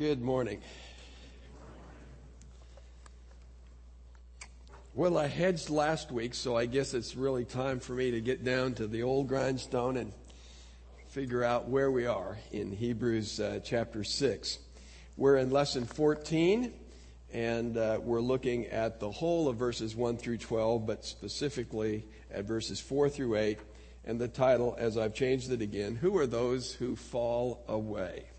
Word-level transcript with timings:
Good 0.00 0.22
morning. 0.22 0.62
Well, 4.94 5.18
I 5.18 5.26
hedged 5.26 5.68
last 5.68 6.10
week, 6.10 6.32
so 6.32 6.56
I 6.56 6.64
guess 6.64 6.94
it's 6.94 7.14
really 7.16 7.44
time 7.44 7.80
for 7.80 7.92
me 7.92 8.12
to 8.12 8.22
get 8.22 8.42
down 8.42 8.72
to 8.76 8.86
the 8.86 9.02
old 9.02 9.28
grindstone 9.28 9.98
and 9.98 10.14
figure 11.08 11.44
out 11.44 11.68
where 11.68 11.90
we 11.90 12.06
are 12.06 12.38
in 12.50 12.72
Hebrews 12.72 13.40
uh, 13.40 13.60
chapter 13.62 14.02
6. 14.02 14.58
We're 15.18 15.36
in 15.36 15.50
lesson 15.50 15.84
14, 15.84 16.72
and 17.34 17.76
uh, 17.76 17.98
we're 18.02 18.22
looking 18.22 18.68
at 18.68 19.00
the 19.00 19.10
whole 19.10 19.50
of 19.50 19.56
verses 19.56 19.94
1 19.94 20.16
through 20.16 20.38
12, 20.38 20.86
but 20.86 21.04
specifically 21.04 22.06
at 22.30 22.46
verses 22.46 22.80
4 22.80 23.10
through 23.10 23.36
8. 23.36 23.58
And 24.06 24.18
the 24.18 24.28
title, 24.28 24.74
as 24.78 24.96
I've 24.96 25.12
changed 25.12 25.52
it 25.52 25.60
again, 25.60 25.94
Who 25.96 26.16
Are 26.16 26.26
Those 26.26 26.72
Who 26.72 26.96
Fall 26.96 27.62
Away? 27.68 28.29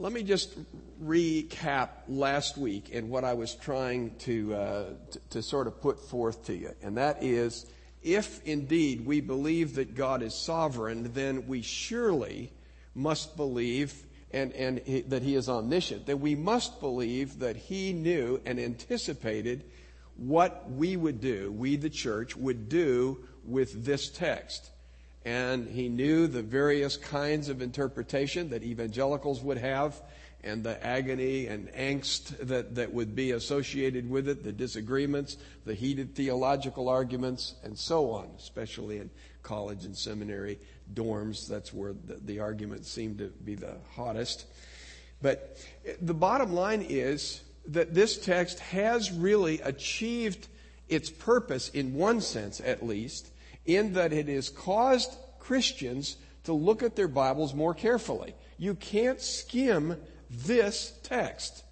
Let 0.00 0.12
me 0.12 0.22
just 0.22 0.56
recap 1.02 1.88
last 2.06 2.56
week 2.56 2.94
and 2.94 3.10
what 3.10 3.24
I 3.24 3.34
was 3.34 3.56
trying 3.56 4.14
to, 4.20 4.54
uh, 4.54 4.84
to, 5.10 5.20
to 5.30 5.42
sort 5.42 5.66
of 5.66 5.82
put 5.82 5.98
forth 5.98 6.44
to 6.44 6.54
you. 6.56 6.72
And 6.82 6.96
that 6.98 7.24
is, 7.24 7.66
if 8.00 8.40
indeed 8.46 9.04
we 9.04 9.20
believe 9.20 9.74
that 9.74 9.96
God 9.96 10.22
is 10.22 10.34
sovereign, 10.34 11.12
then 11.14 11.48
we 11.48 11.62
surely 11.62 12.52
must 12.94 13.36
believe 13.36 14.06
and, 14.30 14.52
and 14.52 14.78
he, 14.78 15.00
that 15.00 15.22
He 15.22 15.34
is 15.34 15.48
omniscient. 15.48 16.06
that 16.06 16.20
we 16.20 16.36
must 16.36 16.78
believe 16.78 17.40
that 17.40 17.56
He 17.56 17.92
knew 17.92 18.40
and 18.46 18.60
anticipated 18.60 19.64
what 20.16 20.70
we 20.70 20.96
would 20.96 21.20
do, 21.20 21.50
we 21.50 21.74
the 21.74 21.90
church 21.90 22.36
would 22.36 22.68
do 22.68 23.24
with 23.44 23.84
this 23.84 24.08
text 24.10 24.70
and 25.24 25.68
he 25.68 25.88
knew 25.88 26.26
the 26.26 26.42
various 26.42 26.96
kinds 26.96 27.48
of 27.48 27.62
interpretation 27.62 28.50
that 28.50 28.62
evangelicals 28.62 29.42
would 29.42 29.58
have 29.58 30.00
and 30.44 30.62
the 30.62 30.84
agony 30.86 31.46
and 31.46 31.68
angst 31.72 32.38
that, 32.38 32.76
that 32.76 32.92
would 32.92 33.14
be 33.14 33.32
associated 33.32 34.08
with 34.08 34.28
it, 34.28 34.44
the 34.44 34.52
disagreements, 34.52 35.36
the 35.66 35.74
heated 35.74 36.14
theological 36.14 36.88
arguments, 36.88 37.54
and 37.64 37.76
so 37.76 38.10
on, 38.12 38.30
especially 38.38 38.98
in 38.98 39.10
college 39.42 39.84
and 39.84 39.96
seminary 39.96 40.58
dorms. 40.94 41.48
That's 41.48 41.72
where 41.72 41.92
the, 41.92 42.14
the 42.24 42.40
arguments 42.40 42.88
seem 42.90 43.16
to 43.18 43.28
be 43.44 43.56
the 43.56 43.76
hottest. 43.94 44.46
But 45.20 45.58
the 46.00 46.14
bottom 46.14 46.52
line 46.52 46.82
is 46.88 47.42
that 47.66 47.92
this 47.92 48.16
text 48.16 48.60
has 48.60 49.10
really 49.10 49.60
achieved 49.62 50.46
its 50.88 51.10
purpose, 51.10 51.68
in 51.70 51.94
one 51.94 52.20
sense 52.20 52.60
at 52.60 52.86
least, 52.86 53.30
in 53.68 53.92
that 53.92 54.12
it 54.12 54.26
has 54.26 54.48
caused 54.48 55.16
Christians 55.38 56.16
to 56.44 56.52
look 56.52 56.82
at 56.82 56.96
their 56.96 57.06
Bibles 57.06 57.54
more 57.54 57.74
carefully. 57.74 58.34
You 58.56 58.74
can't 58.74 59.20
skim 59.20 59.96
this 60.30 60.98
text. 61.02 61.62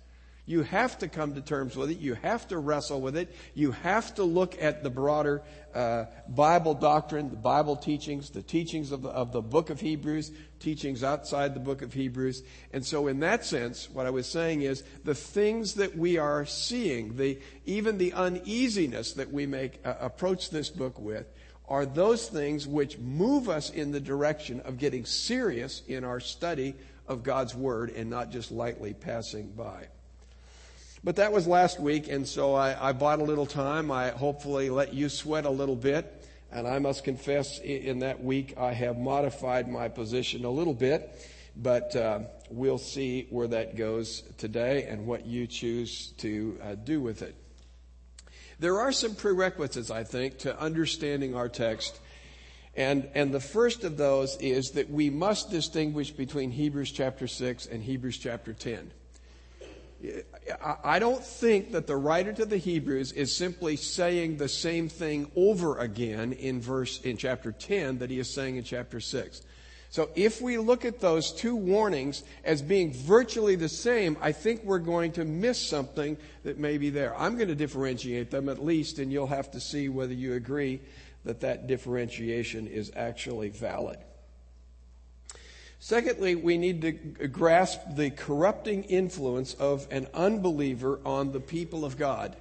You 0.49 0.63
have 0.63 0.99
to 0.99 1.09
come 1.09 1.35
to 1.35 1.41
terms 1.41 1.75
with 1.75 1.91
it. 1.91 1.99
You 1.99 2.15
have 2.15 2.47
to 2.49 2.59
wrestle 2.59 3.01
with 3.01 3.17
it. 3.17 3.35
You 3.55 3.73
have 3.73 4.15
to 4.15 4.23
look 4.23 4.63
at 4.63 4.85
the 4.85 4.91
broader 4.91 5.43
uh, 5.75 6.05
Bible 6.29 6.75
doctrine, 6.75 7.31
the 7.31 7.37
Bible 7.37 7.75
teachings, 7.75 8.31
the 8.31 8.43
teachings 8.43 8.93
of 8.93 9.03
the, 9.03 9.09
of 9.09 9.33
the 9.33 9.43
book 9.43 9.71
of 9.71 9.81
Hebrews, 9.81 10.31
teachings 10.61 11.03
outside 11.03 11.53
the 11.53 11.61
book 11.61 11.83
of 11.83 11.93
Hebrews. 11.93 12.45
And 12.73 12.87
so, 12.87 13.09
in 13.09 13.21
that 13.21 13.45
sense, 13.45 13.91
what 13.91 14.07
I 14.07 14.11
was 14.11 14.29
saying 14.29 14.63
is 14.63 14.85
the 15.03 15.17
things 15.17 15.75
that 15.75 15.99
we 15.99 16.17
are 16.17 16.47
seeing, 16.47 17.17
the, 17.17 17.41
even 17.65 17.99
the 17.99 18.13
uneasiness 18.13 19.15
that 19.15 19.33
we 19.33 19.47
make 19.47 19.81
uh, 19.85 19.95
approach 20.01 20.51
this 20.51 20.71
book 20.71 21.01
with, 21.01 21.27
are 21.69 21.85
those 21.85 22.29
things 22.29 22.67
which 22.67 22.99
move 22.99 23.49
us 23.49 23.71
in 23.71 23.91
the 23.93 24.01
direction 24.01 24.61
of 24.61 24.79
getting 24.79 25.05
serious 25.05 25.83
in 25.89 26.05
our 26.05 26.21
study 26.21 26.75
of 27.09 27.23
God's 27.23 27.55
Word 27.55 27.91
and 27.91 28.09
not 28.11 28.31
just 28.31 28.51
lightly 28.51 28.95
passing 28.95 29.51
by. 29.51 29.89
But 31.05 31.17
that 31.17 31.33
was 31.33 31.47
last 31.47 31.79
week, 31.79 32.09
and 32.09 32.27
so 32.27 32.55
I, 32.55 32.89
I 32.89 32.93
bought 32.93 33.21
a 33.21 33.25
little 33.25 33.47
time. 33.47 33.91
I 33.91 34.11
hopefully 34.11 34.71
let 34.71 34.93
you 34.93 35.09
sweat 35.09 35.45
a 35.45 35.51
little 35.51 35.77
bit. 35.77 36.13
And 36.51 36.67
I 36.67 36.79
must 36.79 37.05
confess, 37.05 37.59
in 37.61 38.01
that 38.01 38.23
week, 38.23 38.55
I 38.57 38.73
have 38.73 38.97
modified 38.97 39.69
my 39.69 39.89
position 39.89 40.45
a 40.45 40.51
little 40.51 40.75
bit. 40.75 41.11
But 41.57 41.95
uh, 41.97 42.21
we'll 42.51 42.79
see 42.79 43.27
where 43.31 43.49
that 43.49 43.77
goes 43.77 44.23
today 44.39 44.85
and 44.85 45.07
what 45.07 45.27
you 45.27 45.47
choose 45.47 46.13
to 46.19 46.59
uh, 46.63 46.75
do 46.75 47.01
with 47.01 47.23
it. 47.23 47.35
There 48.59 48.81
are 48.81 48.93
some 48.93 49.15
prerequisites, 49.15 49.91
I 49.91 50.05
think, 50.05 50.39
to 50.39 50.59
understanding 50.59 51.35
our 51.35 51.49
text. 51.49 52.01
And, 52.75 53.09
and 53.15 53.33
the 53.33 53.41
first 53.41 53.85
of 53.85 53.97
those 53.97 54.37
is 54.37 54.73
that 54.73 54.91
we 54.91 55.11
must 55.11 55.51
distinguish 55.51 56.11
between 56.11 56.51
Hebrews 56.51 56.91
chapter 56.91 57.27
6 57.27 57.67
and 57.67 57.83
Hebrews 57.83 58.19
chapter 58.19 58.53
10. 58.53 58.93
I 60.85 60.99
don't 60.99 61.25
think 61.25 61.73
that 61.73 61.87
the 61.87 61.97
writer 61.97 62.33
to 62.35 62.45
the 62.45 62.59
Hebrews 62.59 63.13
is 63.13 63.35
simply 63.35 63.77
saying 63.77 64.37
the 64.37 64.49
same 64.49 64.89
thing 64.89 65.31
over 65.35 65.79
again 65.79 66.33
in 66.33 66.61
verse 66.61 67.01
in 67.01 67.17
chapter 67.17 67.51
10 67.51 67.99
that 67.99 68.11
he 68.11 68.19
is 68.19 68.33
saying 68.33 68.57
in 68.57 68.65
chapter 68.65 69.01
6. 69.01 69.41
So 69.91 70.11
if 70.15 70.41
we 70.41 70.59
look 70.59 70.85
at 70.85 71.01
those 71.01 71.33
two 71.33 71.57
warnings 71.57 72.23
as 72.45 72.61
being 72.61 72.93
virtually 72.93 73.57
the 73.57 73.69
same, 73.69 74.17
I 74.21 74.33
think 74.33 74.63
we're 74.65 74.79
going 74.79 75.13
to 75.13 75.25
miss 75.25 75.61
something 75.61 76.17
that 76.43 76.59
may 76.59 76.77
be 76.77 76.91
there. 76.91 77.17
I'm 77.19 77.37
going 77.37 77.49
to 77.49 77.55
differentiate 77.55 78.31
them 78.31 78.49
at 78.49 78.65
least, 78.65 78.99
and 78.99 79.13
you'll 79.13 79.27
have 79.29 79.51
to 79.53 79.61
see 79.61 79.89
whether 79.89 80.13
you 80.13 80.35
agree 80.35 80.81
that 81.25 81.41
that 81.41 81.67
differentiation 81.67 82.67
is 82.67 82.93
actually 82.95 83.49
valid. 83.49 83.99
Secondly, 85.79 86.35
we 86.35 86.59
need 86.59 86.83
to 86.83 86.93
grasp 87.29 87.81
the 87.95 88.11
corrupting 88.11 88.85
influence 88.85 89.55
of 89.55 89.87
an 89.91 90.09
unbeliever 90.15 91.01
on 91.05 91.33
the 91.33 91.41
people 91.41 91.85
of 91.85 91.97
God 91.97 92.37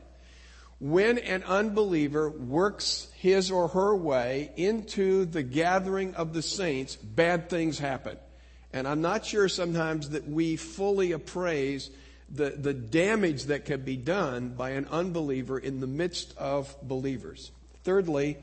when 0.79 1.17
an 1.19 1.43
unbeliever 1.43 2.29
works 2.29 3.07
his 3.15 3.49
or 3.49 3.69
her 3.69 3.95
way 3.95 4.51
into 4.57 5.25
the 5.25 5.43
gathering 5.43 6.15
of 6.15 6.33
the 6.33 6.41
saints, 6.41 6.95
bad 6.95 7.49
things 7.49 7.79
happen. 7.79 8.17
And 8.73 8.87
I'm 8.87 9.01
not 9.01 9.25
sure 9.25 9.47
sometimes 9.47 10.09
that 10.09 10.27
we 10.27 10.57
fully 10.57 11.13
appraise 11.13 11.89
the, 12.29 12.49
the 12.49 12.73
damage 12.73 13.45
that 13.45 13.65
can 13.65 13.81
be 13.81 13.95
done 13.95 14.49
by 14.49 14.71
an 14.71 14.87
unbeliever 14.91 15.57
in 15.57 15.79
the 15.79 15.87
midst 15.87 16.37
of 16.37 16.75
believers. 16.81 17.51
Thirdly, 17.83 18.37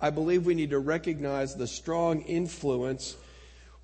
I 0.00 0.10
believe 0.10 0.46
we 0.46 0.54
need 0.54 0.70
to 0.70 0.78
recognize 0.78 1.54
the 1.54 1.66
strong 1.66 2.22
influence 2.22 3.16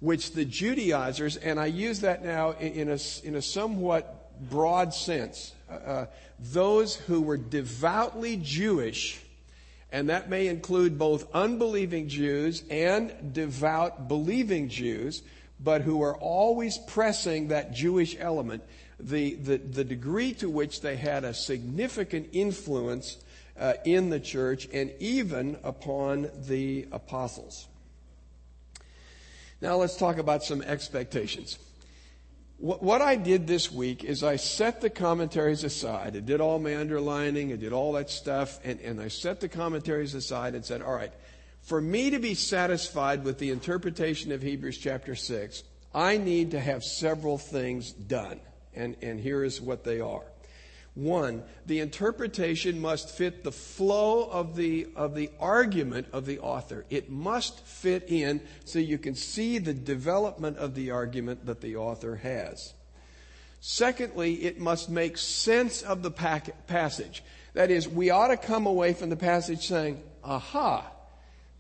which 0.01 0.33
the 0.33 0.47
Judaizers, 0.47 1.37
and 1.37 1.61
I 1.61 1.67
use 1.67 2.01
that 2.01 2.25
now 2.25 2.53
in 2.53 2.89
a, 2.91 2.99
in 3.23 3.35
a 3.35 3.43
somewhat 3.43 4.41
broad 4.49 4.95
sense, 4.95 5.53
uh, 5.71 6.07
those 6.39 6.97
who 6.97 7.21
were 7.21 7.37
devoutly 7.37 8.37
Jewish, 8.37 9.21
and 9.93 10.09
that 10.09 10.29
may 10.29 10.49
include 10.49 10.99
both 10.99 11.33
unbelieving 11.35 12.09
Jews 12.09 12.63
and 12.71 13.33
devout 13.33 14.09
believing 14.09 14.69
Jews, 14.69 15.23
but 15.59 15.83
who 15.83 16.03
are 16.03 16.17
always 16.17 16.79
pressing 16.79 17.49
that 17.49 17.73
Jewish 17.73 18.17
element, 18.19 18.63
the, 18.99 19.35
the, 19.35 19.59
the 19.59 19.85
degree 19.85 20.33
to 20.35 20.49
which 20.49 20.81
they 20.81 20.97
had 20.97 21.25
a 21.25 21.35
significant 21.35 22.31
influence 22.33 23.19
uh, 23.59 23.75
in 23.85 24.11
the 24.11 24.21
church 24.21 24.69
and 24.73 24.91
even 25.01 25.59
upon 25.63 26.31
the 26.47 26.87
apostles. 26.93 27.69
Now 29.61 29.77
let's 29.77 29.97
talk 29.97 30.17
about 30.17 30.43
some 30.43 30.63
expectations. 30.63 31.59
What 32.61 33.01
I 33.01 33.17
did 33.17 33.47
this 33.47 33.73
week 33.73 34.05
is 34.05 34.23
I 34.23 34.37
set 34.37 34.83
the 34.83 34.91
commentaries 34.91 35.65
aside. 35.65 36.15
I 36.15 36.21
did 36.21 36.43
all 36.43 36.59
my 36.59 36.77
underlining, 36.77 37.55
I 37.55 37.57
did 37.57 37.73
all 37.73 37.95
that 37.95 38.11
stuff, 38.11 38.61
and, 38.63 38.79
and 38.81 39.01
I 39.01 39.09
set 39.09 39.41
the 39.41 39.49
commentaries 39.49 40.15
aside 40.15 40.55
and 40.55 40.63
said, 40.63 40.83
all 40.83 40.93
right, 40.93 41.13
for 41.63 41.81
me 41.81 42.11
to 42.11 42.19
be 42.19 42.35
satisfied 42.35 43.25
with 43.25 43.39
the 43.39 43.51
interpretation 43.51 44.31
of 44.31 44.43
Hebrews 44.43 44.77
chapter 44.77 45.15
6, 45.15 45.65
I 45.95 46.19
need 46.19 46.51
to 46.51 46.61
have 46.61 46.85
several 46.85 47.39
things 47.39 47.93
done. 47.93 48.41
And, 48.75 48.95
and 49.01 49.19
here 49.19 49.43
is 49.43 49.59
what 49.59 49.83
they 49.83 50.01
are. 50.01 50.25
One, 50.95 51.45
the 51.67 51.81
interpretation 51.81 52.81
must 52.81 53.11
fit 53.11 53.45
the 53.45 53.53
flow 53.53 54.25
of 54.25 54.57
the, 54.57 54.89
of 54.97 55.15
the 55.15 55.31
argument 55.39 56.09
of 56.13 56.27
the 56.27 56.41
author. 56.41 56.85
It 56.91 57.11
must 57.11 57.61
fit 57.61 58.05
in 58.09 58.41
so 58.65 58.79
you 58.81 58.99
can 58.99 59.15
see 59.15 59.59
the 59.59 59.75
development 59.75 60.59
of 60.59 60.75
the 60.75 60.91
argument 60.91 61.47
that 61.47 61.61
the 61.61 61.77
author 61.77 62.17
has. 62.17 62.75
Secondly, 63.61 64.35
it 64.45 64.59
must 64.59 64.91
make 64.91 65.17
sense 65.17 65.83
of 65.83 66.03
the 66.03 66.11
passage. 66.11 67.23
That 67.55 67.71
is, 67.71 67.89
we 67.89 68.11
ought 68.11 68.29
to 68.29 68.37
come 68.37 68.67
away 68.67 68.93
from 68.93 69.11
the 69.11 69.17
passage 69.17 69.67
saying, 69.67 70.03
aha, 70.25 70.91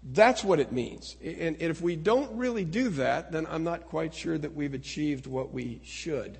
that's 0.03 0.43
what 0.43 0.61
it 0.61 0.73
means. 0.73 1.17
And, 1.23 1.57
and 1.57 1.63
if 1.63 1.81
we 1.81 1.95
don't 1.95 2.37
really 2.37 2.65
do 2.65 2.89
that, 2.91 3.33
then 3.33 3.47
I'm 3.47 3.65
not 3.65 3.87
quite 3.87 4.15
sure 4.15 4.39
that 4.39 4.55
we've 4.55 4.75
achieved 4.75 5.27
what 5.27 5.53
we 5.53 5.81
should. 5.85 6.39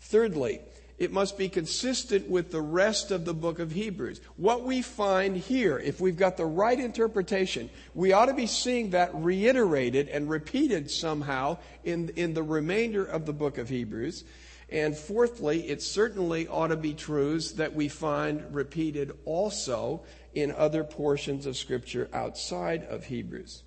Thirdly, 0.00 0.60
it 0.98 1.12
must 1.12 1.38
be 1.38 1.48
consistent 1.48 2.28
with 2.28 2.50
the 2.50 2.60
rest 2.60 3.10
of 3.10 3.24
the 3.24 3.34
book 3.34 3.60
of 3.60 3.70
Hebrews. 3.70 4.20
What 4.36 4.64
we 4.64 4.82
find 4.82 5.36
here, 5.36 5.78
if 5.78 6.00
we've 6.00 6.16
got 6.16 6.36
the 6.36 6.44
right 6.44 6.78
interpretation, 6.78 7.70
we 7.94 8.12
ought 8.12 8.26
to 8.26 8.34
be 8.34 8.46
seeing 8.46 8.90
that 8.90 9.10
reiterated 9.14 10.08
and 10.08 10.28
repeated 10.28 10.90
somehow 10.90 11.58
in, 11.84 12.10
in 12.16 12.34
the 12.34 12.42
remainder 12.42 13.04
of 13.04 13.26
the 13.26 13.32
book 13.32 13.58
of 13.58 13.68
Hebrews. 13.68 14.24
And 14.70 14.96
fourthly, 14.96 15.68
it 15.68 15.82
certainly 15.82 16.48
ought 16.48 16.68
to 16.68 16.76
be 16.76 16.94
truths 16.94 17.52
that 17.52 17.74
we 17.74 17.88
find 17.88 18.54
repeated 18.54 19.12
also 19.24 20.02
in 20.34 20.52
other 20.52 20.84
portions 20.84 21.46
of 21.46 21.56
Scripture 21.56 22.10
outside 22.12 22.84
of 22.84 23.04
Hebrews. 23.04 23.62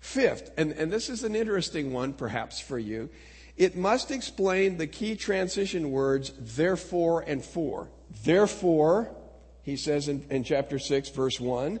Fifth, 0.00 0.50
and, 0.56 0.72
and 0.72 0.92
this 0.92 1.08
is 1.08 1.24
an 1.24 1.34
interesting 1.34 1.92
one 1.92 2.12
perhaps 2.12 2.60
for 2.60 2.78
you, 2.78 3.08
it 3.56 3.76
must 3.76 4.10
explain 4.10 4.78
the 4.78 4.86
key 4.86 5.16
transition 5.16 5.90
words, 5.90 6.32
therefore 6.38 7.22
and 7.26 7.44
for. 7.44 7.88
Therefore, 8.24 9.14
he 9.62 9.76
says 9.76 10.08
in, 10.08 10.24
in 10.30 10.44
chapter 10.44 10.78
6, 10.78 11.10
verse 11.10 11.38
1, 11.38 11.80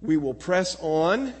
we 0.00 0.16
will 0.16 0.34
press 0.34 0.76
on, 0.80 1.34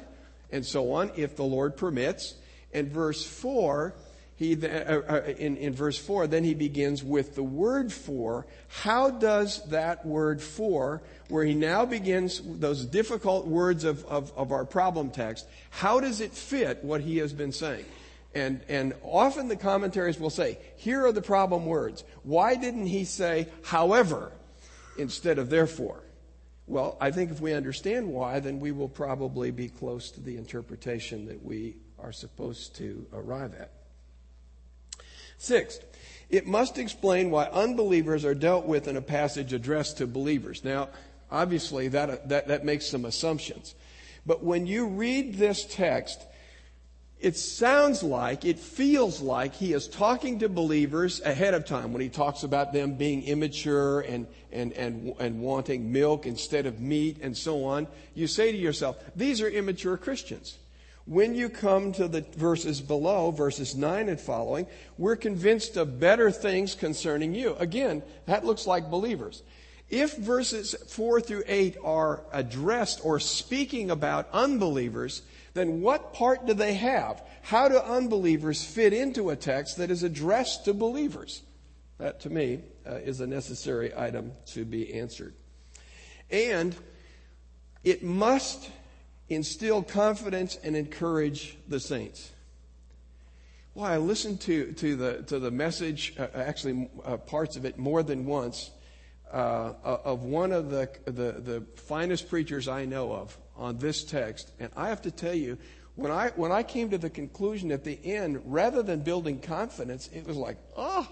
and 0.50 0.64
so 0.64 0.92
on, 0.92 1.12
if 1.16 1.36
the 1.36 1.44
Lord 1.44 1.76
permits. 1.76 2.34
And 2.72 2.88
verse 2.88 3.24
4, 3.24 3.94
he, 4.36 4.54
uh, 4.54 4.68
uh, 4.68 5.22
in, 5.38 5.56
in 5.56 5.74
verse 5.74 5.98
4, 5.98 6.26
then 6.26 6.44
he 6.44 6.54
begins 6.54 7.02
with 7.02 7.34
the 7.34 7.42
word 7.42 7.92
for. 7.92 8.46
How 8.68 9.10
does 9.10 9.64
that 9.70 10.04
word 10.04 10.40
for, 10.40 11.02
where 11.28 11.44
he 11.44 11.54
now 11.54 11.86
begins 11.86 12.40
those 12.44 12.84
difficult 12.84 13.46
words 13.46 13.84
of, 13.84 14.04
of, 14.04 14.32
of 14.36 14.52
our 14.52 14.64
problem 14.64 15.10
text, 15.10 15.46
how 15.70 16.00
does 16.00 16.20
it 16.20 16.32
fit 16.32 16.84
what 16.84 17.00
he 17.00 17.18
has 17.18 17.32
been 17.32 17.52
saying? 17.52 17.84
And, 18.34 18.60
and 18.68 18.94
often 19.02 19.48
the 19.48 19.56
commentaries 19.56 20.20
will 20.20 20.30
say, 20.30 20.58
here 20.76 21.06
are 21.06 21.12
the 21.12 21.22
problem 21.22 21.66
words. 21.66 22.04
Why 22.22 22.54
didn't 22.54 22.86
he 22.86 23.04
say, 23.04 23.48
however, 23.64 24.32
instead 24.98 25.38
of 25.38 25.50
therefore? 25.50 26.02
Well, 26.66 26.98
I 27.00 27.10
think 27.10 27.30
if 27.30 27.40
we 27.40 27.54
understand 27.54 28.08
why, 28.08 28.40
then 28.40 28.60
we 28.60 28.72
will 28.72 28.90
probably 28.90 29.50
be 29.50 29.68
close 29.68 30.10
to 30.12 30.20
the 30.20 30.36
interpretation 30.36 31.26
that 31.26 31.42
we 31.42 31.76
are 31.98 32.12
supposed 32.12 32.76
to 32.76 33.06
arrive 33.12 33.54
at. 33.54 33.72
Sixth, 35.38 35.82
it 36.28 36.46
must 36.46 36.78
explain 36.78 37.30
why 37.30 37.46
unbelievers 37.46 38.24
are 38.24 38.34
dealt 38.34 38.66
with 38.66 38.86
in 38.86 38.96
a 38.96 39.02
passage 39.02 39.54
addressed 39.54 39.98
to 39.98 40.06
believers. 40.06 40.62
Now, 40.62 40.90
obviously, 41.30 41.88
that, 41.88 42.28
that, 42.28 42.48
that 42.48 42.64
makes 42.64 42.86
some 42.86 43.06
assumptions. 43.06 43.74
But 44.26 44.44
when 44.44 44.66
you 44.66 44.88
read 44.88 45.36
this 45.36 45.64
text, 45.64 46.22
it 47.20 47.36
sounds 47.36 48.02
like, 48.02 48.44
it 48.44 48.58
feels 48.58 49.20
like 49.20 49.54
he 49.54 49.72
is 49.72 49.88
talking 49.88 50.38
to 50.38 50.48
believers 50.48 51.20
ahead 51.22 51.52
of 51.52 51.64
time 51.64 51.92
when 51.92 52.00
he 52.00 52.08
talks 52.08 52.44
about 52.44 52.72
them 52.72 52.94
being 52.94 53.24
immature 53.24 54.00
and, 54.00 54.26
and, 54.52 54.72
and, 54.74 55.14
and 55.18 55.40
wanting 55.40 55.90
milk 55.90 56.26
instead 56.26 56.66
of 56.66 56.80
meat 56.80 57.18
and 57.20 57.36
so 57.36 57.64
on. 57.64 57.88
You 58.14 58.28
say 58.28 58.52
to 58.52 58.58
yourself, 58.58 58.96
these 59.16 59.40
are 59.42 59.48
immature 59.48 59.96
Christians. 59.96 60.58
When 61.06 61.34
you 61.34 61.48
come 61.48 61.92
to 61.92 62.06
the 62.06 62.20
verses 62.36 62.80
below, 62.80 63.32
verses 63.32 63.74
9 63.74 64.08
and 64.10 64.20
following, 64.20 64.66
we're 64.96 65.16
convinced 65.16 65.76
of 65.76 65.98
better 65.98 66.30
things 66.30 66.74
concerning 66.74 67.34
you. 67.34 67.56
Again, 67.56 68.02
that 68.26 68.44
looks 68.44 68.66
like 68.66 68.90
believers. 68.90 69.42
If 69.90 70.16
verses 70.16 70.76
4 70.86 71.22
through 71.22 71.44
8 71.46 71.78
are 71.82 72.22
addressed 72.30 73.00
or 73.02 73.18
speaking 73.18 73.90
about 73.90 74.28
unbelievers, 74.34 75.22
then 75.58 75.80
what 75.80 76.14
part 76.14 76.46
do 76.46 76.54
they 76.54 76.74
have? 76.74 77.22
How 77.42 77.68
do 77.68 77.78
unbelievers 77.78 78.64
fit 78.64 78.92
into 78.92 79.30
a 79.30 79.36
text 79.36 79.78
that 79.78 79.90
is 79.90 80.02
addressed 80.02 80.64
to 80.66 80.74
believers? 80.74 81.42
That, 81.98 82.20
to 82.20 82.30
me, 82.30 82.60
uh, 82.86 82.96
is 82.96 83.20
a 83.20 83.26
necessary 83.26 83.92
item 83.96 84.32
to 84.46 84.64
be 84.64 84.94
answered. 84.94 85.34
And 86.30 86.76
it 87.82 88.02
must 88.02 88.70
instill 89.28 89.82
confidence 89.82 90.58
and 90.62 90.76
encourage 90.76 91.58
the 91.66 91.80
saints. 91.80 92.30
Well, 93.74 93.86
I 93.86 93.98
listened 93.98 94.40
to, 94.42 94.72
to, 94.72 94.96
the, 94.96 95.22
to 95.24 95.38
the 95.38 95.50
message, 95.50 96.14
uh, 96.18 96.28
actually, 96.34 96.90
uh, 97.04 97.16
parts 97.16 97.56
of 97.56 97.64
it 97.64 97.78
more 97.78 98.02
than 98.02 98.26
once, 98.26 98.70
uh, 99.32 99.72
of 99.82 100.24
one 100.24 100.52
of 100.52 100.70
the, 100.70 100.88
the, 101.04 101.10
the 101.12 101.64
finest 101.76 102.28
preachers 102.28 102.66
I 102.66 102.86
know 102.86 103.12
of 103.12 103.36
on 103.58 103.78
this 103.78 104.04
text. 104.04 104.52
And 104.58 104.70
I 104.76 104.88
have 104.88 105.02
to 105.02 105.10
tell 105.10 105.34
you, 105.34 105.58
when 105.96 106.12
I, 106.12 106.28
when 106.36 106.52
I 106.52 106.62
came 106.62 106.90
to 106.90 106.98
the 106.98 107.10
conclusion 107.10 107.72
at 107.72 107.82
the 107.82 107.98
end, 108.04 108.40
rather 108.46 108.82
than 108.82 109.00
building 109.00 109.40
confidence, 109.40 110.08
it 110.14 110.26
was 110.26 110.36
like, 110.36 110.56
oh, 110.76 111.08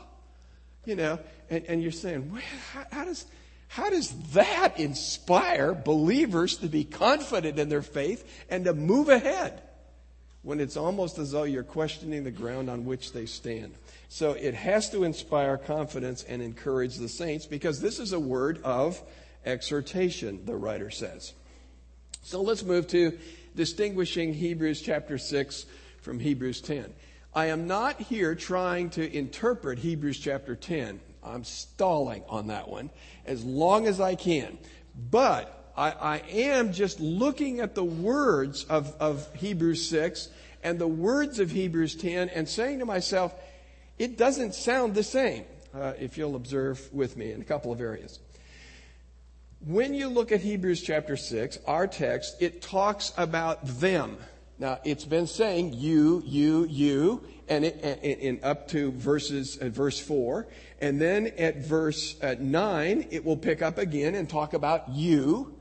you 0.85 0.95
know, 0.95 1.19
and, 1.51 1.65
and 1.67 1.83
you're 1.83 1.91
saying, 1.91 2.31
well, 2.31 2.41
how, 2.73 2.85
how, 2.93 3.05
does, 3.05 3.27
how 3.67 3.91
does 3.91 4.13
that 4.33 4.79
inspire 4.79 5.75
believers 5.75 6.59
to 6.59 6.69
be 6.69 6.85
confident 6.85 7.59
in 7.59 7.69
their 7.69 7.83
faith 7.83 8.45
and 8.49 8.65
to 8.65 8.75
move 8.75 9.09
ahead 9.09 9.61
when 10.43 10.61
it's 10.61 10.77
almost 10.77 11.19
as 11.19 11.33
though 11.33 11.43
you're 11.43 11.65
questioning 11.65 12.23
the 12.23 12.31
ground 12.31 12.71
on 12.71 12.85
which 12.85 13.13
they 13.13 13.27
stand? 13.27 13.75
So 14.09 14.35
it 14.35 14.55
has 14.55 14.91
to 14.91 15.03
inspire 15.03 15.59
confidence 15.59 16.23
and 16.23 16.41
encourage 16.41 16.97
the 16.97 17.09
saints 17.09 17.45
because 17.45 17.81
this 17.81 17.99
is 17.99 18.13
a 18.13 18.21
word 18.21 18.63
of 18.63 19.03
exhortation, 19.45 20.47
the 20.47 20.55
writer 20.55 20.91
says. 20.91 21.33
So 22.27 22.43
let's 22.43 22.65
move 22.65 22.89
to 22.89 23.17
distinguishing 23.55 24.35
Hebrews 24.35 24.81
chapter 24.81 25.17
6 25.17 25.65
from 26.01 26.19
Hebrews 26.19 26.61
10. 26.61 26.93
I 27.33 27.47
am 27.47 27.69
not 27.69 28.01
here 28.01 28.35
trying 28.35 28.91
to 28.91 29.17
interpret 29.17 29.79
Hebrews 29.79 30.19
chapter 30.19 30.57
10. 30.57 30.99
I'm 31.23 31.45
stalling 31.45 32.25
on 32.29 32.49
that 32.49 32.69
one 32.69 32.91
as 33.27 33.45
long 33.45 33.87
as 33.87 34.01
I 34.01 34.17
can. 34.17 34.59
But 35.09 35.71
I, 35.77 35.93
I 35.93 36.17
am 36.29 36.73
just 36.73 36.99
looking 36.99 37.61
at 37.61 37.77
the 37.77 37.85
words 37.85 38.65
of, 38.65 38.93
of 38.99 39.33
Hebrews 39.37 39.89
6 39.89 40.29
and 40.65 40.81
the 40.81 40.89
words 40.89 41.39
of 41.39 41.53
Hebrews 41.53 41.95
10 41.95 42.31
and 42.31 42.49
saying 42.49 42.81
to 42.81 42.87
myself, 42.87 43.33
it 44.01 44.19
doesn't 44.19 44.57
sound 44.57 44.97
the 44.97 45.05
same, 45.05 45.45
uh, 45.73 45.93
if 46.01 46.19
you'll 46.19 46.35
observe 46.35 46.93
with 46.93 47.17
me 47.17 47.31
in 47.31 47.41
a 47.41 47.45
couple 47.45 47.71
of 47.71 47.81
areas. 47.81 48.19
When 49.61 49.95
you 49.95 50.09
look 50.09 50.33
at 50.33 50.41
Hebrews 50.41 50.83
chapter 50.83 51.17
6, 51.17 51.59
our 51.67 51.87
text, 51.87 52.37
it 52.41 52.61
talks 52.61 53.13
about 53.17 53.67
them. 53.67 54.19
Now, 54.59 54.79
it's 54.85 55.05
been 55.05 55.27
saying 55.27 55.75
you, 55.75 56.23
you, 56.25 56.67
you, 56.67 57.25
and, 57.49 57.65
it, 57.65 57.81
and, 57.83 58.21
and 58.21 58.45
up 58.45 58.69
to 58.69 58.93
verses, 58.93 59.57
uh, 59.57 59.69
verse 59.69 59.99
4. 59.99 60.47
And 60.81 61.01
then 61.01 61.33
at 61.39 61.59
verse 61.59 62.21
uh, 62.23 62.37
9, 62.39 63.09
it 63.11 63.25
will 63.25 63.37
pick 63.37 63.63
up 63.63 63.79
again 63.79 64.15
and 64.15 64.29
talk 64.29 64.53
about 64.53 64.91
you. 64.91 65.55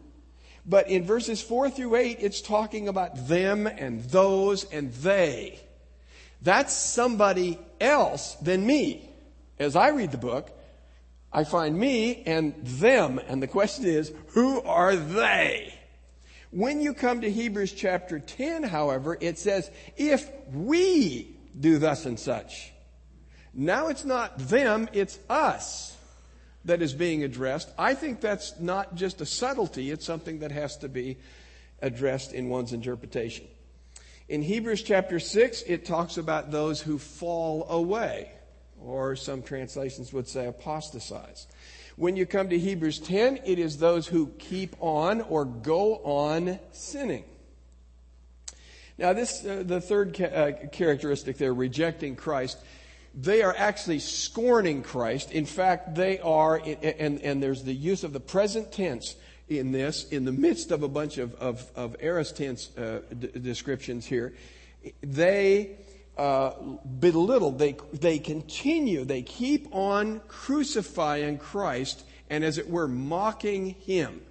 But 0.65 0.89
in 0.89 1.06
verses 1.06 1.42
4 1.42 1.69
through 1.69 1.95
8, 1.95 2.18
it's 2.19 2.42
talking 2.42 2.88
about 2.88 3.27
them 3.27 3.65
and 3.65 4.03
those 4.06 4.65
and 4.65 4.92
they. 4.94 5.59
That's 6.42 6.74
somebody 6.74 7.59
else 7.80 8.36
than 8.36 8.65
me. 8.65 9.09
As 9.57 9.75
I 9.75 9.90
read 9.90 10.11
the 10.11 10.18
book, 10.18 10.55
I 11.35 11.44
find 11.44 11.77
me 11.77 12.23
and 12.25 12.56
them. 12.63 13.19
And 13.27 13.44
the 13.44 13.47
question 13.47 13.83
is, 13.83 14.13
who 14.27 14.61
are 14.61 14.95
they? 14.95 15.77
When 16.51 16.80
you 16.80 16.94
come 16.94 17.19
to 17.21 17.30
Hebrews 17.30 17.73
chapter 17.73 18.19
10, 18.19 18.63
however, 18.63 19.18
it 19.19 19.37
says, 19.37 19.69
if 19.97 20.31
we 20.54 21.35
do 21.59 21.77
thus 21.77 22.06
and 22.06 22.18
such. 22.18 22.71
Now 23.54 23.87
it's 23.89 24.06
not 24.06 24.39
them, 24.39 24.87
it's 24.94 25.19
us 25.30 25.97
that 26.63 26.81
is 26.81 26.94
being 26.94 27.25
addressed. 27.25 27.69
I 27.77 27.95
think 27.95 28.21
that's 28.21 28.57
not 28.61 28.95
just 28.95 29.19
a 29.19 29.25
subtlety, 29.25 29.92
it's 29.92 30.06
something 30.06 30.39
that 30.39 30.54
has 30.54 30.77
to 30.77 30.87
be 30.87 31.18
addressed 31.81 32.31
in 32.31 32.47
one's 32.47 32.71
interpretation. 32.71 33.45
In 34.30 34.42
Hebrews 34.42 34.83
chapter 34.83 35.19
6, 35.19 35.63
it 35.63 35.83
talks 35.83 36.15
about 36.15 36.51
those 36.51 36.80
who 36.80 36.97
fall 36.97 37.69
away 37.69 38.31
or 38.85 39.15
some 39.15 39.42
translations 39.42 40.13
would 40.13 40.27
say 40.27 40.45
apostatize. 40.45 41.47
When 41.95 42.15
you 42.15 42.25
come 42.25 42.49
to 42.49 42.59
Hebrews 42.59 42.99
10, 42.99 43.39
it 43.45 43.57
is 43.57 43.77
those 43.77 44.07
who 44.07 44.27
keep 44.37 44.75
on 44.80 45.21
or 45.21 45.45
go 45.45 45.95
on 45.97 46.59
sinning. 46.71 47.23
Now, 48.97 49.13
this, 49.13 49.45
uh, 49.45 49.63
the 49.65 49.81
third 49.81 50.13
ca- 50.13 50.25
uh, 50.25 50.68
characteristic 50.71 51.37
there, 51.37 51.54
rejecting 51.54 52.15
Christ, 52.15 52.57
they 53.13 53.42
are 53.42 53.56
actually 53.57 53.99
scorning 53.99 54.83
Christ. 54.83 55.31
In 55.31 55.45
fact, 55.45 55.95
they 55.95 56.19
are, 56.19 56.57
and, 56.57 57.21
and 57.21 57.42
there's 57.42 57.63
the 57.63 57.73
use 57.73 58.04
of 58.04 58.13
the 58.13 58.19
present 58.19 58.71
tense 58.71 59.15
in 59.47 59.71
this, 59.71 60.09
in 60.09 60.25
the 60.25 60.31
midst 60.31 60.71
of 60.71 60.83
a 60.83 60.87
bunch 60.87 61.18
of, 61.18 61.33
of, 61.35 61.69
of 61.75 61.95
aorist 62.01 62.37
tense 62.37 62.75
uh, 62.77 63.01
d- 63.18 63.31
descriptions 63.39 64.06
here. 64.06 64.33
They 65.01 65.77
uh, 66.18 66.52
belittled. 67.00 67.60
They, 67.60 67.76
they 67.94 68.19
continue, 68.19 69.06
they 69.06 69.22
keep 69.22 69.68
on 69.74 70.22
crucifying 70.28 71.38
Christ 71.38 72.06
and, 72.30 72.44
as 72.44 72.57
it 72.57 72.69
were, 72.69 72.88
mocking 72.88 73.72
him. 73.72 74.22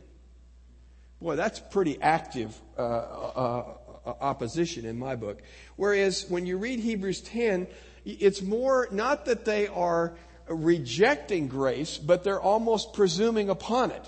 Boy, 1.21 1.37
that's 1.37 1.61
pretty 1.61 2.01
active 2.03 2.55
uh, 2.77 2.83
uh, 2.83 3.65
uh, 4.05 4.13
opposition 4.21 4.85
in 4.85 4.99
my 4.99 5.17
book. 5.17 5.43
Whereas 5.77 6.27
when 6.29 6.45
you 6.47 6.59
read 6.59 6.81
Hebrews 6.81 7.21
10, 7.23 7.67
it's 8.05 8.43
more 8.43 8.89
not 8.91 9.25
that 9.27 9.45
they 9.45 9.67
are 9.69 10.15
rejecting 10.49 11.49
grace, 11.49 11.97
but 11.97 12.25
they're 12.25 12.41
almost 12.41 12.93
presuming 12.93 13.49
upon 13.49 13.91
it. 13.91 14.05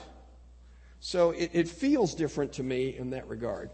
So 1.00 1.30
it, 1.30 1.50
it 1.52 1.68
feels 1.68 2.14
different 2.14 2.54
to 2.54 2.62
me 2.62 2.97
in 2.97 3.11
that 3.11 3.28
regard. 3.28 3.71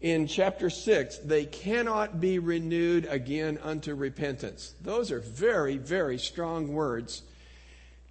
In 0.00 0.28
chapter 0.28 0.70
6, 0.70 1.18
they 1.18 1.44
cannot 1.44 2.20
be 2.20 2.38
renewed 2.38 3.06
again 3.06 3.58
unto 3.62 3.94
repentance. 3.94 4.74
Those 4.80 5.10
are 5.10 5.20
very, 5.20 5.76
very 5.76 6.18
strong 6.18 6.72
words. 6.72 7.22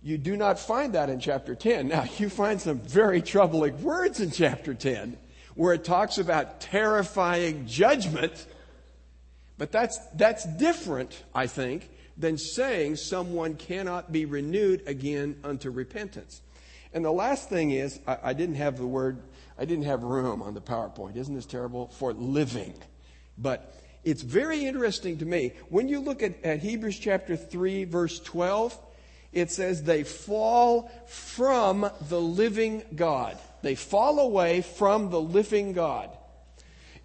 You 0.04 0.18
do 0.18 0.36
not 0.36 0.60
find 0.60 0.94
that 0.94 1.10
in 1.10 1.20
chapter 1.20 1.56
10. 1.56 1.88
Now, 1.88 2.06
you 2.18 2.30
find 2.30 2.60
some 2.60 2.80
very 2.80 3.22
troubling 3.22 3.82
words 3.84 4.20
in 4.20 4.32
chapter 4.32 4.74
10 4.74 5.18
where 5.56 5.74
it 5.74 5.84
talks 5.84 6.20
about 6.20 6.62
terrifying 6.62 7.66
judgment. 7.66 8.46
But 9.58 9.72
that's, 9.72 9.98
that's 10.14 10.46
different, 10.46 11.24
I 11.34 11.48
think, 11.48 11.90
than 12.16 12.38
saying 12.38 12.98
someone 12.98 13.56
cannot 13.56 14.12
be 14.12 14.26
renewed 14.26 14.84
again 14.88 15.40
unto 15.44 15.72
repentance. 15.72 16.42
And 16.94 17.04
the 17.04 17.12
last 17.12 17.50
thing 17.50 17.72
is, 17.72 18.00
I, 18.08 18.18
I, 18.24 18.34
didn't 18.34 18.56
have 18.56 18.78
the 18.78 18.88
word, 18.88 19.18
I 19.58 19.66
didn't 19.66 19.86
have 19.86 20.04
room 20.04 20.42
on 20.42 20.54
the 20.54 20.62
PowerPoint. 20.62 21.16
Isn't 21.16 21.36
this 21.36 21.46
terrible? 21.46 21.88
For 21.88 22.14
living. 22.14 22.74
But 23.38 23.74
it's 24.04 24.22
very 24.22 24.66
interesting 24.66 25.18
to 25.18 25.26
me. 25.26 25.54
When 25.70 25.88
you 25.88 26.00
look 26.00 26.24
at, 26.24 26.44
at 26.44 26.60
Hebrews 26.60 27.00
chapter 27.00 27.36
3, 27.36 27.86
verse 27.86 28.20
12, 28.20 28.78
it 29.34 29.52
says 29.52 29.84
they 29.84 30.04
fall 30.04 30.90
from 31.08 31.90
the 32.10 32.22
living 32.22 32.84
God. 32.96 33.38
They 33.62 33.76
fall 33.76 34.20
away 34.20 34.62
from 34.62 35.10
the 35.10 35.20
living 35.20 35.74
God. 35.74 36.10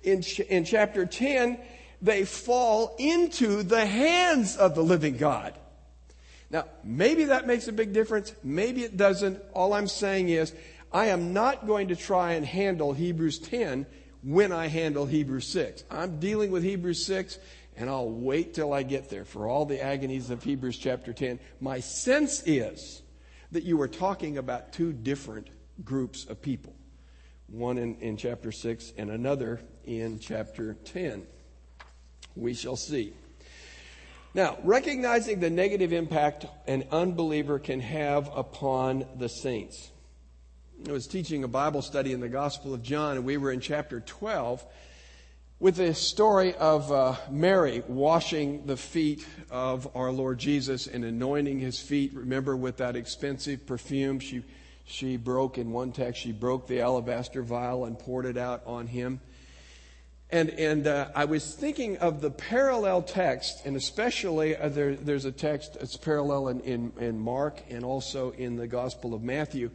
In, 0.03 0.23
in 0.49 0.65
chapter 0.65 1.07
10, 1.07 1.59
they 2.01 2.25
fall 2.25 2.95
into 2.99 3.63
the 3.63 3.87
hands 3.87 4.57
of 4.57 4.75
the 4.75 4.83
living 4.83 5.17
God. 5.17 5.55
Now, 6.51 6.67
maybe 6.85 7.25
that 7.25 7.47
makes 7.47 7.67
a 7.67 7.73
big 7.73 7.93
difference. 7.95 8.35
Maybe 8.45 8.83
it 8.85 8.97
doesn't. 8.97 9.43
All 9.55 9.73
I'm 9.73 9.89
saying 9.89 10.29
is, 10.29 10.53
I 10.93 11.07
am 11.07 11.33
not 11.33 11.67
going 11.67 11.89
to 11.89 11.97
try 11.97 12.33
and 12.33 12.45
handle 12.45 12.93
Hebrews 12.93 13.39
10 13.39 13.87
when 14.23 14.53
I 14.53 14.67
handle 14.67 15.07
Hebrews 15.07 15.47
6. 15.49 15.85
I'm 15.91 16.21
dealing 16.21 16.51
with 16.51 16.63
Hebrews 16.63 17.05
6 17.07 17.39
and 17.77 17.89
I'll 17.89 18.11
wait 18.11 18.55
till 18.55 18.73
I 18.73 18.83
get 18.83 19.09
there 19.09 19.25
for 19.25 19.49
all 19.49 19.65
the 19.65 19.83
agonies 19.83 20.31
of 20.31 20.43
Hebrews 20.43 20.77
chapter 20.77 21.13
10. 21.13 21.41
My 21.61 21.81
sense 21.81 22.43
is 22.45 23.03
that 23.53 23.65
you 23.65 23.81
are 23.81 23.89
talking 23.89 24.39
about 24.39 24.73
two 24.73 24.93
different 24.93 25.49
groups 25.85 26.25
of 26.27 26.43
people 26.43 26.75
one 27.49 27.77
in, 27.77 27.97
in 27.97 28.17
chapter 28.17 28.51
6 28.51 28.95
and 28.97 29.11
another 29.11 29.61
in 29.85 30.19
chapter 30.19 30.75
10. 30.85 31.27
We 32.35 32.55
shall 32.55 32.77
see. 32.77 33.13
Now, 34.35 34.57
recognizing 34.65 35.41
the 35.41 35.51
negative 35.51 35.93
impact 35.93 36.47
an 36.67 36.85
unbeliever 36.91 37.59
can 37.59 37.81
have 37.81 38.31
upon 38.35 39.05
the 39.17 39.29
saints. 39.29 39.92
I 40.89 40.91
was 40.91 41.07
teaching 41.07 41.45
a 41.45 41.49
Bible 41.49 41.81
study 41.81 42.13
in 42.13 42.19
the 42.19 42.29
Gospel 42.29 42.75
of 42.75 42.83
John, 42.83 43.17
and 43.17 43.25
we 43.25 43.37
were 43.37 43.53
in 43.53 43.61
chapter 43.61 44.01
12 44.01 44.65
with 45.61 45.77
the 45.77 45.95
story 45.95 46.57
of 46.57 46.91
uh, 46.91 47.15
Mary 47.31 47.85
washing 47.87 48.67
the 48.67 48.77
feet 48.77 49.25
of 49.49 49.89
our 49.95 50.11
Lord 50.11 50.39
Jesus 50.39 50.89
and 50.89 51.05
anointing 51.05 51.61
his 51.61 51.79
feet. 51.79 52.13
Remember, 52.15 52.57
with 52.57 52.79
that 52.79 52.97
expensive 52.97 53.65
perfume, 53.65 54.19
she, 54.19 54.43
she 54.85 55.17
broke, 55.17 55.57
in 55.57 55.71
one 55.71 55.93
text, 55.93 56.21
she 56.21 56.33
broke 56.33 56.67
the 56.67 56.81
alabaster 56.81 57.43
vial 57.43 57.85
and 57.85 57.97
poured 57.97 58.27
it 58.27 58.37
out 58.37 58.63
on 58.67 58.89
him. 58.89 59.21
And, 60.31 60.51
and 60.51 60.87
uh, 60.89 61.11
I 61.15 61.27
was 61.27 61.55
thinking 61.55 61.99
of 61.99 62.21
the 62.21 62.31
parallel 62.31 63.03
text, 63.03 63.67
and 63.67 63.77
especially 63.77 64.57
uh, 64.57 64.69
there, 64.69 64.97
there's 64.97 65.27
a 65.27 65.33
text 65.33 65.75
that's 65.75 65.97
parallel 65.97 66.49
in, 66.49 66.61
in, 66.61 66.93
in, 66.99 67.19
Mark 67.21 67.63
and 67.71 67.85
also 67.85 68.33
in 68.33 68.57
the 68.57 68.67
Gospel 68.67 69.15
of 69.15 69.23
Matthew. 69.23 69.71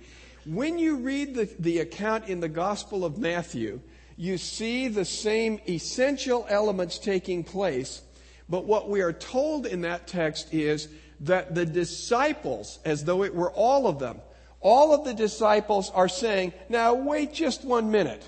When 0.47 0.79
you 0.79 0.95
read 0.95 1.35
the, 1.35 1.49
the 1.59 1.79
account 1.79 2.29
in 2.29 2.39
the 2.39 2.47
Gospel 2.47 3.03
of 3.03 3.17
Matthew, 3.17 3.81
you 4.15 4.37
see 4.37 4.87
the 4.87 5.03
same 5.03 5.59
essential 5.67 6.45
elements 6.47 6.99
taking 6.99 7.43
place, 7.43 8.01
but 8.47 8.63
what 8.63 8.89
we 8.89 9.01
are 9.01 9.11
told 9.11 9.65
in 9.65 9.81
that 9.81 10.07
text 10.07 10.53
is 10.53 10.87
that 11.19 11.53
the 11.53 11.65
disciples, 11.65 12.79
as 12.85 13.03
though 13.03 13.23
it 13.23 13.35
were 13.35 13.51
all 13.51 13.87
of 13.87 13.99
them, 13.99 14.21
all 14.61 14.93
of 14.93 15.03
the 15.03 15.13
disciples 15.13 15.89
are 15.89 16.07
saying, 16.07 16.53
now 16.69 16.93
wait 16.93 17.33
just 17.33 17.65
one 17.65 17.91
minute. 17.91 18.25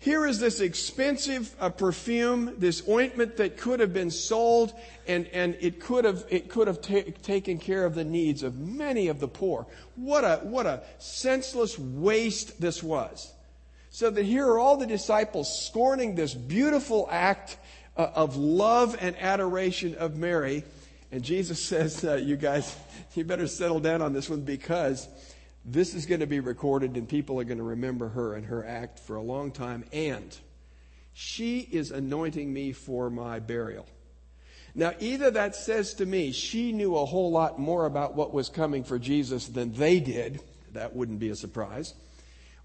Here 0.00 0.26
is 0.26 0.38
this 0.38 0.60
expensive 0.60 1.54
uh, 1.58 1.70
perfume, 1.70 2.54
this 2.58 2.88
ointment 2.88 3.36
that 3.38 3.56
could 3.56 3.80
have 3.80 3.92
been 3.92 4.12
sold 4.12 4.72
and, 5.08 5.26
and 5.28 5.56
it 5.60 5.80
could 5.80 6.04
have, 6.04 6.24
it 6.28 6.48
could 6.48 6.68
have 6.68 6.80
ta- 6.80 7.10
taken 7.22 7.58
care 7.58 7.84
of 7.84 7.96
the 7.96 8.04
needs 8.04 8.44
of 8.44 8.58
many 8.58 9.08
of 9.08 9.18
the 9.18 9.26
poor. 9.26 9.66
What 9.96 10.22
a, 10.22 10.36
what 10.44 10.66
a 10.66 10.82
senseless 10.98 11.76
waste 11.78 12.60
this 12.60 12.80
was. 12.80 13.32
So 13.90 14.08
that 14.10 14.24
here 14.24 14.46
are 14.46 14.60
all 14.60 14.76
the 14.76 14.86
disciples 14.86 15.66
scorning 15.66 16.14
this 16.14 16.32
beautiful 16.32 17.08
act 17.10 17.56
uh, 17.96 18.10
of 18.14 18.36
love 18.36 18.96
and 19.00 19.16
adoration 19.18 19.96
of 19.96 20.16
Mary. 20.16 20.62
And 21.10 21.24
Jesus 21.24 21.64
says, 21.64 22.04
uh, 22.04 22.14
you 22.14 22.36
guys, 22.36 22.76
you 23.16 23.24
better 23.24 23.48
settle 23.48 23.80
down 23.80 24.00
on 24.00 24.12
this 24.12 24.30
one 24.30 24.42
because 24.42 25.08
this 25.72 25.94
is 25.94 26.06
going 26.06 26.20
to 26.20 26.26
be 26.26 26.40
recorded 26.40 26.96
and 26.96 27.08
people 27.08 27.38
are 27.40 27.44
going 27.44 27.58
to 27.58 27.64
remember 27.64 28.08
her 28.08 28.34
and 28.34 28.46
her 28.46 28.66
act 28.66 28.98
for 28.98 29.16
a 29.16 29.22
long 29.22 29.50
time. 29.50 29.84
And 29.92 30.36
she 31.12 31.60
is 31.60 31.90
anointing 31.90 32.50
me 32.52 32.72
for 32.72 33.10
my 33.10 33.38
burial. 33.38 33.86
Now, 34.74 34.92
either 34.98 35.30
that 35.32 35.56
says 35.56 35.94
to 35.94 36.06
me 36.06 36.32
she 36.32 36.72
knew 36.72 36.96
a 36.96 37.04
whole 37.04 37.30
lot 37.30 37.58
more 37.58 37.84
about 37.84 38.14
what 38.14 38.32
was 38.32 38.48
coming 38.48 38.84
for 38.84 38.98
Jesus 38.98 39.46
than 39.46 39.72
they 39.72 40.00
did. 40.00 40.40
That 40.72 40.94
wouldn't 40.94 41.18
be 41.18 41.30
a 41.30 41.36
surprise. 41.36 41.94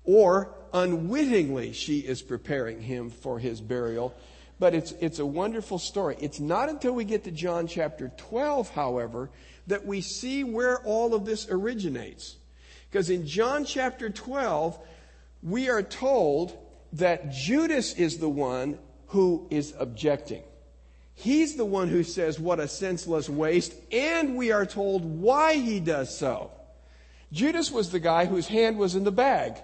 Or 0.06 0.54
unwittingly 0.74 1.74
she 1.74 2.00
is 2.00 2.22
preparing 2.22 2.82
him 2.82 3.10
for 3.10 3.38
his 3.38 3.60
burial. 3.60 4.14
But 4.60 4.74
it's, 4.74 4.92
it's 5.02 5.20
a 5.20 5.26
wonderful 5.26 5.80
story. 5.80 6.16
It's 6.22 6.40
not 6.40 6.70
until 6.70 6.94
we 6.94 7.04
get 7.04 7.26
to 7.26 7.32
John 7.32 7.68
chapter 7.68 8.14
12, 8.16 8.70
however, 8.70 9.30
that 9.68 9.86
we 9.86 10.00
see 10.00 10.44
where 10.44 10.80
all 10.86 11.14
of 11.14 11.26
this 11.26 11.50
originates. 11.50 12.38
Because 12.94 13.10
in 13.10 13.26
John 13.26 13.66
chapter 13.66 14.12
12, 14.12 14.78
we 15.42 15.68
are 15.68 15.82
told 15.82 16.56
that 16.94 17.32
Judas 17.32 17.94
is 17.94 18.20
the 18.20 18.30
one 18.30 18.78
who 19.08 19.48
is 19.50 19.74
objecting. 19.80 20.44
He's 21.16 21.56
the 21.56 21.66
one 21.66 21.88
who 21.88 22.04
says, 22.04 22.40
What 22.40 22.60
a 22.60 22.68
senseless 22.68 23.28
waste, 23.28 23.74
and 23.92 24.38
we 24.38 24.52
are 24.52 24.68
told 24.68 25.04
why 25.04 25.56
he 25.56 25.80
does 25.80 26.16
so. 26.16 26.52
Judas 27.32 27.72
was 27.72 27.90
the 27.90 28.00
guy 28.00 28.26
whose 28.26 28.46
hand 28.46 28.78
was 28.78 28.94
in 28.94 29.06
the 29.06 29.12
bag 29.12 29.58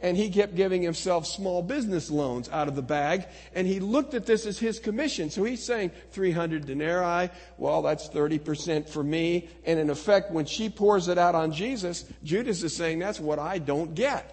and 0.00 0.16
he 0.16 0.28
kept 0.28 0.54
giving 0.54 0.82
himself 0.82 1.26
small 1.26 1.62
business 1.62 2.10
loans 2.10 2.50
out 2.50 2.68
of 2.68 2.76
the 2.76 2.82
bag, 2.82 3.26
and 3.54 3.66
he 3.66 3.80
looked 3.80 4.12
at 4.12 4.26
this 4.26 4.44
as 4.44 4.58
his 4.58 4.78
commission. 4.78 5.30
So 5.30 5.42
he's 5.44 5.64
saying 5.64 5.90
300 6.10 6.66
denarii, 6.66 7.30
well, 7.56 7.80
that's 7.80 8.08
30% 8.10 8.88
for 8.88 9.02
me. 9.02 9.48
And 9.64 9.78
in 9.78 9.88
effect, 9.88 10.30
when 10.30 10.44
she 10.44 10.68
pours 10.68 11.08
it 11.08 11.16
out 11.16 11.34
on 11.34 11.52
Jesus, 11.52 12.04
Judas 12.22 12.62
is 12.62 12.76
saying, 12.76 12.98
that's 12.98 13.20
what 13.20 13.38
I 13.38 13.58
don't 13.58 13.94
get. 13.94 14.32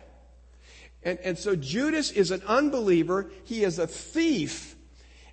And, 1.01 1.17
and 1.19 1.37
so 1.37 1.55
Judas 1.55 2.11
is 2.11 2.31
an 2.31 2.41
unbeliever. 2.45 3.31
He 3.45 3.63
is 3.63 3.79
a 3.79 3.87
thief. 3.87 4.75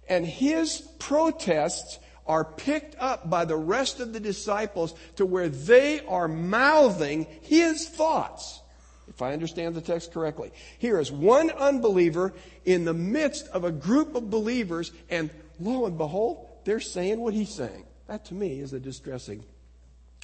And 0.08 0.24
his 0.24 0.80
protests 0.98 1.98
are 2.26 2.44
picked 2.44 2.94
up 3.00 3.28
by 3.28 3.44
the 3.44 3.56
rest 3.56 3.98
of 3.98 4.12
the 4.12 4.20
disciples 4.20 4.94
to 5.16 5.26
where 5.26 5.48
they 5.48 6.04
are 6.06 6.28
mouthing 6.28 7.26
his 7.42 7.88
thoughts 7.88 8.59
if 9.20 9.22
I 9.22 9.34
understand 9.34 9.74
the 9.74 9.82
text 9.82 10.14
correctly. 10.14 10.50
Here 10.78 10.98
is 10.98 11.12
one 11.12 11.50
unbeliever 11.50 12.32
in 12.64 12.86
the 12.86 12.94
midst 12.94 13.48
of 13.48 13.64
a 13.64 13.70
group 13.70 14.14
of 14.14 14.30
believers, 14.30 14.92
and 15.10 15.28
lo 15.60 15.84
and 15.84 15.98
behold, 15.98 16.48
they're 16.64 16.80
saying 16.80 17.20
what 17.20 17.34
he's 17.34 17.52
saying. 17.52 17.84
That 18.06 18.24
to 18.26 18.34
me 18.34 18.60
is 18.60 18.72
a 18.72 18.80
distressing 18.80 19.44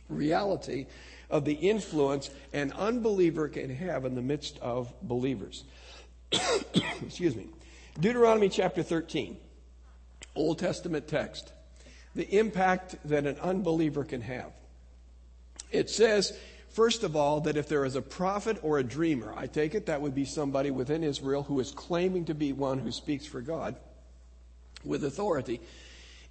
reality 0.08 0.86
of 1.28 1.44
the 1.44 1.52
influence 1.52 2.30
an 2.54 2.72
unbeliever 2.72 3.48
can 3.48 3.68
have 3.68 4.06
in 4.06 4.14
the 4.14 4.22
midst 4.22 4.58
of 4.60 4.90
believers. 5.02 5.64
Excuse 7.02 7.36
me. 7.36 7.48
Deuteronomy 8.00 8.48
chapter 8.48 8.82
13, 8.82 9.36
Old 10.34 10.58
Testament 10.58 11.06
text. 11.06 11.52
The 12.14 12.38
impact 12.38 12.96
that 13.04 13.26
an 13.26 13.36
unbeliever 13.42 14.04
can 14.04 14.22
have. 14.22 14.52
It 15.70 15.90
says, 15.90 16.32
First 16.76 17.04
of 17.04 17.16
all, 17.16 17.40
that 17.40 17.56
if 17.56 17.70
there 17.70 17.86
is 17.86 17.96
a 17.96 18.02
prophet 18.02 18.58
or 18.60 18.78
a 18.78 18.84
dreamer, 18.84 19.32
I 19.34 19.46
take 19.46 19.74
it 19.74 19.86
that 19.86 20.02
would 20.02 20.14
be 20.14 20.26
somebody 20.26 20.70
within 20.70 21.02
Israel 21.02 21.42
who 21.42 21.58
is 21.58 21.70
claiming 21.70 22.26
to 22.26 22.34
be 22.34 22.52
one 22.52 22.78
who 22.78 22.92
speaks 22.92 23.24
for 23.24 23.40
God 23.40 23.76
with 24.84 25.02
authority. 25.02 25.62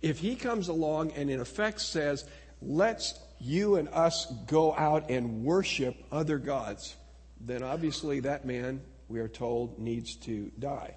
If 0.04 0.20
he 0.20 0.36
comes 0.36 0.68
along 0.68 1.14
and 1.14 1.32
in 1.32 1.42
effect 1.42 1.82
says, 1.82 2.26
let's 2.62 3.20
you 3.40 3.78
and 3.78 3.90
us 3.90 4.32
go 4.46 4.76
out 4.76 5.10
and 5.10 5.44
worship 5.44 5.96
other 6.12 6.38
gods, 6.38 6.96
then 7.42 7.64
obviously 7.64 8.20
that 8.20 8.46
man, 8.46 8.82
we 9.08 9.22
are 9.22 9.28
told, 9.28 9.80
needs 9.80 10.16
to 10.18 10.52
die. 10.60 10.96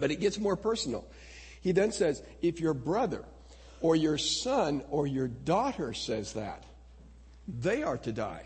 But 0.00 0.10
it 0.10 0.18
gets 0.18 0.36
more 0.36 0.56
personal. 0.56 1.06
He 1.60 1.70
then 1.70 1.92
says, 1.92 2.24
if 2.42 2.58
your 2.58 2.74
brother 2.74 3.24
or 3.80 3.94
your 3.94 4.18
son 4.18 4.82
or 4.90 5.06
your 5.06 5.28
daughter 5.28 5.92
says 5.92 6.32
that, 6.32 6.64
they 7.48 7.82
are 7.82 7.98
to 7.98 8.12
die. 8.12 8.44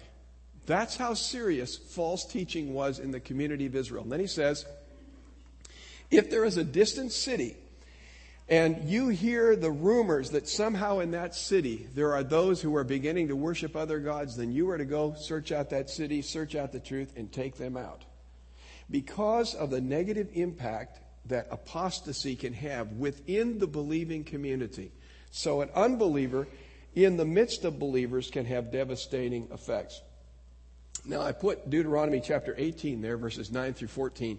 That's 0.66 0.96
how 0.96 1.14
serious 1.14 1.76
false 1.76 2.24
teaching 2.24 2.74
was 2.74 2.98
in 2.98 3.10
the 3.10 3.20
community 3.20 3.66
of 3.66 3.74
Israel. 3.74 4.02
And 4.02 4.12
then 4.12 4.20
he 4.20 4.26
says, 4.26 4.66
if 6.10 6.30
there 6.30 6.44
is 6.44 6.56
a 6.56 6.64
distant 6.64 7.12
city 7.12 7.56
and 8.48 8.88
you 8.88 9.08
hear 9.08 9.56
the 9.56 9.70
rumors 9.70 10.30
that 10.30 10.48
somehow 10.48 10.98
in 10.98 11.12
that 11.12 11.34
city 11.34 11.88
there 11.94 12.12
are 12.14 12.22
those 12.22 12.60
who 12.60 12.74
are 12.76 12.84
beginning 12.84 13.28
to 13.28 13.36
worship 13.36 13.74
other 13.74 14.00
gods, 14.00 14.36
then 14.36 14.52
you 14.52 14.70
are 14.70 14.78
to 14.78 14.84
go 14.84 15.14
search 15.16 15.52
out 15.52 15.70
that 15.70 15.88
city, 15.88 16.22
search 16.22 16.54
out 16.54 16.72
the 16.72 16.80
truth, 16.80 17.12
and 17.16 17.32
take 17.32 17.56
them 17.56 17.76
out. 17.76 18.04
Because 18.90 19.54
of 19.54 19.70
the 19.70 19.80
negative 19.80 20.28
impact 20.34 21.00
that 21.26 21.46
apostasy 21.50 22.34
can 22.34 22.52
have 22.52 22.92
within 22.92 23.58
the 23.58 23.66
believing 23.66 24.24
community. 24.24 24.92
So 25.30 25.60
an 25.60 25.70
unbeliever 25.74 26.48
in 26.94 27.16
the 27.16 27.24
midst 27.24 27.64
of 27.64 27.78
believers 27.78 28.30
can 28.30 28.44
have 28.46 28.72
devastating 28.72 29.48
effects. 29.52 30.02
Now 31.04 31.22
I 31.22 31.32
put 31.32 31.70
Deuteronomy 31.70 32.20
chapter 32.20 32.54
18 32.56 33.00
there, 33.00 33.16
verses 33.16 33.50
9 33.50 33.74
through 33.74 33.88
14, 33.88 34.38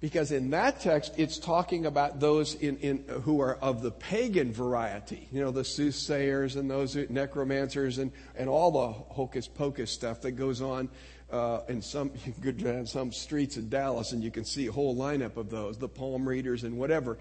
because 0.00 0.30
in 0.30 0.50
that 0.50 0.80
text 0.80 1.14
it's 1.16 1.38
talking 1.38 1.86
about 1.86 2.20
those 2.20 2.54
in, 2.54 2.76
in, 2.78 3.04
who 3.22 3.40
are 3.40 3.56
of 3.56 3.82
the 3.82 3.90
pagan 3.90 4.52
variety. 4.52 5.28
You 5.32 5.40
know, 5.40 5.50
the 5.50 5.64
soothsayers 5.64 6.56
and 6.56 6.70
those 6.70 6.96
necromancers 7.08 7.98
and, 7.98 8.12
and 8.36 8.48
all 8.48 8.70
the 8.70 8.92
hocus 9.14 9.48
pocus 9.48 9.90
stuff 9.90 10.20
that 10.22 10.32
goes 10.32 10.60
on 10.60 10.88
uh, 11.32 11.60
in 11.68 11.82
some 11.82 12.12
some 12.86 13.12
streets 13.12 13.56
in 13.56 13.68
Dallas 13.68 14.12
and 14.12 14.22
you 14.22 14.30
can 14.30 14.44
see 14.44 14.66
a 14.66 14.72
whole 14.72 14.96
lineup 14.96 15.36
of 15.36 15.50
those, 15.50 15.78
the 15.78 15.88
palm 15.88 16.28
readers 16.28 16.64
and 16.64 16.76
whatever. 16.78 17.18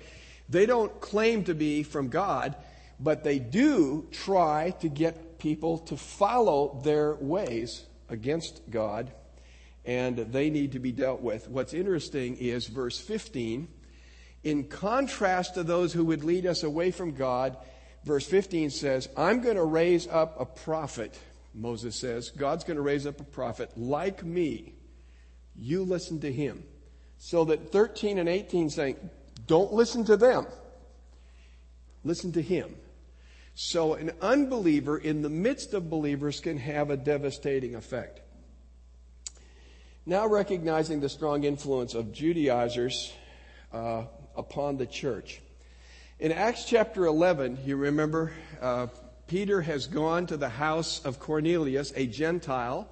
They 0.47 0.65
don't 0.65 0.99
claim 0.99 1.43
to 1.45 1.53
be 1.53 1.83
from 1.83 2.09
God, 2.09 2.55
but 3.00 3.24
they 3.24 3.39
do 3.39 4.08
try 4.12 4.72
to 4.82 4.89
get 4.89 5.39
people 5.39 5.77
to 5.77 5.96
follow 5.96 6.82
their 6.84 7.15
ways 7.15 7.86
against 8.10 8.62
God, 8.70 9.12
and 9.86 10.18
they 10.18 10.50
need 10.50 10.74
to 10.74 10.79
be 10.79 10.91
dealt 10.91 11.22
with. 11.22 11.48
What's 11.48 11.74
interesting 11.74 12.36
is 12.38 12.68
verse 12.68 13.00
15. 13.00 13.68
In 14.44 14.65
contrast 14.65 15.56
to 15.56 15.63
those 15.63 15.94
who 15.94 16.06
would 16.06 16.24
lead 16.24 16.46
us 16.46 16.63
away 16.63 16.91
from 16.91 17.13
God, 17.13 17.58
verse 18.03 18.25
15 18.25 18.70
says, 18.70 19.10
I'm 19.18 19.41
going 19.41 19.56
to 19.56 19.63
raise 19.63 20.08
up 20.08 20.39
a 20.39 20.46
prophet, 20.46 21.18
Moses 21.53 21.96
says. 21.96 22.29
God's 22.29 22.63
going 22.63 22.77
to 22.77 22.84
raise 22.84 23.06
up 23.06 23.20
a 23.20 23.25
prophet 23.25 23.72
like 23.77 24.24
me. 24.24 24.74
You 25.56 25.84
listen 25.84 26.22
to 26.22 26.32
him. 26.32 26.63
So 27.18 27.46
that 27.46 27.72
13 27.72 28.18
and 28.18 28.29
18 28.29 28.70
saying, 28.70 28.96
don't 29.46 29.74
listen 29.74 30.06
to 30.06 30.15
them. 30.15 30.48
Listen 32.03 32.32
to 32.34 32.41
him. 32.41 32.75
So 33.61 33.95
an 33.95 34.13
unbeliever 34.21 34.97
in 34.97 35.21
the 35.21 35.27
midst 35.27 35.73
of 35.73 35.89
believers 35.89 36.39
can 36.39 36.57
have 36.59 36.89
a 36.89 36.95
devastating 36.95 37.75
effect. 37.75 38.21
Now 40.05 40.27
recognizing 40.27 41.01
the 41.01 41.09
strong 41.09 41.43
influence 41.43 41.93
of 41.93 42.13
Judaizers 42.13 43.11
uh, 43.73 44.03
upon 44.37 44.77
the 44.77 44.85
church. 44.85 45.41
In 46.19 46.31
Acts 46.31 46.63
chapter 46.63 47.05
11, 47.05 47.57
you 47.65 47.75
remember, 47.75 48.31
uh, 48.61 48.87
Peter 49.27 49.61
has 49.61 49.87
gone 49.87 50.25
to 50.27 50.37
the 50.37 50.47
house 50.47 51.03
of 51.03 51.19
Cornelius, 51.19 51.91
a 51.97 52.07
Gentile. 52.07 52.87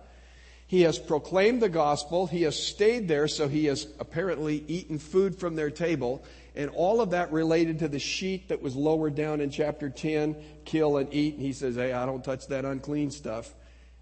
He 0.67 0.81
has 0.81 0.99
proclaimed 0.99 1.61
the 1.61 1.69
gospel. 1.69 2.27
He 2.27 2.41
has 2.41 2.61
stayed 2.61 3.07
there, 3.07 3.29
so 3.29 3.47
he 3.47 3.67
has 3.67 3.87
apparently 4.01 4.65
eaten 4.67 4.99
food 4.99 5.39
from 5.39 5.55
their 5.55 5.71
table. 5.71 6.25
And 6.57 6.71
all 6.71 7.01
of 7.01 7.11
that 7.11 7.31
related 7.31 7.77
to 7.79 7.87
the 7.87 7.99
sheet 7.99 8.49
that 8.49 8.63
was 8.63 8.75
lowered 8.75 9.13
down 9.13 9.41
in 9.41 9.51
chapter 9.51 9.91
10 9.91 10.35
kill 10.65 10.97
and 10.97 11.13
eat. 11.13 11.35
And 11.35 11.43
he 11.43 11.53
says, 11.53 11.75
Hey, 11.75 11.93
I 11.93 12.07
don't 12.07 12.23
touch 12.23 12.47
that 12.47 12.65
unclean 12.65 13.11
stuff. 13.11 13.53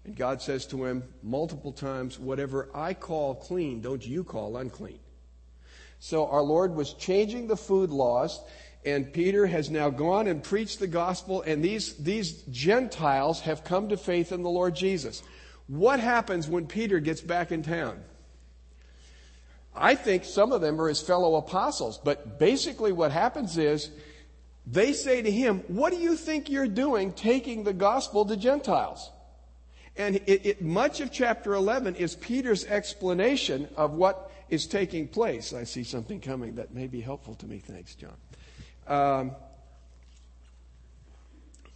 And 0.06 0.16
God 0.16 0.40
says 0.40 0.64
to 0.68 0.86
him 0.86 1.04
multiple 1.22 1.70
times, 1.70 2.18
Whatever 2.18 2.70
I 2.74 2.94
call 2.94 3.34
clean, 3.34 3.82
don't 3.82 4.04
you 4.04 4.24
call 4.24 4.56
unclean. 4.56 5.00
So 5.98 6.28
our 6.28 6.40
Lord 6.40 6.74
was 6.74 6.94
changing 6.94 7.46
the 7.46 7.58
food 7.58 7.90
laws, 7.90 8.40
and 8.86 9.12
Peter 9.12 9.46
has 9.46 9.68
now 9.68 9.90
gone 9.90 10.26
and 10.26 10.42
preached 10.42 10.78
the 10.78 10.86
gospel, 10.86 11.42
and 11.42 11.62
these, 11.62 11.94
these 11.96 12.42
Gentiles 12.44 13.40
have 13.40 13.64
come 13.64 13.90
to 13.90 13.98
faith 13.98 14.32
in 14.32 14.42
the 14.42 14.48
Lord 14.48 14.74
Jesus. 14.74 15.22
What 15.66 16.00
happens 16.00 16.48
when 16.48 16.66
Peter 16.66 17.00
gets 17.00 17.20
back 17.20 17.52
in 17.52 17.62
town? 17.62 18.02
I 19.76 19.94
think 19.94 20.24
some 20.24 20.52
of 20.52 20.60
them 20.60 20.80
are 20.80 20.88
his 20.88 21.00
fellow 21.00 21.36
apostles, 21.36 21.98
but 21.98 22.38
basically 22.38 22.92
what 22.92 23.12
happens 23.12 23.58
is 23.58 23.90
they 24.66 24.92
say 24.92 25.22
to 25.22 25.30
him, 25.30 25.62
What 25.68 25.92
do 25.92 25.98
you 25.98 26.16
think 26.16 26.50
you're 26.50 26.66
doing 26.66 27.12
taking 27.12 27.64
the 27.64 27.72
gospel 27.72 28.24
to 28.26 28.36
Gentiles? 28.36 29.10
And 29.96 30.16
it, 30.26 30.46
it, 30.46 30.62
much 30.62 31.00
of 31.00 31.10
chapter 31.10 31.54
11 31.54 31.96
is 31.96 32.16
Peter's 32.16 32.64
explanation 32.66 33.68
of 33.76 33.92
what 33.92 34.30
is 34.50 34.66
taking 34.66 35.08
place. 35.08 35.52
I 35.52 35.64
see 35.64 35.84
something 35.84 36.20
coming 36.20 36.56
that 36.56 36.74
may 36.74 36.86
be 36.86 37.00
helpful 37.00 37.34
to 37.36 37.46
me. 37.46 37.58
Thanks, 37.58 37.94
John. 37.94 38.16
Um, 38.86 39.36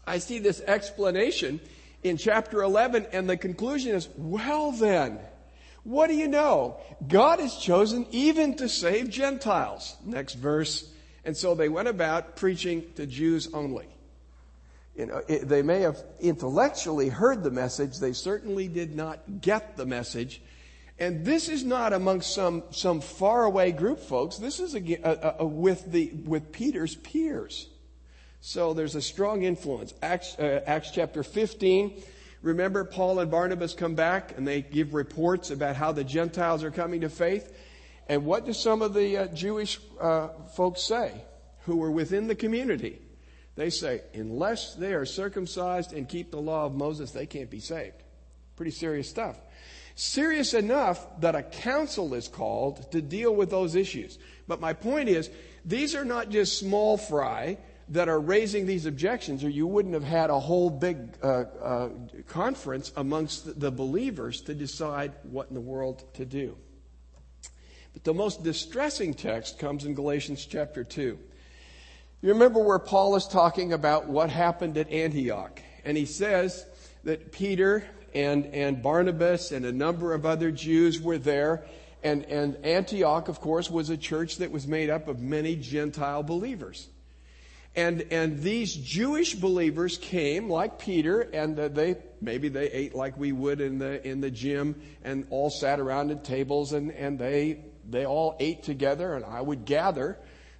I 0.07 0.19
see 0.19 0.39
this 0.39 0.61
explanation 0.61 1.61
in 2.03 2.17
chapter 2.17 2.63
11, 2.63 3.07
and 3.13 3.29
the 3.29 3.37
conclusion 3.37 3.95
is, 3.95 4.09
well 4.17 4.73
then, 4.73 5.19
what 5.85 6.09
do 6.09 6.15
you 6.15 6.29
know? 6.29 6.77
God 7.07 7.41
has 7.41 7.57
chosen 7.57 8.07
even 8.11 8.55
to 8.57 8.69
save 8.69 9.11
Gentiles. 9.11 9.97
Next 10.05 10.35
verse. 10.35 10.93
And 11.25 11.37
so 11.37 11.55
they 11.55 11.69
went 11.69 11.89
about 11.89 12.37
preaching 12.37 12.85
to 12.97 13.07
Jews 13.07 13.49
only. 13.53 13.89
You 14.97 15.07
know, 15.07 15.23
it, 15.29 15.49
they 15.49 15.63
may 15.63 15.81
have 15.81 16.03
intellectually 16.21 17.09
heard 17.09 17.43
the 17.43 17.51
message, 17.51 17.99
they 17.99 18.13
certainly 18.13 18.69
did 18.69 18.95
not 18.95 19.41
get 19.41 19.77
the 19.77 19.87
message. 19.87 20.43
And 20.99 21.25
this 21.25 21.49
is 21.49 21.65
not 21.65 21.95
amongst 21.95 22.35
some, 22.35 22.63
some 22.71 23.01
faraway 23.01 23.73
group, 23.73 24.01
folks. 24.01 24.37
This 24.37 24.61
is 24.61 24.75
a, 24.75 24.81
a, 25.03 25.37
a, 25.39 25.47
with, 25.47 25.91
the, 25.91 26.11
with 26.27 26.53
Peter's 26.53 26.95
peers. 26.95 27.69
So 28.43 28.75
there's 28.75 28.95
a 28.95 29.01
strong 29.01 29.43
influence. 29.43 29.95
Acts, 30.03 30.39
uh, 30.39 30.61
Acts 30.67 30.91
chapter 30.91 31.23
15 31.23 32.03
Remember, 32.43 32.85
Paul 32.85 33.21
and 33.21 33.31
Barnabas 33.31 33.75
come 33.75 33.95
back 33.95 34.37
and 34.37 34.49
they 34.49 34.63
give 34.63 34.95
reports 34.95 35.51
about 35.51 35.77
how 35.77 35.93
the 35.93 36.05
Gentiles 36.05 36.65
are 36.65 36.71
coming 36.71 37.03
to 37.03 37.11
faith. 37.11 37.55
And 38.09 38.25
what 38.25 38.47
do 38.47 38.53
some 38.53 38.83
of 38.83 38.95
the 38.95 39.19
uh, 39.19 39.27
Jewish 39.29 39.79
uh, 40.01 40.29
folks 40.57 40.83
say 40.83 41.13
who 41.65 41.77
were 41.77 41.91
within 41.91 42.27
the 42.27 42.35
community? 42.35 42.99
They 43.57 43.71
say, 43.71 44.03
unless 44.15 44.75
they 44.75 44.95
are 44.95 45.05
circumcised 45.05 45.93
and 45.93 46.09
keep 46.09 46.31
the 46.31 46.41
law 46.41 46.65
of 46.65 46.75
Moses, 46.75 47.11
they 47.11 47.27
can't 47.27 47.51
be 47.51 47.61
saved. 47.61 48.03
Pretty 48.57 48.71
serious 48.71 49.09
stuff. 49.09 49.39
Serious 49.97 50.55
enough 50.55 51.21
that 51.21 51.35
a 51.35 51.43
council 51.43 52.15
is 52.15 52.27
called 52.27 52.91
to 52.93 53.03
deal 53.03 53.35
with 53.35 53.51
those 53.51 53.75
issues. 53.75 54.19
But 54.49 54.61
my 54.61 54.73
point 54.73 55.11
is, 55.11 55.29
these 55.65 55.95
are 55.95 56.07
not 56.07 56.31
just 56.31 56.59
small 56.59 56.97
fry 56.97 57.59
that 57.91 58.09
are 58.09 58.21
raising 58.21 58.67
these 58.67 58.87
objections, 58.87 59.43
or 59.43 59.49
you 59.49 59.67
wouldn't 59.67 59.95
have 59.95 60.05
had 60.05 60.31
a 60.31 60.39
whole 60.39 60.71
big 60.71 60.97
uh, 61.23 61.45
uh, 61.63 61.89
conference 62.29 62.93
amongst 62.97 63.59
the 63.59 63.71
believers 63.71 64.41
to 64.43 64.55
decide 64.55 65.13
what 65.25 65.49
in 65.49 65.55
the 65.55 65.61
world 65.61 66.05
to 66.15 66.25
do. 66.25 66.57
But 67.93 68.05
the 68.05 68.15
most 68.15 68.45
distressing 68.45 69.15
text 69.15 69.59
comes 69.59 69.85
in 69.85 69.95
Galatians 69.95 70.47
chapter 70.47 70.85
2. 70.85 71.19
You 72.23 72.29
remember 72.29 72.63
where 72.63 72.79
Paul 72.79 73.17
is 73.17 73.27
talking 73.27 73.73
about 73.73 74.07
what 74.07 74.31
happened 74.31 74.79
at 74.79 74.89
Antioch. 74.91 75.61
And 75.85 75.97
he 75.97 76.05
says 76.05 76.67
that 77.03 77.33
Peter 77.33 77.85
and, 78.15 78.47
and 78.47 78.83
Barnabas 78.83 79.51
and 79.51 79.65
a 79.65 79.73
number 79.73 80.15
of 80.15 80.25
other 80.25 80.53
Jews 80.53 81.01
were 81.01 81.19
there. 81.19 81.65
And, 82.05 82.25
and 82.27 82.57
Antioch, 82.65 83.29
of 83.29 83.41
course, 83.41 83.69
was 83.69 83.91
a 83.91 83.97
church 83.97 84.37
that 84.37 84.53
was 84.53 84.69
made 84.69 84.91
up 84.91 85.09
of 85.09 85.21
many 85.21 85.57
Gentile 85.57 86.23
believers. 86.23 86.89
And, 87.77 88.05
and 88.11 88.41
these 88.41 88.75
Jewish 88.75 89.35
believers 89.35 89.97
came 89.97 90.51
like 90.51 90.79
Peter 90.79 91.21
and 91.21 91.57
they, 91.57 91.97
maybe 92.21 92.49
they 92.49 92.71
ate 92.71 92.95
like 92.95 93.17
we 93.17 93.31
would 93.31 93.61
in 93.61 93.79
the, 93.79 94.07
in 94.07 94.21
the 94.21 94.31
gym 94.31 94.81
and 95.05 95.27
all 95.31 95.51
sat 95.51 95.79
around 95.79 96.11
at 96.11 96.25
tables 96.25 96.73
and, 96.73 96.91
and 96.91 97.19
they, 97.19 97.65
they 97.89 98.07
all 98.07 98.37
ate 98.41 98.65
together 98.65 99.15
and 99.15 99.25
I 99.25 99.41
would 99.41 99.65
gather 99.65 100.19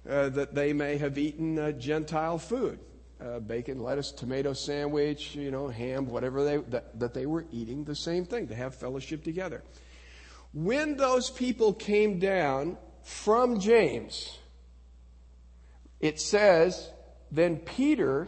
uh, 0.09 0.29
that 0.29 0.55
they 0.55 0.71
may 0.71 0.97
have 0.97 1.17
eaten 1.17 1.59
uh, 1.59 1.71
Gentile 1.73 2.37
food. 2.37 2.79
Uh, 3.19 3.39
bacon, 3.39 3.79
lettuce, 3.79 4.11
tomato 4.11 4.51
sandwich, 4.51 5.35
you 5.35 5.51
know, 5.51 5.67
ham, 5.67 6.07
whatever 6.07 6.43
they, 6.43 6.57
that, 6.57 6.99
that 6.99 7.13
they 7.13 7.27
were 7.27 7.45
eating 7.51 7.83
the 7.83 7.93
same 7.93 8.25
thing 8.25 8.47
to 8.47 8.55
have 8.55 8.73
fellowship 8.73 9.23
together. 9.23 9.61
When 10.53 10.97
those 10.97 11.29
people 11.29 11.71
came 11.73 12.17
down 12.17 12.77
from 13.03 13.59
James, 13.59 14.39
it 15.99 16.19
says 16.19 16.89
then 17.31 17.57
Peter 17.57 18.27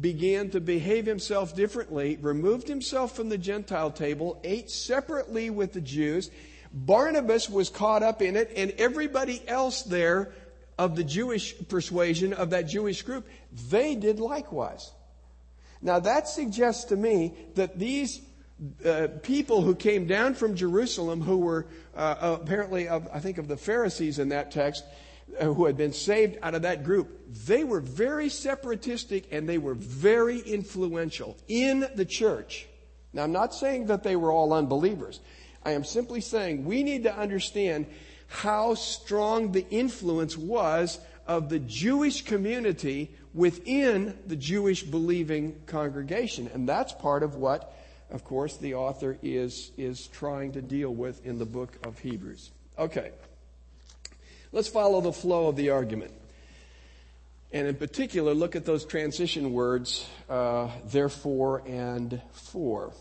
began 0.00 0.50
to 0.50 0.60
behave 0.60 1.04
himself 1.04 1.54
differently, 1.54 2.16
removed 2.20 2.68
himself 2.68 3.16
from 3.16 3.28
the 3.28 3.38
Gentile 3.38 3.90
table, 3.90 4.40
ate 4.44 4.70
separately 4.70 5.50
with 5.50 5.72
the 5.72 5.80
Jews. 5.80 6.30
Barnabas 6.72 7.50
was 7.50 7.68
caught 7.68 8.02
up 8.02 8.22
in 8.22 8.36
it, 8.36 8.52
and 8.56 8.70
everybody 8.78 9.42
else 9.48 9.82
there 9.82 10.32
of 10.78 10.96
the 10.96 11.04
Jewish 11.04 11.54
persuasion 11.68 12.32
of 12.32 12.50
that 12.50 12.62
Jewish 12.62 13.02
group, 13.02 13.26
they 13.68 13.96
did 13.96 14.20
likewise. 14.20 14.90
Now 15.82 15.98
that 16.00 16.28
suggests 16.28 16.84
to 16.84 16.96
me 16.96 17.34
that 17.54 17.78
these 17.78 18.22
uh, 18.84 19.08
people 19.22 19.62
who 19.62 19.74
came 19.74 20.06
down 20.06 20.34
from 20.34 20.54
Jerusalem, 20.54 21.20
who 21.20 21.38
were 21.38 21.66
uh, 21.96 22.38
apparently 22.40 22.88
of, 22.88 23.08
I 23.12 23.18
think 23.18 23.38
of 23.38 23.48
the 23.48 23.56
Pharisees 23.56 24.18
in 24.18 24.28
that 24.30 24.50
text, 24.50 24.84
Uh, 25.38 25.44
who 25.44 25.66
had 25.66 25.76
been 25.76 25.92
saved 25.92 26.38
out 26.42 26.54
of 26.54 26.62
that 26.62 26.82
group, 26.82 27.20
they 27.46 27.62
were 27.62 27.80
very 27.80 28.28
separatistic 28.28 29.28
and 29.30 29.48
they 29.48 29.58
were 29.58 29.74
very 29.74 30.40
influential 30.40 31.36
in 31.46 31.86
the 31.94 32.04
church. 32.04 32.66
Now, 33.12 33.24
I'm 33.24 33.32
not 33.32 33.54
saying 33.54 33.86
that 33.86 34.02
they 34.02 34.16
were 34.16 34.32
all 34.32 34.52
unbelievers. 34.52 35.20
I 35.64 35.72
am 35.72 35.84
simply 35.84 36.20
saying 36.20 36.64
we 36.64 36.82
need 36.82 37.04
to 37.04 37.16
understand 37.16 37.86
how 38.26 38.74
strong 38.74 39.52
the 39.52 39.68
influence 39.70 40.36
was 40.36 40.98
of 41.26 41.48
the 41.48 41.58
Jewish 41.58 42.24
community 42.24 43.10
within 43.34 44.18
the 44.26 44.36
Jewish 44.36 44.82
believing 44.82 45.60
congregation. 45.66 46.50
And 46.52 46.68
that's 46.68 46.92
part 46.92 47.22
of 47.22 47.36
what, 47.36 47.76
of 48.10 48.24
course, 48.24 48.56
the 48.56 48.74
author 48.74 49.18
is, 49.22 49.70
is 49.76 50.06
trying 50.08 50.52
to 50.52 50.62
deal 50.62 50.94
with 50.94 51.24
in 51.24 51.38
the 51.38 51.46
book 51.46 51.78
of 51.84 51.98
Hebrews. 51.98 52.50
Okay. 52.78 53.12
Let's 54.52 54.66
follow 54.66 55.00
the 55.00 55.12
flow 55.12 55.46
of 55.46 55.54
the 55.54 55.70
argument. 55.70 56.12
And 57.52 57.68
in 57.68 57.76
particular, 57.76 58.34
look 58.34 58.56
at 58.56 58.64
those 58.64 58.84
transition 58.84 59.52
words, 59.52 60.08
uh, 60.28 60.70
therefore 60.86 61.62
and 61.66 62.20
for. 62.32 62.92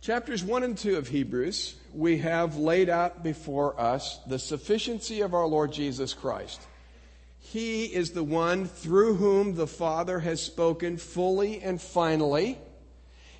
Chapters 0.00 0.42
1 0.42 0.64
and 0.64 0.76
2 0.76 0.96
of 0.96 1.08
Hebrews, 1.08 1.76
we 1.94 2.18
have 2.18 2.56
laid 2.56 2.88
out 2.88 3.22
before 3.22 3.80
us 3.80 4.18
the 4.26 4.38
sufficiency 4.38 5.20
of 5.20 5.32
our 5.32 5.46
Lord 5.46 5.72
Jesus 5.72 6.12
Christ. 6.12 6.60
He 7.38 7.84
is 7.84 8.10
the 8.10 8.24
one 8.24 8.66
through 8.66 9.14
whom 9.14 9.54
the 9.54 9.68
Father 9.68 10.18
has 10.18 10.42
spoken 10.42 10.96
fully 10.96 11.60
and 11.62 11.80
finally. 11.80 12.58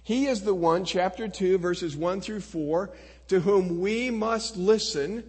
He 0.05 0.27
is 0.27 0.43
the 0.43 0.55
one, 0.55 0.85
chapter 0.85 1.27
2, 1.27 1.59
verses 1.59 1.97
1 1.97 2.21
through 2.21 2.43
4, 2.43 2.91
to 3.27 3.41
whom 3.41 3.81
we 3.81 4.11
must 4.11 4.57
listen 4.57 5.25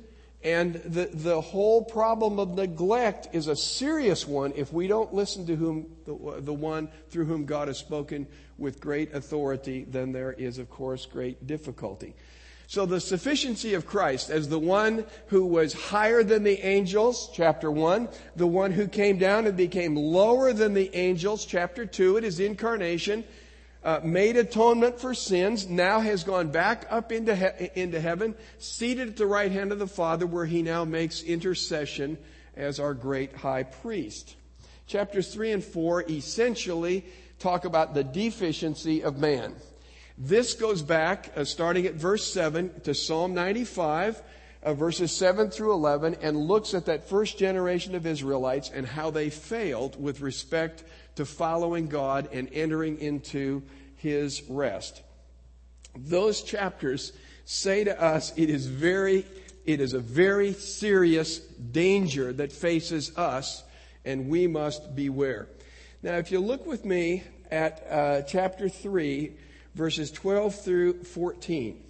and 0.48 0.76
the, 0.76 1.10
the 1.12 1.42
whole 1.42 1.84
problem 1.84 2.40
of 2.40 2.56
neglect 2.56 3.28
is 3.34 3.48
a 3.48 3.56
serious 3.56 4.26
one 4.26 4.54
if 4.56 4.72
we 4.72 4.88
don't 4.88 5.14
listen 5.14 5.46
to 5.46 5.58
whom 5.58 5.88
the, 6.06 6.40
the 6.40 6.54
one 6.54 6.88
through 7.10 7.26
whom 7.26 7.44
God 7.44 7.68
has 7.68 7.78
spoken 7.78 8.26
with 8.58 8.80
great 8.80 9.14
authority, 9.14 9.86
then 9.90 10.14
there 10.14 10.32
is, 10.32 10.58
of 10.58 10.70
course, 10.70 11.06
great 11.06 11.48
difficulty. 11.48 12.16
So 12.66 12.86
the 12.86 13.02
sufficiency 13.02 13.74
of 13.74 13.86
Christ 13.86 14.30
as 14.30 14.48
the 14.48 14.58
one 14.58 15.06
who 15.28 15.46
was 15.46 15.74
higher 15.74 16.24
than 16.24 16.44
the 16.44 16.66
angels, 16.66 17.30
chapter 17.34 17.70
1, 17.70 18.08
the 18.38 18.48
one 18.48 18.72
who 18.72 18.88
came 18.88 19.18
down 19.18 19.48
and 19.48 19.58
became 19.58 19.98
lower 19.98 20.54
than 20.54 20.74
the 20.74 20.96
angels, 20.96 21.44
chapter 21.44 21.86
2, 21.86 22.16
it 22.18 22.24
is 22.24 22.40
incarnation, 22.40 23.26
uh, 23.84 24.00
made 24.04 24.38
atonement 24.38 25.00
for 25.00 25.13
sins, 25.13 25.68
now 25.68 26.00
has 26.00 26.24
gone 26.24 26.50
back 26.50 26.86
up 26.90 27.12
into, 27.12 27.36
he- 27.36 27.70
into 27.80 28.00
heaven, 28.00 28.36
seated 28.58 29.10
at 29.10 29.18
the 29.18 29.26
right 29.26 29.52
hand 29.52 29.72
of 29.72 29.80
the 29.80 29.88
Father, 29.88 30.26
where 30.26 30.46
he 30.46 30.62
now 30.62 30.84
makes 30.84 31.22
intercession 31.24 32.18
as 32.56 32.80
our 32.80 32.94
great 32.94 33.36
high 33.36 33.63
priest. 33.63 34.36
Chapters 34.88 35.34
3 35.34 35.52
and 35.52 35.63
4 35.63 36.06
essentially 36.10 37.06
talk 37.40 37.66
about 37.66 37.94
the 37.94 38.04
deficiency 38.04 39.04
of 39.04 39.18
man. 39.18 39.56
This 40.18 40.54
goes 40.54 40.82
back, 40.82 41.32
uh, 41.36 41.44
starting 41.44 41.86
at 41.86 41.94
verse 41.94 42.26
7, 42.26 42.82
to 42.82 42.96
Psalm 42.96 43.36
95, 43.36 44.22
uh, 44.63 44.74
verses 44.74 45.12
7 45.12 45.52
through 45.52 45.74
11, 45.74 46.18
and 46.22 46.36
looks 46.36 46.74
at 46.74 46.88
that 46.88 47.08
first 47.08 47.38
generation 47.38 47.94
of 47.94 48.08
Israelites 48.08 48.72
and 48.74 48.88
how 48.88 49.12
they 49.12 49.30
failed 49.30 50.02
with 50.02 50.22
respect 50.22 50.84
to 51.17 51.25
following 51.25 51.88
God 51.88 52.30
and 52.32 52.49
entering 52.53 52.99
into 52.99 53.63
his 53.97 54.43
rest. 54.47 55.01
Those 55.95 56.41
chapters 56.41 57.12
say 57.45 57.84
to 57.84 58.01
us 58.01 58.34
it 58.38 58.49
is 58.49 58.67
very 58.67 59.25
it 59.65 59.82
is 59.82 59.93
a 59.93 59.99
very 59.99 60.53
serious 60.53 61.39
danger 61.39 62.32
that 62.34 62.51
faces 62.51 63.17
us 63.17 63.63
and 64.06 64.30
we 64.30 64.47
must 64.47 64.95
beware. 64.95 65.47
Now 66.03 66.17
if 66.17 66.32
you 66.32 66.39
look 66.39 66.65
with 66.65 66.86
me 66.86 67.23
at 67.51 67.86
uh, 67.89 68.21
chapter 68.21 68.69
3 68.69 69.32
verses 69.75 70.12
12 70.12 70.56
through 70.63 71.03
14 71.03 71.84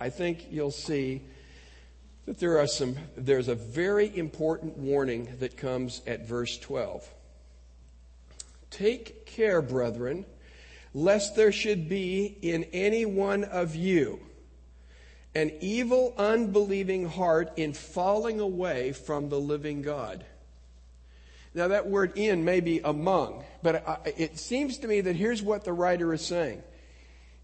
I 0.00 0.08
think 0.08 0.46
you'll 0.50 0.70
see 0.70 1.22
that 2.26 2.38
there 2.38 2.58
are 2.58 2.66
some 2.66 2.96
there's 3.16 3.48
a 3.48 3.54
very 3.54 4.16
important 4.16 4.78
warning 4.78 5.28
that 5.40 5.56
comes 5.56 6.00
at 6.06 6.26
verse 6.26 6.56
12. 6.58 7.06
Take 8.72 9.26
care, 9.26 9.62
brethren, 9.62 10.26
lest 10.92 11.36
there 11.36 11.52
should 11.52 11.88
be 11.88 12.38
in 12.42 12.64
any 12.72 13.06
one 13.06 13.44
of 13.44 13.76
you 13.76 14.20
an 15.34 15.50
evil, 15.60 16.12
unbelieving 16.18 17.08
heart 17.08 17.52
in 17.56 17.72
falling 17.72 18.38
away 18.38 18.92
from 18.92 19.28
the 19.28 19.40
living 19.40 19.80
God. 19.80 20.24
Now, 21.54 21.68
that 21.68 21.88
word 21.88 22.16
in 22.16 22.44
may 22.44 22.60
be 22.60 22.80
among, 22.80 23.44
but 23.62 24.02
it 24.04 24.38
seems 24.38 24.78
to 24.78 24.88
me 24.88 25.00
that 25.02 25.16
here's 25.16 25.42
what 25.42 25.64
the 25.64 25.72
writer 25.72 26.12
is 26.12 26.24
saying. 26.24 26.62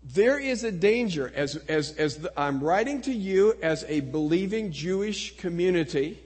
There 0.02 0.38
is 0.38 0.64
a 0.64 0.72
danger, 0.72 1.32
as, 1.34 1.56
as, 1.68 1.92
as 1.92 2.18
the, 2.18 2.32
I'm 2.38 2.62
writing 2.62 3.02
to 3.02 3.12
you 3.12 3.54
as 3.62 3.84
a 3.88 4.00
believing 4.00 4.70
Jewish 4.70 5.36
community, 5.36 6.18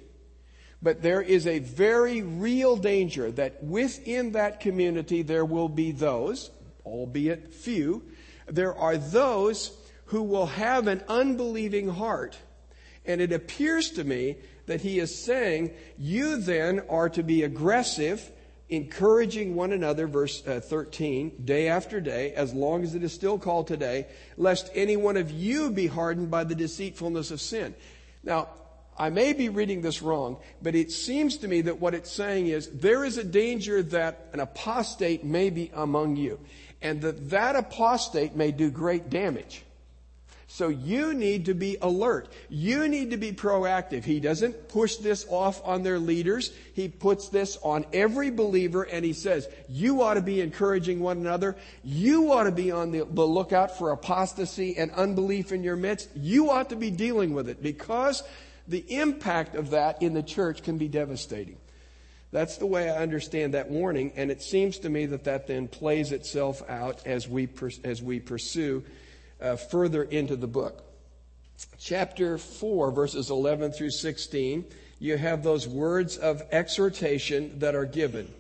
but 0.83 1.01
there 1.01 1.23
is 1.23 1.47
a 1.47 1.61
very 1.61 2.23
real 2.23 2.77
danger 2.77 3.31
that 3.33 3.63
within 3.63 4.33
that 4.33 4.61
community 4.61 5.23
there 5.23 5.45
will 5.45 5.69
be 5.69 5.93
those, 5.93 6.51
albeit 6.85 7.55
few, 7.55 8.03
there 8.47 8.75
are 8.75 8.97
those 8.97 9.77
who 10.07 10.23
will 10.23 10.47
have 10.47 10.89
an 10.89 11.03
unbelieving 11.09 11.89
heart. 11.89 12.37
And 13.07 13.21
it 13.21 13.33
appears 13.33 13.91
to 13.93 14.05
me 14.05 14.37
that 14.67 14.81
he 14.81 14.99
is 14.99 15.17
saying, 15.25 15.73
you 15.97 16.37
then 16.37 16.83
are 16.89 17.09
to 17.11 17.23
be 17.23 17.45
aggressive, 17.45 18.31
encouraging 18.69 19.55
one 19.55 19.73
another, 19.73 20.07
verse 20.07 20.47
uh, 20.47 20.61
13, 20.61 21.45
day 21.45 21.69
after 21.69 22.01
day, 22.01 22.33
as 22.33 22.53
long 22.53 22.83
as 22.83 22.95
it 22.95 23.03
is 23.03 23.13
still 23.13 23.39
called 23.39 23.69
today, 23.69 24.07
lest 24.37 24.71
any 24.75 24.97
one 24.97 25.17
of 25.17 25.31
you 25.31 25.71
be 25.71 25.87
hardened 25.87 26.31
by 26.31 26.45
the 26.45 26.55
deceitfulness 26.55 27.31
of 27.31 27.41
sin. 27.41 27.75
Now, 28.23 28.49
I 28.99 29.11
may 29.11 29.33
be 29.33 29.49
reading 29.49 29.81
this 29.81 30.03
wrong, 30.03 30.37
but 30.61 30.75
it 30.75 30.91
seems 30.91 31.39
to 31.39 31.49
me 31.49 31.63
that 31.63 31.81
what 31.81 31.95
it's 31.95 32.13
saying 32.13 32.49
is 32.49 32.69
there 32.69 33.05
is 33.05 33.17
a 33.17 33.25
danger 33.25 33.83
that 33.83 34.27
an 34.33 34.41
apostate 34.41 35.25
may 35.25 35.51
be 35.51 35.71
among 35.75 36.17
you 36.17 36.39
and 36.83 37.01
that 37.01 37.31
that 37.31 37.57
apostate 37.57 38.37
may 38.37 38.53
do 38.53 38.71
great 38.71 39.09
damage. 39.09 39.63
So 40.53 40.69
you 40.69 41.15
need 41.15 41.47
to 41.47 41.55
be 41.55 41.79
alert. 41.81 42.31
You 42.51 42.87
need 42.87 43.13
to 43.13 43.17
be 43.17 43.33
proactive. 43.33 44.05
He 44.05 44.21
doesn't 44.21 44.69
push 44.69 44.97
this 44.97 45.25
off 45.31 45.63
on 45.65 45.83
their 45.83 45.99
leaders. 45.99 46.53
He 46.75 46.89
puts 46.89 47.31
this 47.31 47.57
on 47.63 47.87
every 47.95 48.31
believer 48.31 48.83
and 48.83 49.03
he 49.03 49.15
says, 49.15 49.49
you 49.71 50.03
ought 50.03 50.15
to 50.15 50.21
be 50.21 50.43
encouraging 50.43 51.01
one 51.01 51.17
another. 51.17 51.57
You 51.83 52.33
ought 52.33 52.45
to 52.45 52.53
be 52.53 52.71
on 52.71 52.91
the, 52.91 53.07
the 53.11 53.27
lookout 53.27 53.79
for 53.79 53.93
apostasy 53.93 54.77
and 54.77 54.91
unbelief 54.91 55.53
in 55.53 55.63
your 55.63 55.77
midst. 55.77 56.11
You 56.15 56.51
ought 56.51 56.69
to 56.69 56.77
be 56.77 56.91
dealing 56.91 57.33
with 57.33 57.49
it 57.49 57.63
because 57.63 58.23
the 58.69 58.85
impact 58.89 59.55
of 59.55 59.71
that 59.71 60.03
in 60.03 60.15
the 60.15 60.23
church 60.23 60.63
can 60.63 60.79
be 60.79 60.89
devastating. 60.89 61.57
That's 62.31 62.57
the 62.57 62.67
way 62.67 62.89
I 62.89 63.03
understand 63.03 63.55
that 63.55 63.69
warning, 63.69 64.13
and 64.17 64.31
it 64.31 64.43
seems 64.43 64.79
to 64.79 64.89
me 64.89 65.07
that 65.07 65.25
that 65.25 65.47
then 65.47 65.69
plays 65.69 66.13
itself 66.13 66.63
out 66.69 67.07
as 67.07 67.29
we, 67.29 67.49
as 67.85 68.03
we 68.03 68.21
pursue 68.21 68.83
uh, 69.41 69.57
further 69.57 70.03
into 70.03 70.37
the 70.37 70.47
book. 70.47 70.83
Chapter 71.79 72.39
4, 72.39 72.91
verses 72.91 73.31
11 73.31 73.73
through 73.73 73.91
16, 73.91 74.65
you 74.99 75.17
have 75.19 75.43
those 75.43 75.69
words 75.69 76.17
of 76.17 76.43
exhortation 76.51 77.59
that 77.59 77.75
are 77.75 77.85
given. 77.85 78.33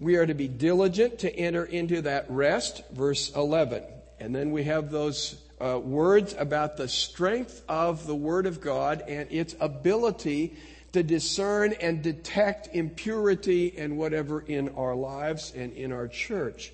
We 0.00 0.16
are 0.16 0.26
to 0.26 0.34
be 0.34 0.48
diligent 0.48 1.18
to 1.20 1.36
enter 1.36 1.64
into 1.64 2.02
that 2.02 2.26
rest, 2.30 2.82
verse 2.92 3.34
11. 3.34 3.82
And 4.20 4.34
then 4.34 4.52
we 4.52 4.64
have 4.64 4.90
those 4.90 5.36
uh, 5.64 5.78
words 5.78 6.34
about 6.38 6.76
the 6.76 6.88
strength 6.88 7.62
of 7.68 8.06
the 8.06 8.14
Word 8.14 8.44
of 8.46 8.60
God 8.60 9.02
and 9.08 9.30
its 9.32 9.56
ability 9.60 10.56
to 10.92 11.02
discern 11.02 11.72
and 11.80 12.02
detect 12.02 12.68
impurity 12.74 13.74
and 13.78 13.96
whatever 13.96 14.40
in 14.40 14.68
our 14.76 14.94
lives 14.94 15.52
and 15.56 15.72
in 15.72 15.90
our 15.90 16.06
church. 16.06 16.72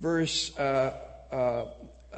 Verse 0.00 0.56
uh, 0.58 0.94
uh, 1.32 1.64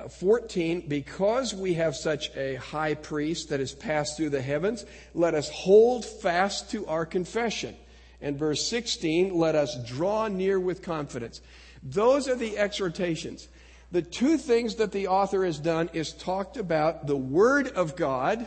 14, 0.09 0.87
because 0.87 1.55
we 1.55 1.75
have 1.75 1.97
such 1.97 2.31
a 2.37 2.57
high 2.57 2.95
priest 2.95 3.49
that 3.49 3.61
has 3.61 3.73
passed 3.73 4.19
through 4.19 4.31
the 4.31 4.43
heavens, 4.43 4.85
let 5.15 5.35
us 5.35 5.49
hold 5.49 6.05
fast 6.05 6.71
to 6.73 6.87
our 6.87 7.07
confession. 7.07 7.75
And 8.21 8.39
verse 8.39 8.67
16, 8.69 9.35
let 9.35 9.55
us 9.55 9.83
draw 9.85 10.29
near 10.29 10.61
with 10.61 10.83
confidence. 10.83 11.41
Those 11.83 12.29
are 12.29 12.37
the 12.37 12.59
exhortations. 12.59 13.49
The 13.97 14.03
two 14.03 14.37
things 14.37 14.75
that 14.75 14.93
the 14.93 15.07
author 15.07 15.43
has 15.43 15.59
done 15.59 15.89
is 15.95 16.13
talked 16.13 16.59
about 16.59 17.07
the 17.07 17.17
Word 17.17 17.69
of 17.69 17.97
God 17.97 18.47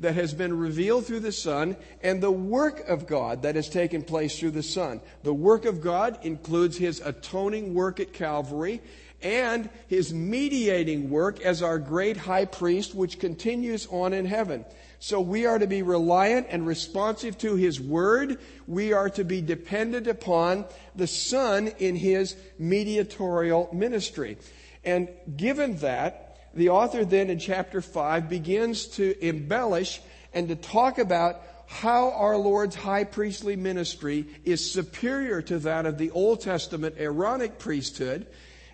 that 0.00 0.16
has 0.16 0.34
been 0.34 0.58
revealed 0.58 1.06
through 1.06 1.20
the 1.20 1.30
Son 1.30 1.76
and 2.02 2.20
the 2.20 2.32
work 2.32 2.88
of 2.88 3.06
God 3.06 3.42
that 3.42 3.54
has 3.54 3.68
taken 3.68 4.02
place 4.02 4.36
through 4.36 4.50
the 4.50 4.64
Son. 4.64 5.00
The 5.22 5.32
work 5.32 5.64
of 5.64 5.80
God 5.80 6.18
includes 6.24 6.76
His 6.76 7.00
atoning 7.00 7.72
work 7.72 8.00
at 8.00 8.12
Calvary 8.12 8.80
and 9.22 9.70
His 9.86 10.12
mediating 10.12 11.08
work 11.08 11.40
as 11.40 11.62
our 11.62 11.78
great 11.78 12.16
high 12.16 12.44
priest, 12.44 12.96
which 12.96 13.20
continues 13.20 13.86
on 13.92 14.12
in 14.12 14.26
heaven. 14.26 14.64
So 14.98 15.20
we 15.20 15.46
are 15.46 15.60
to 15.60 15.68
be 15.68 15.82
reliant 15.82 16.48
and 16.50 16.66
responsive 16.66 17.38
to 17.38 17.54
His 17.54 17.80
Word. 17.80 18.40
We 18.66 18.92
are 18.92 19.10
to 19.10 19.22
be 19.22 19.40
dependent 19.40 20.08
upon 20.08 20.64
the 20.96 21.06
Son 21.06 21.68
in 21.78 21.94
His 21.94 22.34
mediatorial 22.58 23.68
ministry. 23.72 24.36
And 24.84 25.08
given 25.36 25.76
that, 25.78 26.36
the 26.54 26.68
author 26.68 27.04
then 27.04 27.30
in 27.30 27.38
chapter 27.38 27.80
5 27.80 28.28
begins 28.28 28.86
to 28.88 29.26
embellish 29.26 30.00
and 30.32 30.48
to 30.48 30.56
talk 30.56 30.98
about 30.98 31.40
how 31.66 32.10
our 32.12 32.36
Lord's 32.36 32.76
high 32.76 33.04
priestly 33.04 33.56
ministry 33.56 34.26
is 34.44 34.70
superior 34.70 35.42
to 35.42 35.58
that 35.60 35.86
of 35.86 35.98
the 35.98 36.10
Old 36.10 36.40
Testament 36.40 36.96
Aaronic 36.98 37.58
priesthood. 37.58 38.26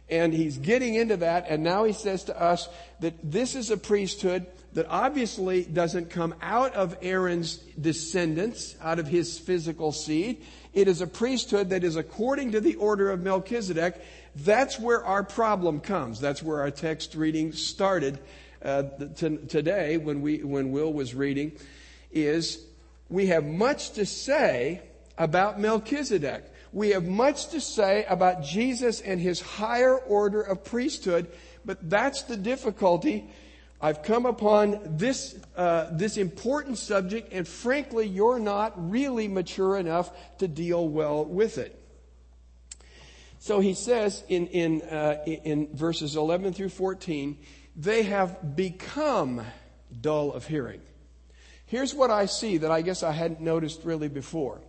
And 0.08 0.34
he's 0.34 0.58
getting 0.58 0.96
into 0.96 1.18
that, 1.18 1.46
and 1.48 1.62
now 1.62 1.84
he 1.84 1.92
says 1.92 2.24
to 2.24 2.40
us 2.40 2.68
that 2.98 3.14
this 3.22 3.54
is 3.54 3.70
a 3.70 3.76
priesthood 3.76 4.44
that 4.72 4.86
obviously 4.88 5.64
doesn't 5.64 6.10
come 6.10 6.34
out 6.42 6.74
of 6.74 6.96
Aaron's 7.00 7.56
descendants, 7.80 8.74
out 8.80 8.98
of 8.98 9.06
his 9.06 9.38
physical 9.38 9.92
seed. 9.92 10.44
It 10.72 10.88
is 10.88 11.00
a 11.00 11.06
priesthood 11.06 11.70
that 11.70 11.82
is 11.82 11.96
according 11.96 12.52
to 12.52 12.60
the 12.60 12.76
order 12.76 13.10
of 13.10 13.22
Melchizedek, 13.22 14.00
that's 14.36 14.78
where 14.78 15.04
our 15.04 15.24
problem 15.24 15.80
comes. 15.80 16.20
That's 16.20 16.42
where 16.42 16.60
our 16.60 16.70
text 16.70 17.14
reading 17.14 17.52
started 17.52 18.20
uh, 18.62 18.84
t- 19.16 19.38
today 19.48 19.96
when, 19.96 20.22
we, 20.22 20.42
when 20.42 20.70
Will 20.70 20.92
was 20.92 21.14
reading, 21.14 21.52
is 22.12 22.62
we 23.08 23.26
have 23.26 23.44
much 23.44 23.92
to 23.92 24.06
say 24.06 24.82
about 25.18 25.60
Melchizedek. 25.60 26.44
We 26.72 26.90
have 26.90 27.04
much 27.04 27.48
to 27.48 27.60
say 27.60 28.04
about 28.08 28.44
Jesus 28.44 29.00
and 29.00 29.20
his 29.20 29.40
higher 29.40 29.96
order 29.96 30.40
of 30.40 30.62
priesthood, 30.64 31.26
but 31.64 31.90
that's 31.90 32.22
the 32.22 32.36
difficulty. 32.36 33.28
I've 33.82 34.02
come 34.02 34.26
upon 34.26 34.78
this, 34.84 35.38
uh, 35.56 35.88
this 35.92 36.18
important 36.18 36.76
subject, 36.76 37.32
and 37.32 37.48
frankly, 37.48 38.06
you're 38.06 38.38
not 38.38 38.90
really 38.90 39.26
mature 39.26 39.78
enough 39.78 40.10
to 40.38 40.48
deal 40.48 40.86
well 40.86 41.24
with 41.24 41.56
it. 41.56 41.76
So 43.38 43.60
he 43.60 43.72
says 43.72 44.22
in, 44.28 44.48
in, 44.48 44.82
uh, 44.82 45.22
in 45.24 45.74
verses 45.74 46.14
11 46.14 46.52
through 46.52 46.68
14, 46.68 47.38
they 47.74 48.02
have 48.02 48.54
become 48.54 49.40
dull 49.98 50.34
of 50.34 50.46
hearing. 50.46 50.82
Here's 51.64 51.94
what 51.94 52.10
I 52.10 52.26
see 52.26 52.58
that 52.58 52.70
I 52.70 52.82
guess 52.82 53.02
I 53.02 53.12
hadn't 53.12 53.40
noticed 53.40 53.84
really 53.84 54.08
before. 54.08 54.60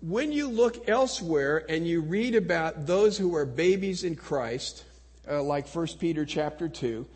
When 0.00 0.30
you 0.30 0.48
look 0.48 0.88
elsewhere 0.88 1.64
and 1.68 1.88
you 1.88 2.02
read 2.02 2.36
about 2.36 2.86
those 2.86 3.18
who 3.18 3.34
are 3.34 3.46
babies 3.46 4.04
in 4.04 4.14
Christ, 4.14 4.84
uh, 5.28 5.42
like 5.42 5.68
1 5.68 5.86
Peter 5.98 6.24
chapter 6.24 6.68
2, 6.68 7.06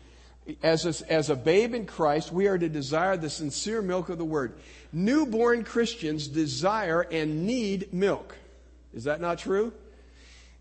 as 0.63 0.85
a, 0.85 1.11
as 1.11 1.29
a 1.29 1.35
babe 1.35 1.73
in 1.73 1.85
Christ, 1.85 2.31
we 2.31 2.47
are 2.47 2.57
to 2.57 2.69
desire 2.69 3.17
the 3.17 3.29
sincere 3.29 3.81
milk 3.81 4.09
of 4.09 4.17
the 4.17 4.25
word. 4.25 4.53
Newborn 4.91 5.63
Christians 5.63 6.27
desire 6.27 7.01
and 7.01 7.45
need 7.45 7.93
milk. 7.93 8.35
Is 8.93 9.03
that 9.03 9.21
not 9.21 9.39
true? 9.39 9.73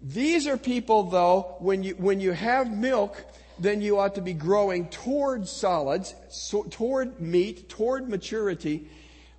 These 0.02 0.46
are 0.46 0.56
people, 0.56 1.04
though, 1.04 1.56
when 1.58 1.82
you, 1.82 1.94
when 1.94 2.20
you 2.20 2.32
have 2.32 2.70
milk, 2.70 3.24
then 3.58 3.80
you 3.80 3.98
ought 3.98 4.14
to 4.14 4.20
be 4.20 4.34
growing 4.34 4.88
toward 4.88 5.48
solids, 5.48 6.14
so, 6.28 6.62
toward 6.64 7.20
meat, 7.20 7.68
toward 7.68 8.08
maturity. 8.08 8.88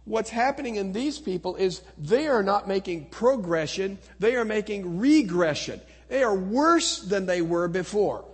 What's 0.05 0.29
happening 0.29 0.75
in 0.75 0.91
these 0.91 1.19
people 1.19 1.55
is 1.55 1.81
they 1.97 2.27
are 2.27 2.43
not 2.43 2.67
making 2.67 3.05
progression, 3.05 3.99
they 4.19 4.35
are 4.35 4.43
making 4.43 4.99
regression. 4.99 5.79
They 6.09 6.23
are 6.23 6.35
worse 6.35 6.99
than 6.99 7.25
they 7.25 7.41
were 7.41 7.67
before. 7.67 8.25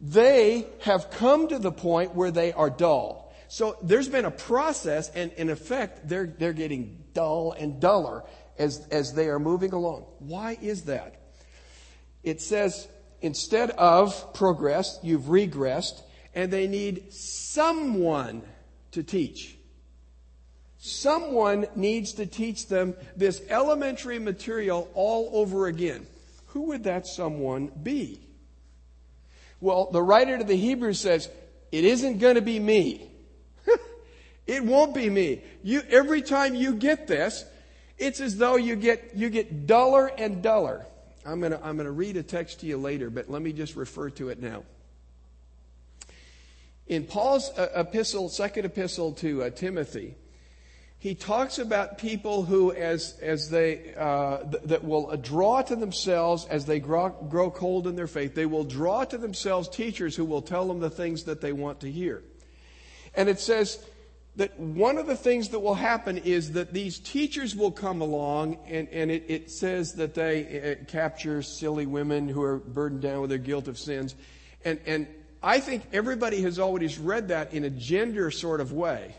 They 0.00 0.66
have 0.80 1.10
come 1.10 1.48
to 1.48 1.58
the 1.58 1.70
point 1.70 2.14
where 2.14 2.30
they 2.30 2.52
are 2.52 2.70
dull. 2.70 3.32
So 3.48 3.76
there's 3.82 4.08
been 4.08 4.24
a 4.24 4.30
process, 4.30 5.10
and 5.10 5.30
in 5.34 5.50
effect, 5.50 6.08
they're, 6.08 6.26
they're 6.26 6.54
getting 6.54 7.04
dull 7.12 7.52
and 7.52 7.80
duller 7.80 8.24
as, 8.58 8.86
as 8.90 9.12
they 9.12 9.28
are 9.28 9.38
moving 9.38 9.72
along. 9.72 10.06
Why 10.20 10.56
is 10.60 10.84
that? 10.84 11.16
It 12.22 12.40
says 12.40 12.88
instead 13.20 13.70
of 13.70 14.32
progress, 14.32 14.98
you've 15.02 15.24
regressed, 15.24 16.00
and 16.34 16.52
they 16.52 16.66
need 16.66 17.12
someone 17.12 18.42
to 18.92 19.02
teach. 19.02 19.56
Someone 20.78 21.66
needs 21.76 22.14
to 22.14 22.26
teach 22.26 22.66
them 22.66 22.94
this 23.16 23.42
elementary 23.48 24.18
material 24.18 24.90
all 24.94 25.30
over 25.32 25.66
again. 25.66 26.06
Who 26.52 26.62
would 26.62 26.84
that 26.84 27.06
someone 27.06 27.70
be? 27.82 28.20
Well, 29.60 29.90
the 29.90 30.02
writer 30.02 30.36
to 30.36 30.44
the 30.44 30.56
Hebrews 30.56 31.00
says, 31.00 31.28
it 31.70 31.84
isn't 31.84 32.18
going 32.18 32.34
to 32.34 32.42
be 32.42 32.58
me. 32.58 33.10
it 34.46 34.62
won't 34.62 34.94
be 34.94 35.08
me. 35.08 35.42
You, 35.62 35.82
every 35.88 36.20
time 36.20 36.54
you 36.54 36.74
get 36.74 37.06
this, 37.06 37.44
it's 37.96 38.20
as 38.20 38.36
though 38.36 38.56
you 38.56 38.76
get, 38.76 39.12
you 39.14 39.30
get 39.30 39.66
duller 39.66 40.08
and 40.08 40.42
duller. 40.42 40.84
I'm 41.24 41.40
going 41.40 41.52
to 41.52 41.64
I'm 41.64 41.76
going 41.76 41.86
to 41.86 41.92
read 41.92 42.16
a 42.16 42.22
text 42.22 42.60
to 42.60 42.66
you 42.66 42.76
later, 42.76 43.08
but 43.08 43.30
let 43.30 43.40
me 43.42 43.52
just 43.52 43.76
refer 43.76 44.10
to 44.10 44.28
it 44.30 44.42
now. 44.42 44.64
In 46.88 47.04
Paul's 47.04 47.48
uh, 47.50 47.68
epistle, 47.76 48.28
second 48.28 48.64
epistle 48.64 49.12
to 49.12 49.44
uh, 49.44 49.50
Timothy, 49.50 50.16
he 51.02 51.16
talks 51.16 51.58
about 51.58 51.98
people 51.98 52.44
who, 52.44 52.70
as, 52.70 53.18
as 53.20 53.50
they, 53.50 53.92
uh, 53.98 54.38
th- 54.44 54.62
that 54.66 54.84
will 54.84 55.16
draw 55.16 55.60
to 55.60 55.74
themselves, 55.74 56.46
as 56.46 56.64
they 56.64 56.78
grow, 56.78 57.08
grow 57.08 57.50
cold 57.50 57.88
in 57.88 57.96
their 57.96 58.06
faith, 58.06 58.36
they 58.36 58.46
will 58.46 58.62
draw 58.62 59.02
to 59.06 59.18
themselves 59.18 59.68
teachers 59.68 60.14
who 60.14 60.24
will 60.24 60.42
tell 60.42 60.68
them 60.68 60.78
the 60.78 60.88
things 60.88 61.24
that 61.24 61.40
they 61.40 61.52
want 61.52 61.80
to 61.80 61.90
hear. 61.90 62.22
And 63.16 63.28
it 63.28 63.40
says, 63.40 63.84
that 64.36 64.56
one 64.60 64.96
of 64.96 65.08
the 65.08 65.16
things 65.16 65.48
that 65.48 65.58
will 65.58 65.74
happen 65.74 66.18
is 66.18 66.52
that 66.52 66.72
these 66.72 67.00
teachers 67.00 67.56
will 67.56 67.72
come 67.72 68.00
along 68.00 68.58
and, 68.68 68.88
and 68.90 69.10
it, 69.10 69.24
it 69.26 69.50
says 69.50 69.94
that 69.94 70.14
they 70.14 70.78
capture 70.86 71.42
silly 71.42 71.84
women 71.84 72.28
who 72.28 72.42
are 72.42 72.58
burdened 72.58 73.02
down 73.02 73.22
with 73.22 73.30
their 73.30 73.40
guilt 73.40 73.66
of 73.66 73.76
sins. 73.76 74.14
And, 74.64 74.78
and 74.86 75.08
I 75.42 75.58
think 75.58 75.82
everybody 75.92 76.42
has 76.42 76.60
always 76.60 76.96
read 76.96 77.26
that 77.28 77.52
in 77.52 77.64
a 77.64 77.70
gender 77.70 78.30
sort 78.30 78.60
of 78.60 78.72
way. 78.72 79.16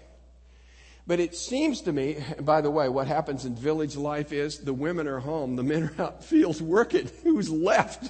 But 1.06 1.20
it 1.20 1.36
seems 1.36 1.82
to 1.82 1.92
me, 1.92 2.24
by 2.40 2.62
the 2.62 2.72
way, 2.72 2.88
what 2.88 3.08
happens 3.08 3.44
in 3.46 3.56
village 3.56 3.98
life 3.98 4.32
is 4.32 4.60
the 4.60 4.74
women 4.74 5.08
are 5.08 5.20
home, 5.20 5.56
the 5.56 5.64
men 5.64 5.84
are 5.98 6.02
out 6.02 6.24
fields 6.24 6.62
working. 6.62 7.10
Who's 7.24 7.50
left? 7.50 8.10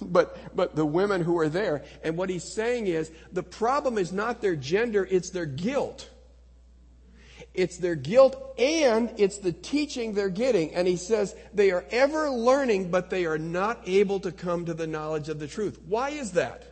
But, 0.00 0.36
but 0.54 0.76
the 0.76 0.86
women 0.86 1.20
who 1.20 1.38
are 1.38 1.48
there. 1.48 1.84
And 2.02 2.16
what 2.16 2.30
he's 2.30 2.44
saying 2.44 2.86
is 2.86 3.10
the 3.32 3.42
problem 3.42 3.98
is 3.98 4.12
not 4.12 4.40
their 4.40 4.56
gender, 4.56 5.06
it's 5.08 5.30
their 5.30 5.46
guilt. 5.46 6.08
It's 7.54 7.76
their 7.76 7.94
guilt 7.94 8.54
and 8.58 9.12
it's 9.16 9.38
the 9.38 9.52
teaching 9.52 10.14
they're 10.14 10.28
getting. 10.28 10.74
And 10.74 10.88
he 10.88 10.96
says 10.96 11.36
they 11.52 11.70
are 11.70 11.84
ever 11.90 12.30
learning, 12.30 12.90
but 12.90 13.10
they 13.10 13.26
are 13.26 13.38
not 13.38 13.82
able 13.86 14.18
to 14.20 14.32
come 14.32 14.66
to 14.66 14.74
the 14.74 14.88
knowledge 14.88 15.28
of 15.28 15.38
the 15.38 15.46
truth. 15.46 15.80
Why 15.86 16.10
is 16.10 16.32
that? 16.32 16.64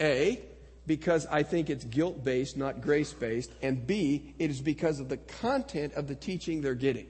A, 0.00 0.40
because 0.86 1.26
I 1.26 1.42
think 1.42 1.70
it's 1.70 1.84
guilt 1.84 2.24
based, 2.24 2.56
not 2.56 2.80
grace 2.80 3.12
based. 3.12 3.50
And 3.62 3.86
B, 3.86 4.34
it 4.38 4.50
is 4.50 4.60
because 4.60 5.00
of 5.00 5.08
the 5.08 5.16
content 5.16 5.94
of 5.94 6.08
the 6.08 6.14
teaching 6.14 6.60
they're 6.60 6.74
getting. 6.74 7.06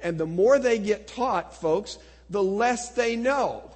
And 0.00 0.18
the 0.18 0.26
more 0.26 0.58
they 0.58 0.78
get 0.78 1.08
taught, 1.08 1.54
folks, 1.54 1.98
the 2.30 2.42
less 2.42 2.90
they 2.90 3.16
know. 3.16 3.70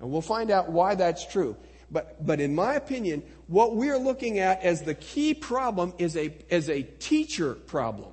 And 0.00 0.10
we'll 0.10 0.20
find 0.20 0.50
out 0.50 0.70
why 0.70 0.94
that's 0.94 1.26
true. 1.26 1.56
But, 1.90 2.24
but 2.24 2.40
in 2.40 2.54
my 2.54 2.74
opinion, 2.74 3.22
what 3.46 3.74
we're 3.74 3.98
looking 3.98 4.38
at 4.38 4.62
as 4.62 4.82
the 4.82 4.94
key 4.94 5.34
problem 5.34 5.94
is 5.98 6.16
a, 6.16 6.34
is 6.54 6.68
a 6.68 6.82
teacher 6.82 7.54
problem 7.54 8.12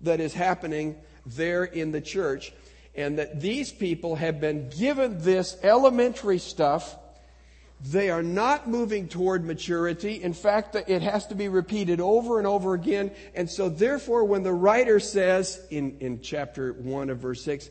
that 0.00 0.20
is 0.20 0.34
happening 0.34 0.96
there 1.24 1.64
in 1.64 1.92
the 1.92 2.00
church. 2.00 2.52
And 2.94 3.18
that 3.18 3.40
these 3.40 3.70
people 3.70 4.16
have 4.16 4.40
been 4.40 4.70
given 4.70 5.18
this 5.20 5.56
elementary 5.62 6.38
stuff. 6.38 6.96
They 7.80 8.10
are 8.10 8.22
not 8.22 8.68
moving 8.68 9.06
toward 9.06 9.44
maturity. 9.44 10.22
In 10.22 10.32
fact, 10.32 10.74
it 10.74 11.02
has 11.02 11.26
to 11.28 11.36
be 11.36 11.48
repeated 11.48 12.00
over 12.00 12.38
and 12.38 12.46
over 12.46 12.74
again. 12.74 13.12
And 13.34 13.48
so 13.48 13.68
therefore, 13.68 14.24
when 14.24 14.42
the 14.42 14.52
writer 14.52 14.98
says 14.98 15.64
in, 15.70 15.96
in 16.00 16.20
chapter 16.20 16.72
1 16.72 17.10
of 17.10 17.18
verse 17.18 17.42
6, 17.44 17.70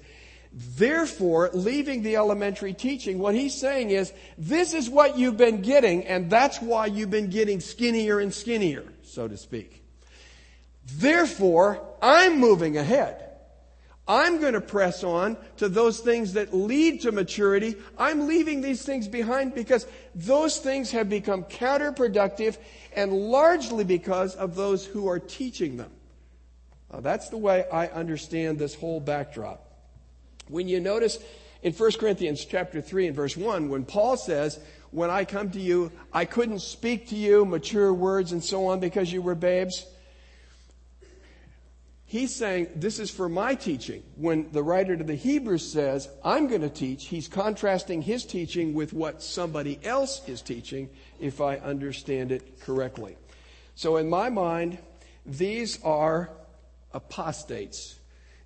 Therefore, 0.53 1.49
leaving 1.53 2.03
the 2.03 2.15
elementary 2.15 2.73
teaching, 2.73 3.19
what 3.19 3.35
he's 3.35 3.53
saying 3.53 3.91
is, 3.91 4.13
this 4.37 4.73
is 4.73 4.89
what 4.89 5.17
you've 5.17 5.37
been 5.37 5.61
getting, 5.61 6.05
and 6.05 6.29
that's 6.29 6.61
why 6.61 6.85
you've 6.85 7.11
been 7.11 7.29
getting 7.29 7.59
skinnier 7.59 8.19
and 8.19 8.33
skinnier, 8.33 8.85
so 9.03 9.27
to 9.27 9.37
speak. 9.37 9.83
Therefore, 10.85 11.85
I'm 12.01 12.39
moving 12.39 12.77
ahead. 12.77 13.26
I'm 14.07 14.39
going 14.39 14.53
to 14.53 14.61
press 14.61 15.03
on 15.03 15.35
to 15.57 15.67
those 15.67 15.99
things 15.99 16.33
that 16.33 16.53
lead 16.53 17.01
to 17.01 17.11
maturity. 17.11 17.75
I'm 17.97 18.27
leaving 18.27 18.61
these 18.61 18.83
things 18.83 19.07
behind 19.07 19.53
because 19.53 19.85
those 20.15 20.59
things 20.59 20.91
have 20.91 21.09
become 21.09 21.43
counterproductive 21.43 22.57
and 22.95 23.11
largely 23.11 23.83
because 23.83 24.35
of 24.35 24.55
those 24.55 24.85
who 24.85 25.07
are 25.09 25.19
teaching 25.19 25.75
them. 25.75 25.91
Now, 26.91 27.01
that's 27.01 27.27
the 27.29 27.37
way 27.37 27.65
I 27.71 27.87
understand 27.87 28.57
this 28.57 28.75
whole 28.75 29.01
backdrop. 29.01 29.65
When 30.47 30.69
you 30.69 30.79
notice 30.79 31.19
in 31.61 31.73
1 31.73 31.91
Corinthians 31.99 32.45
chapter 32.45 32.79
3 32.79 33.07
and 33.07 33.15
verse 33.15 33.35
1, 33.35 33.67
when 33.67 33.83
Paul 33.83 34.15
says, 34.15 34.59
when 34.91 35.09
I 35.09 35.25
come 35.25 35.51
to 35.51 35.59
you, 35.59 35.91
I 36.13 36.23
couldn't 36.23 36.59
speak 36.59 37.09
to 37.09 37.15
you 37.15 37.43
mature 37.43 37.93
words 37.93 38.31
and 38.31 38.41
so 38.41 38.67
on 38.67 38.79
because 38.79 39.11
you 39.11 39.21
were 39.21 39.35
babes. 39.35 39.85
He's 42.09 42.33
saying, 42.33 42.69
this 42.73 42.99
is 42.99 43.11
for 43.11 43.27
my 43.27 43.53
teaching. 43.55 44.01
When 44.15 44.49
the 44.53 44.63
writer 44.63 44.95
to 44.95 45.03
the 45.03 45.15
Hebrews 45.15 45.69
says, 45.69 46.07
I'm 46.23 46.47
going 46.47 46.61
to 46.61 46.69
teach, 46.69 47.07
he's 47.07 47.27
contrasting 47.27 48.01
his 48.01 48.23
teaching 48.23 48.73
with 48.73 48.93
what 48.93 49.21
somebody 49.21 49.77
else 49.83 50.21
is 50.25 50.41
teaching, 50.41 50.89
if 51.19 51.41
I 51.41 51.57
understand 51.57 52.31
it 52.31 52.61
correctly. 52.61 53.17
So 53.75 53.97
in 53.97 54.09
my 54.09 54.29
mind, 54.29 54.77
these 55.25 55.83
are 55.83 56.29
apostates. 56.93 57.99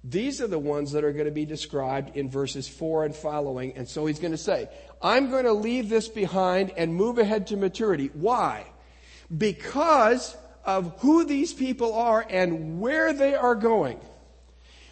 These 0.04 0.41
are 0.41 0.47
the 0.47 0.58
ones 0.58 0.91
that 0.93 1.04
are 1.04 1.13
going 1.13 1.26
to 1.26 1.32
be 1.32 1.45
described 1.45 2.17
in 2.17 2.32
verses 2.32 2.67
4 2.67 3.06
and 3.06 3.15
following. 3.15 3.74
And 3.78 3.88
so 3.88 4.08
he's 4.08 4.17
going 4.17 4.32
to 4.32 4.38
say, 4.39 4.69
I'm 5.04 5.30
going 5.30 5.45
to 5.45 5.54
leave 5.54 5.88
this 5.88 6.08
behind 6.08 6.71
and 6.76 6.95
move 6.95 7.19
ahead 7.19 7.45
to 7.47 7.58
maturity. 7.58 8.10
Why? 8.15 8.65
Because 9.38 10.36
of 10.65 11.00
who 11.00 11.26
these 11.26 11.54
people 11.54 11.93
are 11.93 12.26
and 12.30 12.80
where 12.80 13.13
they 13.13 13.36
are 13.36 13.56
going. 13.56 14.00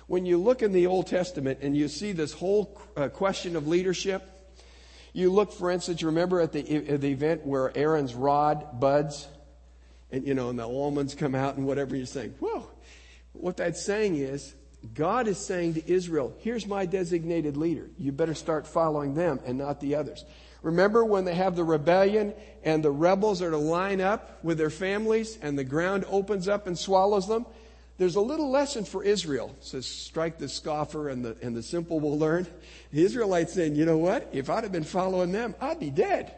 When 0.08 0.26
you 0.26 0.38
look 0.38 0.62
in 0.62 0.72
the 0.72 0.88
Old 0.88 1.08
Testament 1.08 1.60
and 1.62 1.78
you 1.78 1.88
see 1.88 2.14
this 2.14 2.34
whole 2.34 2.82
uh, 2.98 3.10
question 3.10 3.56
of 3.56 3.68
leadership, 3.68 4.28
you 5.14 5.32
look, 5.32 5.52
for 5.52 5.72
instance, 5.72 6.02
remember 6.04 6.40
at 6.42 6.52
the, 6.52 6.90
at 6.90 7.02
the 7.02 7.10
event 7.10 7.46
where 7.46 7.76
Aaron's 7.78 8.14
rod 8.16 8.80
buds, 8.80 9.28
and 10.12 10.26
you 10.26 10.34
know, 10.34 10.50
and 10.50 10.58
the 10.58 10.68
almonds 10.68 11.14
come 11.16 11.36
out 11.36 11.58
and 11.58 11.66
whatever 11.66 11.96
you're 11.96 12.06
saying. 12.06 12.36
Whoa! 12.40 12.68
What 13.34 13.58
that's 13.58 13.82
saying 13.84 14.16
is, 14.16 14.54
God 14.94 15.28
is 15.28 15.38
saying 15.38 15.76
to 15.76 15.92
Israel, 15.92 16.34
here's 16.40 16.66
my 16.66 16.86
designated 16.86 17.58
leader. 17.58 17.90
You 17.98 18.12
better 18.12 18.34
start 18.34 18.66
following 18.66 19.14
them 19.14 19.40
and 19.46 19.58
not 19.58 19.82
the 19.82 19.96
others. 19.96 20.24
Remember 20.62 21.06
when 21.06 21.26
they 21.26 21.36
have 21.36 21.56
the 21.56 21.64
rebellion 21.64 22.34
and 22.64 22.84
the 22.84 22.92
rebels 22.92 23.42
are 23.42 23.52
to 23.52 23.58
line 23.58 24.02
up 24.02 24.44
with 24.44 24.58
their 24.58 24.70
families 24.70 25.38
and 25.42 25.58
the 25.58 25.64
ground 25.64 26.06
opens 26.10 26.48
up 26.48 26.68
and 26.68 26.78
swallows 26.78 27.28
them? 27.28 27.46
There's 27.98 28.16
a 28.16 28.22
little 28.22 28.50
lesson 28.50 28.86
for 28.86 29.04
Israel. 29.04 29.54
It 29.58 29.66
says, 29.66 29.86
strike 29.86 30.38
the 30.38 30.48
scoffer 30.48 31.10
and 31.10 31.24
the, 31.24 31.36
and 31.42 31.56
the 31.56 31.64
simple 31.64 32.00
will 32.00 32.18
learn. 32.18 32.48
The 32.92 33.04
Israelites 33.04 33.54
saying, 33.54 33.76
you 33.76 33.86
know 33.86 33.98
what? 33.98 34.30
If 34.32 34.50
I'd 34.50 34.64
have 34.64 34.72
been 34.72 34.86
following 34.86 35.34
them, 35.34 35.54
I'd 35.60 35.80
be 35.80 35.90
dead. 35.90 36.34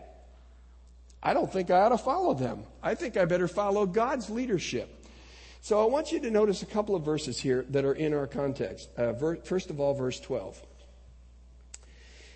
I 1.21 1.35
don't 1.35 1.51
think 1.51 1.69
I 1.69 1.81
ought 1.81 1.89
to 1.89 1.99
follow 1.99 2.33
them. 2.33 2.63
I 2.81 2.95
think 2.95 3.15
I 3.15 3.25
better 3.25 3.47
follow 3.47 3.85
God's 3.85 4.29
leadership. 4.29 5.05
So 5.61 5.79
I 5.79 5.85
want 5.85 6.11
you 6.11 6.19
to 6.21 6.31
notice 6.31 6.63
a 6.63 6.65
couple 6.65 6.95
of 6.95 7.05
verses 7.05 7.39
here 7.39 7.63
that 7.69 7.85
are 7.85 7.93
in 7.93 8.15
our 8.15 8.25
context. 8.25 8.89
Uh, 8.97 9.13
ver- 9.13 9.35
first 9.35 9.69
of 9.69 9.79
all, 9.79 9.93
verse 9.93 10.19
12. 10.19 10.59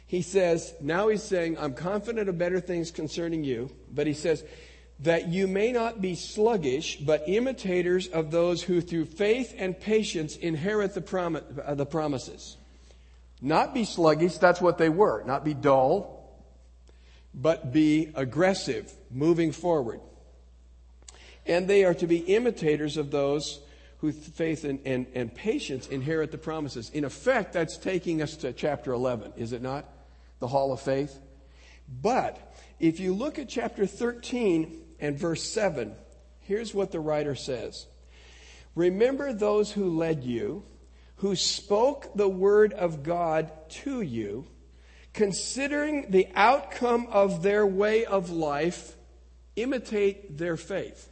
He 0.08 0.22
says, 0.22 0.74
now 0.82 1.08
he's 1.08 1.24
saying, 1.24 1.58
I'm 1.58 1.74
confident 1.74 2.30
of 2.30 2.38
better 2.38 2.60
things 2.60 2.92
concerning 2.92 3.44
you, 3.44 3.72
but 3.92 4.08
he 4.08 4.14
says, 4.14 4.44
that 5.00 5.28
you 5.28 5.48
may 5.48 5.72
not 5.72 6.00
be 6.00 6.16
sluggish, 6.16 6.98
but 6.98 7.24
imitators 7.28 8.08
of 8.08 8.32
those 8.32 8.62
who 8.62 8.80
through 8.82 9.06
faith 9.06 9.54
and 9.58 9.78
patience 9.78 10.38
inherit 10.38 10.94
the, 10.94 11.02
prom- 11.02 11.42
uh, 11.66 11.76
the 11.76 11.86
promises. 11.86 12.56
Not 13.42 13.74
be 13.74 13.84
sluggish, 13.84 14.38
that's 14.38 14.62
what 14.62 14.78
they 14.78 14.90
were. 14.90 15.24
Not 15.26 15.44
be 15.44 15.54
dull, 15.54 16.30
but 17.34 17.74
be 17.74 18.12
aggressive, 18.16 18.94
moving 19.12 19.52
forward 19.52 20.00
and 21.46 21.68
they 21.68 21.84
are 21.84 21.94
to 21.94 22.08
be 22.08 22.18
imitators 22.18 22.98
of 22.98 23.12
those 23.12 23.60
who 24.00 24.12
faith 24.12 24.64
and, 24.64 24.80
and, 24.86 25.06
and 25.14 25.34
patience 25.34 25.88
inherit 25.88 26.32
the 26.32 26.38
promises. 26.38 26.90
In 26.90 27.06
effect, 27.06 27.54
that's 27.54 27.78
taking 27.78 28.22
us 28.22 28.36
to 28.38 28.54
chapter 28.54 28.92
11, 28.92 29.34
is 29.38 29.54
it 29.54 29.62
not? 29.62 29.86
The 30.40 30.48
hall 30.48 30.72
of 30.74 30.82
faith. 30.82 31.20
But 32.02 32.54
if 32.80 33.00
you 33.00 33.14
look 33.14 33.40
at 33.40 33.50
chapter 33.50 33.86
13 33.86 34.82
and 35.00 35.18
verse 35.18 35.44
7, 35.44 35.96
here's 36.42 36.74
what 36.74 36.92
the 36.92 37.00
writer 37.00 37.36
says 37.36 37.88
Remember 38.76 39.34
those 39.34 39.72
who 39.72 39.98
led 39.98 40.24
you, 40.24 40.64
who 41.18 41.36
spoke 41.36 42.16
the 42.16 42.30
word 42.30 42.74
of 42.74 43.04
God 43.04 43.52
to 43.70 44.02
you, 44.02 44.46
considering 45.14 46.12
the 46.12 46.28
outcome 46.36 47.08
of 47.10 47.42
their 47.42 47.66
way 47.66 48.06
of 48.06 48.30
life, 48.30 48.96
imitate 49.56 50.38
their 50.38 50.58
faith. 50.58 51.10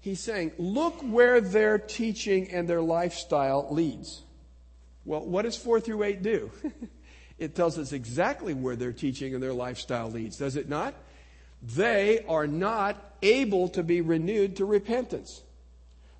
He's 0.00 0.20
saying, 0.20 0.52
look 0.56 1.02
where 1.02 1.40
their 1.40 1.78
teaching 1.78 2.50
and 2.50 2.66
their 2.66 2.80
lifestyle 2.80 3.68
leads. 3.70 4.22
Well, 5.04 5.26
what 5.26 5.42
does 5.42 5.56
4 5.56 5.80
through 5.80 6.04
8 6.04 6.22
do? 6.22 6.50
it 7.38 7.54
tells 7.54 7.78
us 7.78 7.92
exactly 7.92 8.54
where 8.54 8.76
their 8.76 8.92
teaching 8.92 9.34
and 9.34 9.42
their 9.42 9.52
lifestyle 9.52 10.10
leads, 10.10 10.36
does 10.36 10.56
it 10.56 10.68
not? 10.68 10.94
They 11.62 12.24
are 12.28 12.46
not 12.46 12.96
able 13.22 13.68
to 13.70 13.82
be 13.82 14.00
renewed 14.00 14.56
to 14.56 14.64
repentance. 14.64 15.42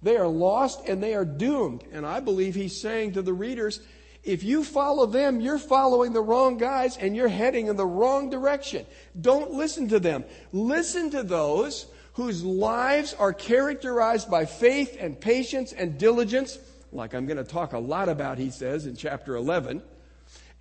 They 0.02 0.16
are 0.16 0.28
lost 0.28 0.88
and 0.88 1.02
they 1.02 1.14
are 1.14 1.24
doomed. 1.24 1.84
And 1.92 2.06
I 2.06 2.20
believe 2.20 2.54
he's 2.54 2.80
saying 2.80 3.12
to 3.12 3.22
the 3.22 3.32
readers, 3.32 3.80
if 4.24 4.42
you 4.42 4.62
follow 4.62 5.06
them, 5.06 5.40
you're 5.40 5.58
following 5.58 6.12
the 6.12 6.20
wrong 6.20 6.58
guys 6.58 6.96
and 6.96 7.16
you're 7.16 7.28
heading 7.28 7.68
in 7.68 7.76
the 7.76 7.86
wrong 7.86 8.30
direction. 8.30 8.86
Don't 9.20 9.52
listen 9.52 9.88
to 9.88 9.98
them. 9.98 10.24
Listen 10.52 11.10
to 11.10 11.22
those 11.22 11.86
whose 12.14 12.44
lives 12.44 13.14
are 13.14 13.32
characterized 13.32 14.30
by 14.30 14.44
faith 14.44 14.96
and 14.98 15.20
patience 15.20 15.72
and 15.72 15.98
diligence, 15.98 16.58
like 16.92 17.14
I'm 17.14 17.26
going 17.26 17.36
to 17.36 17.44
talk 17.44 17.74
a 17.74 17.78
lot 17.78 18.08
about, 18.08 18.38
he 18.38 18.50
says 18.50 18.86
in 18.86 18.96
chapter 18.96 19.36
11, 19.36 19.82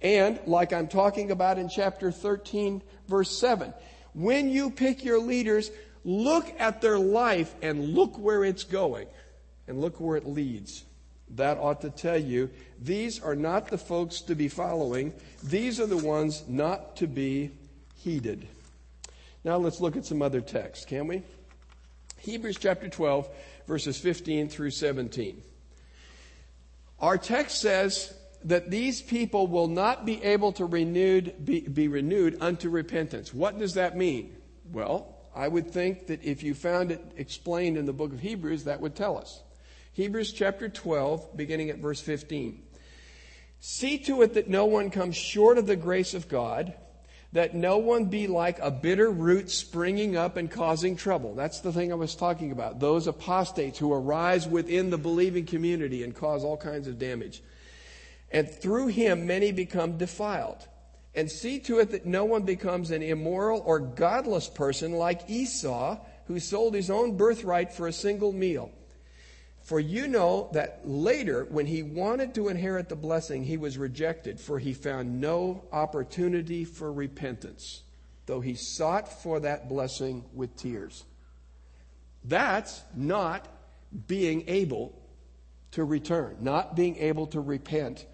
and 0.01 0.39
like 0.45 0.73
I'm 0.73 0.87
talking 0.87 1.31
about 1.31 1.57
in 1.57 1.69
chapter 1.69 2.11
13, 2.11 2.81
verse 3.07 3.37
7. 3.37 3.73
When 4.13 4.49
you 4.49 4.69
pick 4.69 5.03
your 5.03 5.19
leaders, 5.19 5.71
look 6.03 6.53
at 6.59 6.81
their 6.81 6.99
life 6.99 7.53
and 7.61 7.93
look 7.93 8.17
where 8.17 8.43
it's 8.43 8.63
going 8.63 9.07
and 9.67 9.81
look 9.81 9.99
where 9.99 10.17
it 10.17 10.27
leads. 10.27 10.83
That 11.31 11.57
ought 11.57 11.81
to 11.81 11.89
tell 11.89 12.17
you 12.17 12.49
these 12.79 13.21
are 13.21 13.35
not 13.35 13.67
the 13.67 13.77
folks 13.77 14.21
to 14.21 14.35
be 14.35 14.47
following. 14.47 15.13
These 15.43 15.79
are 15.79 15.85
the 15.87 15.97
ones 15.97 16.43
not 16.47 16.95
to 16.97 17.07
be 17.07 17.51
heeded. 17.97 18.47
Now 19.43 19.57
let's 19.57 19.81
look 19.81 19.97
at 19.97 20.05
some 20.05 20.21
other 20.21 20.41
texts, 20.41 20.85
can 20.85 21.07
we? 21.07 21.23
Hebrews 22.19 22.57
chapter 22.59 22.87
12, 22.87 23.27
verses 23.67 23.97
15 23.99 24.49
through 24.49 24.71
17. 24.71 25.41
Our 26.99 27.17
text 27.17 27.61
says 27.61 28.13
that 28.47 28.69
these 28.69 29.01
people 29.01 29.47
will 29.47 29.67
not 29.67 30.05
be 30.05 30.23
able 30.23 30.51
to 30.53 30.65
renewed, 30.65 31.45
be, 31.45 31.61
be 31.61 31.87
renewed 31.87 32.37
unto 32.41 32.69
repentance. 32.69 33.33
What 33.33 33.59
does 33.59 33.75
that 33.75 33.97
mean? 33.97 34.35
Well, 34.71 35.15
I 35.35 35.47
would 35.47 35.71
think 35.71 36.07
that 36.07 36.23
if 36.23 36.43
you 36.43 36.53
found 36.53 36.91
it 36.91 37.01
explained 37.17 37.77
in 37.77 37.85
the 37.85 37.93
book 37.93 38.13
of 38.13 38.19
Hebrews, 38.19 38.63
that 38.63 38.81
would 38.81 38.95
tell 38.95 39.17
us. 39.17 39.41
Hebrews 39.93 40.31
chapter 40.31 40.69
12, 40.69 41.35
beginning 41.35 41.69
at 41.69 41.79
verse 41.79 42.01
15. 42.01 42.63
See 43.59 43.97
to 43.99 44.21
it 44.21 44.33
that 44.35 44.49
no 44.49 44.65
one 44.65 44.91
comes 44.91 45.15
short 45.15 45.57
of 45.57 45.67
the 45.67 45.75
grace 45.75 46.13
of 46.13 46.27
God 46.27 46.73
that 47.33 47.53
no 47.53 47.77
one 47.77 48.05
be 48.05 48.27
like 48.27 48.57
a 48.59 48.71
bitter 48.71 49.11
root 49.11 49.51
springing 49.51 50.15
up 50.15 50.37
and 50.37 50.49
causing 50.49 50.95
trouble. 50.95 51.35
That's 51.35 51.59
the 51.59 51.73
thing 51.73 51.91
I 51.91 51.95
was 51.95 52.15
talking 52.15 52.51
about. 52.51 52.79
Those 52.79 53.07
apostates 53.07 53.77
who 53.77 53.93
arise 53.93 54.47
within 54.47 54.89
the 54.89 54.97
believing 54.97 55.45
community 55.45 56.03
and 56.03 56.15
cause 56.15 56.43
all 56.43 56.57
kinds 56.57 56.87
of 56.87 56.97
damage. 56.97 57.43
And 58.31 58.49
through 58.49 58.87
him, 58.87 59.25
many 59.25 59.51
become 59.51 59.97
defiled. 59.97 60.67
And 61.15 61.31
see 61.31 61.59
to 61.61 61.79
it 61.79 61.91
that 61.91 62.05
no 62.05 62.25
one 62.25 62.43
becomes 62.43 62.91
an 62.91 63.01
immoral 63.01 63.61
or 63.65 63.79
godless 63.79 64.47
person 64.47 64.93
like 64.93 65.29
Esau, 65.29 65.99
who 66.27 66.39
sold 66.39 66.73
his 66.73 66.89
own 66.89 67.15
birthright 67.17 67.73
for 67.73 67.87
a 67.87 67.93
single 67.93 68.33
meal. 68.33 68.71
For 69.61 69.79
you 69.79 70.07
know 70.07 70.49
that 70.53 70.81
later, 70.85 71.45
when 71.49 71.65
he 71.65 71.83
wanted 71.83 72.35
to 72.35 72.47
inherit 72.47 72.87
the 72.87 72.95
blessing, 72.95 73.43
he 73.43 73.57
was 73.57 73.77
rejected, 73.77 74.39
for 74.39 74.59
he 74.59 74.73
found 74.73 75.19
no 75.19 75.65
opportunity 75.73 76.63
for 76.63 76.91
repentance, 76.91 77.83
though 78.27 78.39
he 78.39 78.55
sought 78.55 79.21
for 79.21 79.39
that 79.41 79.67
blessing 79.67 80.23
with 80.33 80.55
tears. 80.55 81.03
That's 82.23 82.81
not 82.95 83.47
being 84.07 84.45
able 84.47 84.93
to 85.71 85.83
return, 85.83 86.37
not 86.39 86.75
being 86.75 86.97
able 86.97 87.27
to 87.27 87.41
repent. 87.41 88.05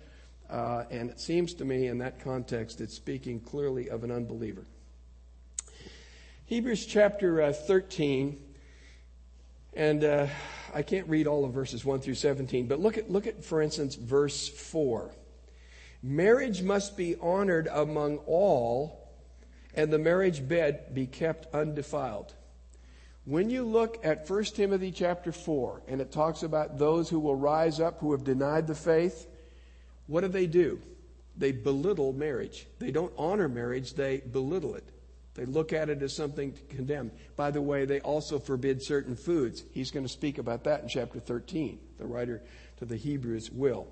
Uh, 0.49 0.83
and 0.91 1.09
it 1.09 1.19
seems 1.19 1.53
to 1.55 1.65
me, 1.65 1.87
in 1.87 1.97
that 1.99 2.19
context, 2.19 2.81
it's 2.81 2.93
speaking 2.93 3.39
clearly 3.39 3.89
of 3.89 4.03
an 4.03 4.11
unbeliever. 4.11 4.65
Hebrews 6.45 6.85
chapter 6.85 7.41
uh, 7.41 7.53
13 7.53 8.39
And 9.75 10.03
uh, 10.03 10.27
I 10.73 10.83
can't 10.83 11.07
read 11.07 11.25
all 11.25 11.45
of 11.45 11.53
verses 11.53 11.83
1 11.83 12.01
through 12.01 12.15
17, 12.15 12.67
but 12.67 12.79
look 12.79 12.97
at, 12.97 13.09
look 13.09 13.25
at, 13.25 13.43
for 13.43 13.61
instance, 13.61 13.95
verse 13.95 14.47
4. 14.47 15.11
Marriage 16.03 16.61
must 16.61 16.95
be 16.95 17.15
honored 17.21 17.67
among 17.71 18.17
all, 18.27 19.09
and 19.73 19.91
the 19.91 19.97
marriage 19.97 20.47
bed 20.47 20.93
be 20.93 21.07
kept 21.07 21.53
undefiled. 21.55 22.33
When 23.25 23.49
you 23.49 23.63
look 23.63 23.99
at 24.03 24.29
1 24.29 24.43
Timothy 24.45 24.91
chapter 24.91 25.31
4, 25.31 25.83
and 25.87 26.01
it 26.01 26.11
talks 26.11 26.43
about 26.43 26.77
those 26.77 27.09
who 27.09 27.19
will 27.19 27.35
rise 27.35 27.79
up 27.79 27.99
who 27.99 28.11
have 28.11 28.25
denied 28.25 28.67
the 28.67 28.75
faith, 28.75 29.27
what 30.07 30.21
do 30.21 30.27
they 30.27 30.47
do? 30.47 30.79
They 31.37 31.51
belittle 31.51 32.13
marriage. 32.13 32.67
They 32.79 32.91
don't 32.91 33.13
honor 33.17 33.49
marriage, 33.49 33.93
they 33.93 34.17
belittle 34.17 34.75
it. 34.75 34.83
They 35.35 35.45
look 35.45 35.73
at 35.73 35.89
it 35.89 36.03
as 36.03 36.15
something 36.15 36.53
to 36.53 36.61
condemn. 36.75 37.11
By 37.35 37.49
the 37.49 37.61
way, 37.61 37.85
they 37.85 37.99
also 38.01 38.37
forbid 38.37 38.83
certain 38.83 39.15
foods. 39.15 39.63
He's 39.71 39.89
going 39.89 40.05
to 40.05 40.11
speak 40.11 40.37
about 40.37 40.65
that 40.65 40.83
in 40.83 40.87
chapter 40.87 41.19
13. 41.19 41.79
The 41.97 42.05
writer 42.05 42.43
to 42.77 42.85
the 42.85 42.97
Hebrews 42.97 43.49
will. 43.49 43.87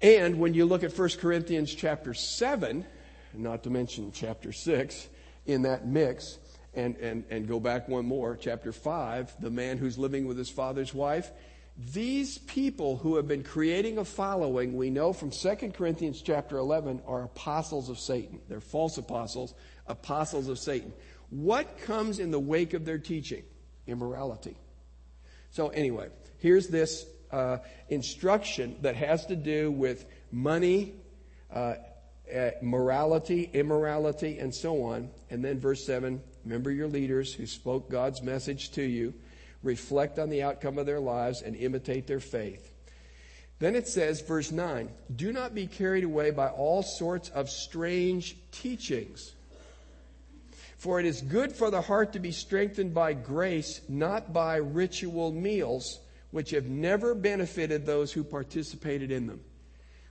And 0.00 0.38
when 0.38 0.54
you 0.54 0.64
look 0.64 0.84
at 0.84 0.96
1 0.96 1.08
Corinthians 1.20 1.74
chapter 1.74 2.14
7, 2.14 2.86
not 3.34 3.62
to 3.64 3.70
mention 3.70 4.10
chapter 4.12 4.52
6, 4.52 5.08
in 5.46 5.62
that 5.62 5.86
mix, 5.86 6.38
and, 6.74 6.96
and, 6.96 7.24
and 7.30 7.48
go 7.48 7.60
back 7.60 7.88
one 7.88 8.06
more, 8.06 8.36
chapter 8.36 8.72
5, 8.72 9.40
the 9.40 9.50
man 9.50 9.78
who's 9.78 9.98
living 9.98 10.26
with 10.26 10.36
his 10.36 10.50
father's 10.50 10.92
wife. 10.92 11.30
These 11.78 12.38
people 12.38 12.96
who 12.96 13.16
have 13.16 13.28
been 13.28 13.42
creating 13.42 13.98
a 13.98 14.04
following, 14.04 14.76
we 14.76 14.88
know 14.88 15.12
from 15.12 15.30
2 15.30 15.72
Corinthians 15.74 16.22
chapter 16.22 16.56
11, 16.56 17.02
are 17.06 17.24
apostles 17.24 17.90
of 17.90 17.98
Satan. 17.98 18.40
They're 18.48 18.60
false 18.60 18.96
apostles, 18.96 19.52
apostles 19.86 20.48
of 20.48 20.58
Satan. 20.58 20.94
What 21.28 21.78
comes 21.82 22.18
in 22.18 22.30
the 22.30 22.40
wake 22.40 22.72
of 22.72 22.86
their 22.86 22.98
teaching? 22.98 23.42
Immorality. 23.86 24.56
So, 25.50 25.68
anyway, 25.68 26.08
here's 26.38 26.68
this 26.68 27.04
uh, 27.30 27.58
instruction 27.90 28.76
that 28.80 28.96
has 28.96 29.26
to 29.26 29.36
do 29.36 29.70
with 29.70 30.06
money, 30.32 30.94
uh, 31.52 31.74
uh, 32.34 32.50
morality, 32.62 33.50
immorality, 33.52 34.38
and 34.38 34.54
so 34.54 34.82
on. 34.82 35.10
And 35.30 35.44
then 35.44 35.60
verse 35.60 35.84
7 35.84 36.22
remember 36.44 36.70
your 36.70 36.88
leaders 36.88 37.34
who 37.34 37.44
spoke 37.44 37.90
God's 37.90 38.22
message 38.22 38.70
to 38.72 38.82
you, 38.82 39.12
reflect 39.66 40.18
on 40.18 40.30
the 40.30 40.42
outcome 40.42 40.78
of 40.78 40.86
their 40.86 41.00
lives, 41.00 41.42
and 41.42 41.54
imitate 41.56 42.06
their 42.06 42.20
faith. 42.20 42.72
Then 43.58 43.74
it 43.74 43.88
says, 43.88 44.20
verse 44.20 44.52
9, 44.52 44.90
do 45.14 45.32
not 45.32 45.54
be 45.54 45.66
carried 45.66 46.04
away 46.04 46.30
by 46.30 46.48
all 46.48 46.82
sorts 46.82 47.30
of 47.30 47.50
strange 47.50 48.36
teachings. 48.52 49.34
For 50.76 51.00
it 51.00 51.06
is 51.06 51.22
good 51.22 51.52
for 51.52 51.70
the 51.70 51.80
heart 51.80 52.12
to 52.12 52.18
be 52.18 52.32
strengthened 52.32 52.92
by 52.92 53.14
grace, 53.14 53.80
not 53.88 54.32
by 54.32 54.56
ritual 54.56 55.32
meals, 55.32 56.00
which 56.32 56.50
have 56.50 56.66
never 56.66 57.14
benefited 57.14 57.86
those 57.86 58.12
who 58.12 58.22
participated 58.22 59.10
in 59.10 59.26
them. 59.26 59.40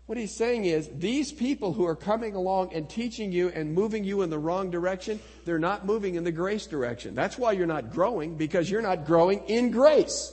What 0.05 0.19
he's 0.19 0.35
saying 0.35 0.65
is, 0.65 0.87
these 0.93 1.31
people 1.31 1.73
who 1.73 1.85
are 1.85 1.95
coming 1.95 2.35
along 2.35 2.73
and 2.73 2.87
teaching 2.87 3.31
you 3.31 3.49
and 3.49 3.73
moving 3.73 4.03
you 4.03 4.21
in 4.21 4.29
the 4.29 4.37
wrong 4.37 4.69
direction, 4.69 5.19
they're 5.45 5.57
not 5.57 5.85
moving 5.85 6.13
in 6.13 6.23
the 6.23 6.31
grace 6.31 6.67
direction. 6.67 7.15
That's 7.15 7.39
why 7.39 7.53
you're 7.53 7.65
not 7.65 7.91
growing, 7.91 8.35
because 8.35 8.69
you're 8.69 8.83
not 8.83 9.07
growing 9.07 9.39
in 9.47 9.71
grace. 9.71 10.31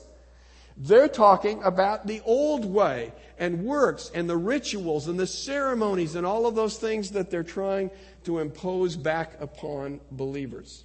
They're 0.77 1.09
talking 1.09 1.63
about 1.63 2.07
the 2.07 2.21
old 2.25 2.67
way 2.67 3.13
and 3.39 3.65
works 3.65 4.11
and 4.15 4.29
the 4.29 4.37
rituals 4.37 5.09
and 5.09 5.19
the 5.19 5.27
ceremonies 5.27 6.17
and 6.17 6.27
all 6.27 6.47
of 6.47 6.55
those 6.55 6.77
things 6.77 7.11
that 7.13 7.31
they're 7.31 7.43
trying 7.43 7.91
to 8.25 8.41
impose 8.41 8.97
back 8.97 9.41
upon 9.41 10.01
believers. 10.11 10.85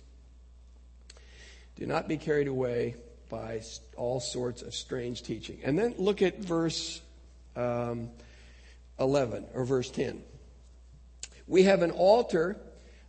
Do 1.76 1.86
not 1.86 2.08
be 2.08 2.18
carried 2.18 2.48
away 2.48 2.96
by 3.30 3.62
all 3.98 4.22
sorts 4.22 4.62
of 4.62 4.74
strange 4.74 5.24
teaching. 5.24 5.60
And 5.64 5.78
then 5.78 5.94
look 5.98 6.22
at 6.22 6.40
verse. 6.40 7.02
Um, 7.56 8.12
11 9.00 9.46
or 9.54 9.66
verse 9.66 9.90
10. 9.90 10.24
We 11.48 11.64
have 11.64 11.82
an 11.82 11.92
altar 11.92 12.58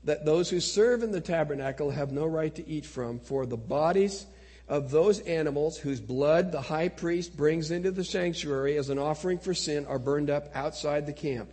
that 0.04 0.24
those 0.24 0.48
who 0.48 0.60
serve 0.60 1.02
in 1.02 1.10
the 1.10 1.20
tabernacle 1.20 1.90
have 1.90 2.12
no 2.12 2.26
right 2.26 2.54
to 2.54 2.68
eat 2.68 2.86
from, 2.86 3.18
for 3.18 3.46
the 3.46 3.56
bodies 3.56 4.26
of 4.68 4.90
those 4.90 5.20
animals 5.20 5.78
whose 5.78 6.00
blood 6.00 6.52
the 6.52 6.60
high 6.60 6.88
priest 6.88 7.36
brings 7.36 7.70
into 7.70 7.90
the 7.90 8.04
sanctuary 8.04 8.76
as 8.76 8.90
an 8.90 8.98
offering 8.98 9.38
for 9.38 9.54
sin 9.54 9.86
are 9.86 9.98
burned 9.98 10.30
up 10.30 10.54
outside 10.54 11.06
the 11.06 11.12
camp. 11.12 11.50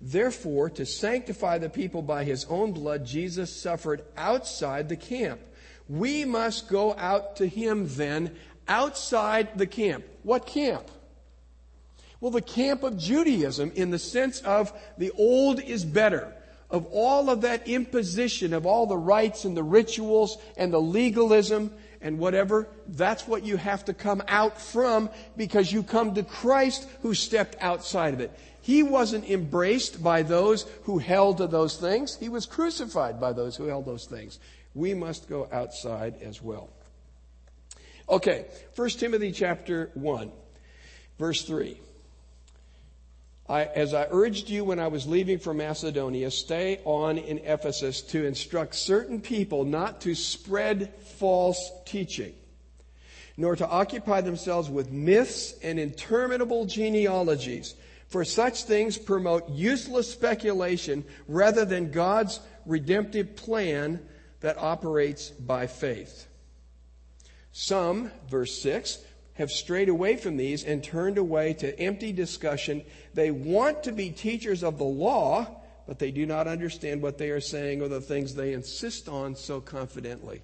Therefore, 0.00 0.70
to 0.70 0.86
sanctify 0.86 1.58
the 1.58 1.70
people 1.70 2.02
by 2.02 2.24
his 2.24 2.44
own 2.44 2.72
blood, 2.72 3.04
Jesus 3.04 3.54
suffered 3.54 4.04
outside 4.16 4.88
the 4.88 4.96
camp. 4.96 5.40
We 5.88 6.24
must 6.24 6.68
go 6.68 6.94
out 6.94 7.36
to 7.36 7.48
him 7.48 7.86
then 7.88 8.36
outside 8.68 9.58
the 9.58 9.66
camp. 9.66 10.04
What 10.22 10.46
camp? 10.46 10.88
Well, 12.20 12.30
the 12.32 12.42
camp 12.42 12.82
of 12.82 12.98
Judaism, 12.98 13.72
in 13.74 13.90
the 13.90 13.98
sense 13.98 14.40
of 14.40 14.72
the 14.96 15.12
old 15.12 15.60
is 15.60 15.84
better, 15.84 16.34
of 16.70 16.86
all 16.86 17.30
of 17.30 17.42
that 17.42 17.68
imposition 17.68 18.52
of 18.52 18.66
all 18.66 18.86
the 18.86 18.96
rites 18.96 19.44
and 19.44 19.56
the 19.56 19.62
rituals 19.62 20.36
and 20.56 20.72
the 20.72 20.80
legalism 20.80 21.72
and 22.00 22.18
whatever, 22.18 22.68
that's 22.88 23.26
what 23.26 23.44
you 23.44 23.56
have 23.56 23.84
to 23.86 23.94
come 23.94 24.22
out 24.28 24.60
from 24.60 25.08
because 25.36 25.72
you 25.72 25.82
come 25.82 26.14
to 26.14 26.22
Christ 26.22 26.86
who 27.02 27.14
stepped 27.14 27.56
outside 27.60 28.14
of 28.14 28.20
it. 28.20 28.30
He 28.60 28.82
wasn't 28.82 29.30
embraced 29.30 30.02
by 30.02 30.22
those 30.22 30.66
who 30.82 30.98
held 30.98 31.38
to 31.38 31.46
those 31.46 31.76
things. 31.78 32.16
He 32.16 32.28
was 32.28 32.44
crucified 32.44 33.18
by 33.18 33.32
those 33.32 33.56
who 33.56 33.64
held 33.64 33.86
those 33.86 34.04
things. 34.04 34.38
We 34.74 34.92
must 34.92 35.28
go 35.28 35.48
outside 35.50 36.16
as 36.20 36.42
well. 36.42 36.68
Okay, 38.10 38.46
1 38.76 38.90
Timothy 38.90 39.32
chapter 39.32 39.90
1, 39.94 40.30
verse 41.18 41.42
3. 41.42 41.80
I, 43.48 43.64
as 43.64 43.94
I 43.94 44.06
urged 44.10 44.50
you 44.50 44.64
when 44.64 44.78
I 44.78 44.88
was 44.88 45.06
leaving 45.06 45.38
for 45.38 45.54
Macedonia, 45.54 46.30
stay 46.30 46.80
on 46.84 47.16
in 47.16 47.38
Ephesus 47.38 48.02
to 48.02 48.26
instruct 48.26 48.74
certain 48.74 49.20
people 49.20 49.64
not 49.64 50.02
to 50.02 50.14
spread 50.14 50.92
false 51.18 51.70
teaching, 51.86 52.34
nor 53.38 53.56
to 53.56 53.66
occupy 53.66 54.20
themselves 54.20 54.68
with 54.68 54.92
myths 54.92 55.54
and 55.62 55.80
interminable 55.80 56.66
genealogies. 56.66 57.74
For 58.08 58.24
such 58.24 58.64
things 58.64 58.98
promote 58.98 59.48
useless 59.48 60.10
speculation 60.10 61.04
rather 61.26 61.64
than 61.64 61.90
God's 61.90 62.40
redemptive 62.66 63.34
plan 63.34 64.00
that 64.40 64.58
operates 64.58 65.30
by 65.30 65.66
faith. 65.66 66.26
Some, 67.52 68.10
verse 68.28 68.60
6, 68.60 68.98
have 69.38 69.50
strayed 69.52 69.88
away 69.88 70.16
from 70.16 70.36
these 70.36 70.64
and 70.64 70.82
turned 70.82 71.16
away 71.16 71.54
to 71.54 71.78
empty 71.80 72.12
discussion. 72.12 72.82
They 73.14 73.30
want 73.30 73.84
to 73.84 73.92
be 73.92 74.10
teachers 74.10 74.64
of 74.64 74.78
the 74.78 74.84
law, 74.84 75.46
but 75.86 76.00
they 76.00 76.10
do 76.10 76.26
not 76.26 76.48
understand 76.48 77.00
what 77.00 77.18
they 77.18 77.30
are 77.30 77.40
saying 77.40 77.80
or 77.80 77.88
the 77.88 78.00
things 78.00 78.34
they 78.34 78.52
insist 78.52 79.08
on 79.08 79.36
so 79.36 79.60
confidently. 79.60 80.42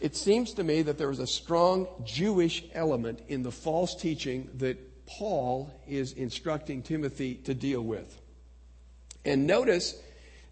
It 0.00 0.16
seems 0.16 0.54
to 0.54 0.64
me 0.64 0.82
that 0.82 0.96
there 0.96 1.10
is 1.10 1.18
a 1.18 1.26
strong 1.26 1.86
Jewish 2.04 2.64
element 2.72 3.20
in 3.28 3.42
the 3.42 3.52
false 3.52 3.94
teaching 3.94 4.50
that 4.54 5.06
Paul 5.06 5.70
is 5.86 6.12
instructing 6.12 6.82
Timothy 6.82 7.34
to 7.44 7.54
deal 7.54 7.82
with. 7.82 8.20
And 9.24 9.46
notice 9.46 9.94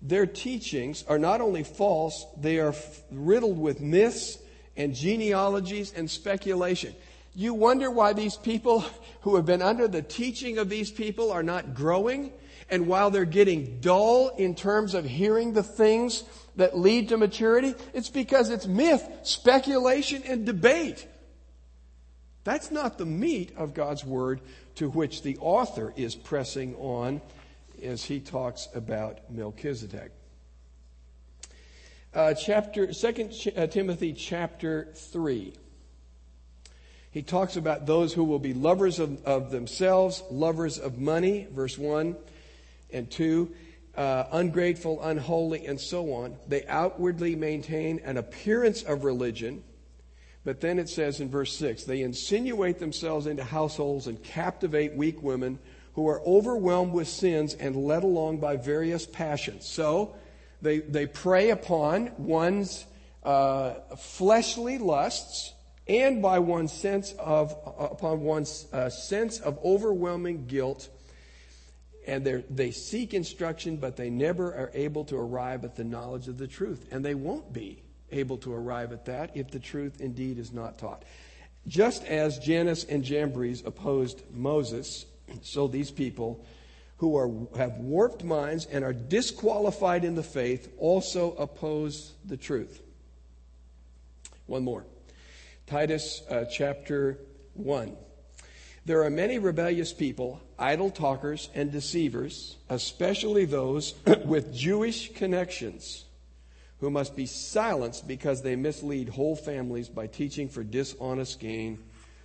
their 0.03 0.27
teachings 0.27 1.05
are 1.09 1.19
not 1.19 1.41
only 1.41 1.65
false, 1.65 2.27
they 2.37 2.59
are 2.59 2.75
riddled 3.11 3.59
with 3.59 3.81
myths 3.81 4.39
and 4.77 4.95
genealogies 4.95 5.93
and 5.95 6.11
speculation. 6.11 6.95
You 7.35 7.53
wonder 7.53 7.91
why 7.91 8.13
these 8.13 8.37
people 8.37 8.85
who 9.23 9.37
have 9.37 9.45
been 9.45 9.63
under 9.63 9.89
the 9.89 10.03
teaching 10.03 10.59
of 10.59 10.69
these 10.69 10.91
people 10.91 11.33
are 11.33 11.43
not 11.43 11.75
growing. 11.75 12.33
And 12.71 12.87
while 12.87 13.11
they're 13.11 13.25
getting 13.25 13.81
dull 13.81 14.29
in 14.29 14.55
terms 14.55 14.95
of 14.95 15.05
hearing 15.05 15.53
the 15.53 15.63
things 15.63 16.25
that 16.57 16.79
lead 16.79 17.09
to 17.09 17.17
maturity, 17.17 17.75
it's 17.93 18.09
because 18.09 18.51
it's 18.51 18.67
myth, 18.67 19.07
speculation, 19.25 20.23
and 20.27 20.47
debate. 20.47 21.07
That's 22.45 22.71
not 22.71 22.99
the 22.99 23.07
meat 23.07 23.53
of 23.57 23.75
God's 23.75 24.05
Word 24.05 24.41
to 24.77 24.89
which 24.89 25.23
the 25.23 25.37
author 25.39 25.93
is 25.97 26.15
pressing 26.15 26.77
on 26.77 27.21
as 27.83 28.05
he 28.05 28.21
talks 28.21 28.69
about 28.75 29.31
Melchizedek. 29.31 30.13
Uh, 32.15 32.33
chapter, 32.35 32.93
2 32.93 33.31
uh, 33.57 33.67
Timothy 33.67 34.13
chapter 34.13 34.89
3 34.95 35.53
he 37.15 37.23
talks 37.23 37.55
about 37.55 37.87
those 37.87 38.13
who 38.13 38.25
will 38.25 38.41
be 38.41 38.53
lovers 38.53 38.99
of, 38.99 39.25
of 39.25 39.53
themselves, 39.53 40.25
lovers 40.33 40.81
of 40.81 40.99
money, 40.99 41.47
verse 41.49 41.79
1 41.79 42.17
and 42.93 43.09
2, 43.09 43.55
uh, 43.97 44.25
ungrateful, 44.33 45.01
unholy, 45.01 45.65
and 45.65 45.81
so 45.81 46.13
on. 46.13 46.35
They 46.49 46.67
outwardly 46.67 47.37
maintain 47.37 48.01
an 48.01 48.17
appearance 48.17 48.83
of 48.83 49.05
religion, 49.05 49.63
but 50.45 50.61
then 50.61 50.81
it 50.81 50.89
says 50.89 51.21
in 51.21 51.31
verse 51.31 51.57
6 51.57 51.85
they 51.85 52.03
insinuate 52.03 52.81
themselves 52.81 53.29
into 53.29 53.45
households 53.45 54.09
and 54.09 54.21
captivate 54.25 54.97
weak 54.97 55.23
women 55.23 55.61
who 55.93 56.09
are 56.09 56.21
overwhelmed 56.23 56.93
with 56.93 57.07
sins 57.07 57.55
and 57.55 57.77
led 57.77 58.03
along 58.03 58.39
by 58.39 58.57
various 58.57 59.07
passions. 59.07 59.65
So 59.67 60.17
they, 60.63 60.81
they 60.81 61.07
prey 61.07 61.51
upon 61.51 62.11
one's 62.19 62.87
uh, 63.23 63.75
fleshly 63.97 64.79
lusts 64.79 65.54
and 65.87 66.23
by 66.23 66.39
one's 66.39 66.73
sense 66.73 67.13
of, 67.19 67.55
upon 67.79 68.23
one's 68.23 68.67
uh, 68.73 68.89
sense 68.89 69.41
of 69.41 69.59
overwhelming 69.65 70.47
guilt. 70.47 70.89
And 72.07 72.45
they 72.51 72.71
seek 72.71 73.15
instruction, 73.15 73.77
but 73.77 73.97
they 73.97 74.11
never 74.11 74.55
are 74.55 74.71
able 74.75 75.05
to 75.07 75.17
arrive 75.17 75.65
at 75.65 75.77
the 75.77 75.85
knowledge 75.85 76.29
of 76.29 76.37
the 76.37 76.47
truth. 76.47 76.87
And 76.91 77.05
they 77.05 77.15
won't 77.15 77.53
be 77.53 77.83
able 78.13 78.39
to 78.39 78.53
arrive 78.53 78.93
at 78.93 79.07
that 79.07 79.37
if 79.37 79.51
the 79.51 79.59
truth 79.59 80.01
indeed 80.01 80.39
is 80.39 80.53
not 80.53 80.79
taught. 80.79 81.03
Just 81.67 82.05
as 82.05 82.39
Jannes 82.39 82.85
and 82.85 83.03
Jambres 83.03 83.63
opposed 83.65 84.23
Moses, 84.33 85.07
so 85.43 85.67
these 85.67 85.91
people 85.91 86.45
who 86.99 87.17
are, 87.17 87.31
have 87.57 87.77
warped 87.79 88.23
minds 88.23 88.67
and 88.67 88.85
are 88.85 88.93
disqualified 88.93 90.05
in 90.05 90.15
the 90.15 90.23
faith 90.23 90.73
also 90.79 91.33
oppose 91.33 92.13
the 92.25 92.37
truth. 92.37 92.81
One 94.47 94.63
more. 94.63 94.85
Titus 95.67 96.23
uh, 96.29 96.45
chapter 96.45 97.19
1. 97.55 97.97
There 98.85 99.03
are 99.03 99.11
many 99.11 99.39
rebellious 99.39 99.95
people, 99.95 100.43
idle 100.59 100.91
talkers, 100.91 101.49
and 101.55 101.73
deceivers, 101.73 102.59
especially 102.69 103.47
those 103.47 103.95
with 104.27 104.55
Jewish 104.55 105.15
connections, 105.15 106.05
who 106.81 106.91
must 106.91 107.17
be 107.17 107.25
silenced 107.25 108.07
because 108.07 108.43
they 108.43 108.57
mislead 108.57 109.09
whole 109.09 109.35
families 109.35 109.89
by 109.89 110.07
teaching 110.07 110.51
for 110.51 110.63
dishonest 110.63 111.41
gain 111.41 111.79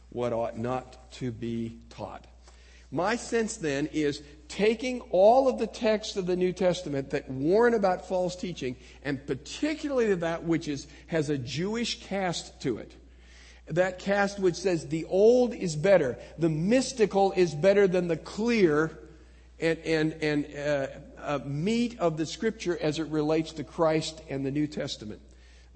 what 0.09 0.33
ought 0.33 0.57
not 0.57 1.09
to 1.13 1.31
be 1.31 1.77
taught. 1.89 2.25
My 2.91 3.15
sense 3.15 3.55
then 3.55 3.85
is 3.93 4.21
taking 4.49 4.99
all 5.11 5.47
of 5.47 5.59
the 5.59 5.67
texts 5.67 6.17
of 6.17 6.25
the 6.25 6.35
New 6.35 6.51
Testament 6.51 7.11
that 7.11 7.29
warn 7.29 7.73
about 7.73 8.09
false 8.09 8.35
teaching, 8.35 8.75
and 9.01 9.25
particularly 9.25 10.13
that 10.15 10.43
which 10.43 10.67
is, 10.67 10.87
has 11.07 11.29
a 11.29 11.37
Jewish 11.37 12.01
cast 12.01 12.59
to 12.63 12.79
it. 12.79 12.95
That 13.69 13.99
cast 13.99 14.39
which 14.39 14.55
says 14.55 14.87
the 14.87 15.05
old 15.05 15.53
is 15.53 15.75
better, 15.75 16.17
the 16.37 16.49
mystical 16.49 17.33
is 17.35 17.53
better 17.53 17.87
than 17.87 18.07
the 18.07 18.17
clear 18.17 18.97
and, 19.59 19.77
and, 19.79 20.13
and 20.21 20.47
uh, 20.55 20.87
uh, 21.21 21.39
meat 21.45 21.99
of 21.99 22.17
the 22.17 22.25
scripture 22.25 22.77
as 22.81 22.99
it 22.99 23.07
relates 23.07 23.51
to 23.53 23.63
Christ 23.63 24.21
and 24.29 24.45
the 24.45 24.51
New 24.51 24.67
Testament. 24.67 25.21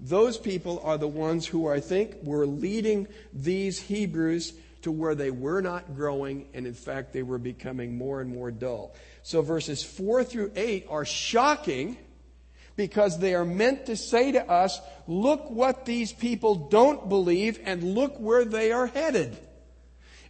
Those 0.00 0.38
people 0.38 0.80
are 0.82 0.98
the 0.98 1.08
ones 1.08 1.46
who 1.46 1.68
I 1.68 1.80
think 1.80 2.16
were 2.22 2.46
leading 2.46 3.06
these 3.32 3.78
Hebrews 3.80 4.54
to 4.82 4.92
where 4.92 5.14
they 5.14 5.30
were 5.30 5.62
not 5.62 5.96
growing, 5.96 6.46
and 6.52 6.66
in 6.66 6.74
fact, 6.74 7.12
they 7.12 7.22
were 7.22 7.38
becoming 7.38 7.96
more 7.96 8.20
and 8.20 8.30
more 8.30 8.50
dull. 8.50 8.94
So 9.22 9.40
verses 9.40 9.82
4 9.82 10.24
through 10.24 10.52
8 10.54 10.86
are 10.90 11.04
shocking 11.06 11.96
because 12.76 13.18
they 13.18 13.34
are 13.34 13.44
meant 13.44 13.86
to 13.86 13.96
say 13.96 14.32
to 14.32 14.50
us, 14.50 14.80
look 15.06 15.50
what 15.50 15.84
these 15.84 16.12
people 16.12 16.54
don't 16.54 17.08
believe 17.08 17.60
and 17.64 17.82
look 17.82 18.18
where 18.18 18.44
they 18.44 18.72
are 18.72 18.86
headed. 18.86 19.36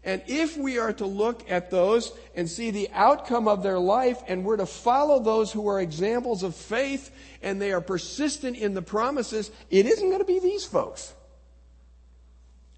And 0.07 0.23
if 0.27 0.59
we 0.59 0.79
are 0.79 0.93
to 0.95 1.07
look 1.07 1.51
at 1.51 1.71
those 1.71 2.13
and 2.35 2.49
see 2.49 2.71
the 2.71 2.91
outcome 2.93 3.49
of 3.49 3.63
their 3.63 3.79
life 3.79 4.23
and 4.29 4.45
we're 4.45 4.59
to 4.59 4.67
follow 4.67 5.19
those 5.19 5.51
who 5.51 5.67
are 5.69 5.81
examples 5.81 6.43
of 6.43 6.55
faith 6.55 7.11
and 7.43 7.61
they 7.61 7.73
are 7.73 7.81
persistent 7.81 8.59
in 8.59 8.75
the 8.75 8.83
promises, 8.83 9.51
it 9.71 9.87
isn't 9.87 10.09
going 10.09 10.21
to 10.21 10.27
be 10.27 10.41
these 10.41 10.67
folks. 10.67 11.15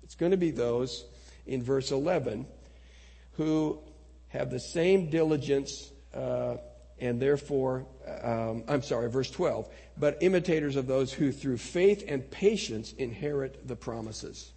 It's 0.04 0.14
going 0.14 0.30
to 0.30 0.36
be 0.36 0.52
those 0.52 1.04
in 1.46 1.64
verse 1.64 1.90
11 1.90 2.46
who 3.32 3.80
have 4.28 4.50
the 4.50 4.60
same 4.60 5.10
diligence 5.10 5.90
uh, 6.14 6.56
and 7.00 7.20
therefore, 7.20 7.86
um, 8.22 8.64
I'm 8.68 8.82
sorry, 8.82 9.10
verse 9.10 9.30
12, 9.30 9.68
but 9.98 10.18
imitators 10.22 10.76
of 10.76 10.86
those 10.86 11.12
who 11.12 11.32
through 11.32 11.58
faith 11.58 12.04
and 12.08 12.28
patience 12.30 12.92
inherit 12.92 13.66
the 13.66 13.76
promises. 13.76 14.52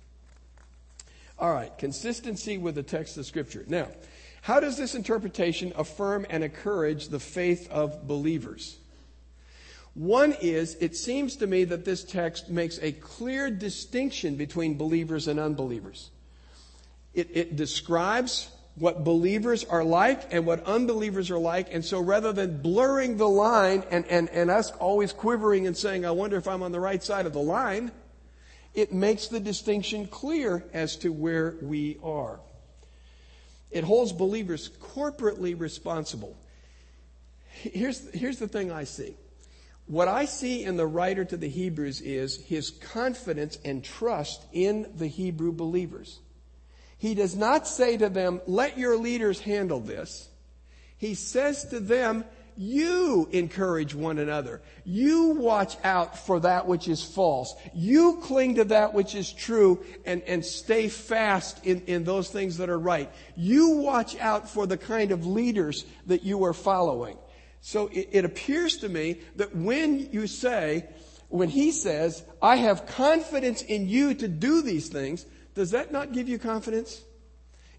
All 1.38 1.54
right, 1.54 1.76
consistency 1.78 2.58
with 2.58 2.76
the 2.76 2.84
text 2.84 3.18
of 3.18 3.26
Scripture. 3.26 3.66
Now, 3.68 3.88
how 4.42 4.60
does 4.60 4.78
this 4.78 4.96
interpretation 4.96 5.74
affirm 5.76 6.26
and 6.30 6.44
encourage 6.44 7.10
the 7.10 7.20
faith 7.20 7.70
of 7.72 8.08
believers? 8.08 8.78
One 9.94 10.34
is, 10.42 10.76
it 10.76 10.96
seems 10.96 11.36
to 11.38 11.48
me 11.48 11.66
that 11.66 11.84
this 11.84 12.04
text 12.04 12.50
makes 12.50 12.78
a 12.80 12.92
clear 12.92 13.50
distinction 13.50 14.36
between 14.36 14.78
believers 14.78 15.28
and 15.28 15.40
unbelievers. 15.40 16.12
It, 17.14 17.30
it 17.34 17.56
describes 17.56 18.50
what 18.80 19.04
believers 19.04 19.66
are 19.66 19.84
like 19.84 20.34
and 20.34 20.46
what 20.46 20.66
unbelievers 20.66 21.30
are 21.30 21.38
like. 21.38 21.74
And 21.74 21.84
so 21.84 22.00
rather 22.00 22.32
than 22.32 22.62
blurring 22.62 23.18
the 23.18 23.28
line 23.28 23.84
and, 23.92 24.06
and, 24.08 24.30
and 24.30 24.50
us 24.50 24.72
always 24.72 25.12
quivering 25.12 25.68
and 25.68 25.76
saying, 25.76 26.06
I 26.06 26.12
wonder 26.12 26.38
if 26.38 26.48
I'm 26.48 26.64
on 26.64 26.72
the 26.72 26.80
right 26.80 27.04
side 27.04 27.26
of 27.26 27.34
the 27.34 27.42
line, 27.42 27.92
it 28.74 28.94
makes 28.94 29.28
the 29.28 29.40
distinction 29.40 30.08
clear 30.08 30.64
as 30.74 30.96
to 30.98 31.12
where 31.12 31.56
we 31.62 31.98
are. 32.02 32.40
It 33.70 33.84
holds 33.84 34.14
believers 34.14 34.70
corporately 34.82 35.60
responsible. 35.60 36.38
Here's, 37.50 38.10
here's 38.14 38.40
the 38.40 38.48
thing 38.48 38.72
I 38.72 38.86
see. 38.86 39.16
What 39.88 40.08
I 40.08 40.26
see 40.26 40.64
in 40.64 40.78
the 40.78 40.88
writer 40.88 41.26
to 41.26 41.36
the 41.36 41.50
Hebrews 41.50 42.00
is 42.02 42.38
his 42.38 42.70
confidence 42.70 43.58
and 43.66 43.84
trust 43.84 44.46
in 44.54 44.90
the 44.96 45.08
Hebrew 45.08 45.52
believers. 45.52 46.20
He 47.00 47.16
does 47.16 47.36
not 47.36 47.68
say 47.68 47.98
to 47.98 48.10
them, 48.10 48.42
let 48.46 48.78
your 48.78 48.98
leaders 48.98 49.40
handle 49.40 49.80
this. 49.80 50.30
He 50.98 51.16
says 51.16 51.66
to 51.70 51.80
them, 51.80 52.26
you 52.62 53.30
encourage 53.32 53.96
one 53.96 54.20
another. 54.20 54.62
You 54.84 55.30
watch 55.30 55.78
out 55.86 56.20
for 56.20 56.42
that 56.42 56.68
which 56.68 56.90
is 56.90 57.02
false. 57.02 57.56
You 57.74 58.20
cling 58.22 58.56
to 58.56 58.66
that 58.66 58.94
which 58.94 59.16
is 59.16 59.32
true 59.32 59.82
and, 60.06 60.22
and 60.24 60.44
stay 60.44 60.90
fast 60.90 61.66
in, 61.66 61.84
in 61.84 62.04
those 62.04 62.30
things 62.30 62.58
that 62.58 62.70
are 62.70 62.78
right. 62.78 63.10
You 63.38 63.78
watch 63.78 64.18
out 64.18 64.50
for 64.50 64.68
the 64.68 64.78
kind 64.78 65.12
of 65.12 65.26
leaders 65.26 65.86
that 66.08 66.24
you 66.24 66.44
are 66.44 66.54
following. 66.54 67.18
So 67.62 67.88
it, 67.94 68.10
it 68.12 68.26
appears 68.26 68.76
to 68.80 68.90
me 68.90 69.22
that 69.38 69.56
when 69.56 70.10
you 70.12 70.28
say, 70.28 70.90
when 71.30 71.48
he 71.48 71.72
says, 71.72 72.24
I 72.42 72.58
have 72.58 72.88
confidence 72.88 73.62
in 73.62 73.88
you 73.88 74.14
to 74.16 74.28
do 74.28 74.62
these 74.62 74.90
things, 74.90 75.26
does 75.60 75.72
that 75.72 75.92
not 75.92 76.14
give 76.14 76.30
you 76.30 76.40
confidence? 76.40 77.02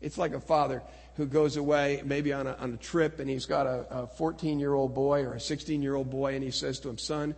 It's 0.03 0.19
like 0.19 0.35
a 0.35 0.41
father 0.41 0.83
who 1.17 1.25
goes 1.25 1.57
away 1.57 2.03
maybe 2.05 2.31
on 2.31 2.47
a, 2.47 2.53
on 2.57 2.75
a 2.75 2.77
trip 2.77 3.21
and 3.21 3.31
he's 3.31 3.47
got 3.47 3.67
a 3.67 4.07
14 4.19 4.61
year 4.61 4.75
old 4.75 4.95
boy 4.95 5.23
or 5.23 5.33
a 5.33 5.41
16 5.41 5.81
year 5.81 5.95
old 5.95 6.11
boy 6.11 6.35
and 6.35 6.45
he 6.45 6.51
says 6.51 6.79
to 6.81 6.91
him, 6.91 6.99
son, 6.99 7.35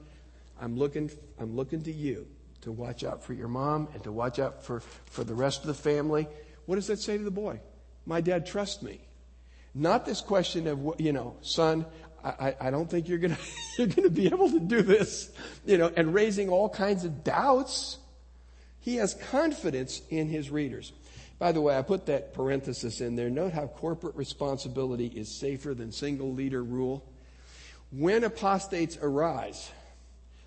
I'm 0.61 0.76
looking, 0.76 1.12
I'm 1.38 1.55
looking 1.55 1.80
to 1.82 1.93
you 1.93 2.26
to 2.62 2.72
watch 2.72 3.05
out 3.05 3.22
for 3.22 3.34
your 3.34 3.47
mom 3.47 3.86
and 3.95 4.03
to 4.03 4.11
watch 4.11 4.40
out 4.40 4.64
for, 4.64 4.80
for 4.80 5.22
the 5.22 5.32
rest 5.32 5.61
of 5.61 5.68
the 5.68 5.74
family. 5.74 6.26
What 6.66 6.74
does 6.74 6.88
that 6.88 6.99
say 6.99 7.16
to 7.16 7.22
the 7.22 7.30
boy? 7.30 7.61
My 8.05 8.20
dad 8.20 8.45
trusts 8.45 8.82
me. 8.82 9.01
Not 9.76 10.05
this 10.05 10.20
question 10.20 10.66
of, 10.66 10.97
you 10.99 11.12
know, 11.12 11.36
son, 11.43 11.86
I, 12.24 12.57
I 12.61 12.70
don't 12.72 12.90
think 12.90 13.09
you're 13.09 13.18
gonna, 13.18 13.38
you're 13.78 13.86
gonna 13.86 14.11
be 14.11 14.26
able 14.26 14.51
to 14.51 14.59
do 14.59 14.82
this, 14.82 15.30
you 15.64 15.78
know, 15.78 15.93
and 15.97 16.12
raising 16.12 16.49
all 16.49 16.68
kinds 16.68 17.05
of 17.05 17.22
doubts. 17.22 17.99
He 18.83 18.97
has 18.97 19.14
confidence 19.14 20.03
in 20.11 20.28
his 20.28 20.51
readers. 20.51 20.93
By 21.39 21.53
the 21.53 21.61
way, 21.61 21.76
I 21.76 21.83
put 21.83 22.07
that 22.07 22.35
parenthesis 22.35 23.01
in 23.01 23.16
there. 23.16 23.30
Note 23.30 23.53
how 23.53 23.68
corporate 23.68 24.16
responsibility 24.16 25.07
is 25.07 25.28
safer 25.28 25.72
than 25.72 25.91
single 25.91 26.33
leader 26.33 26.62
rule. 26.62 27.05
When 27.91 28.24
apostates 28.24 28.99
arise, 29.01 29.70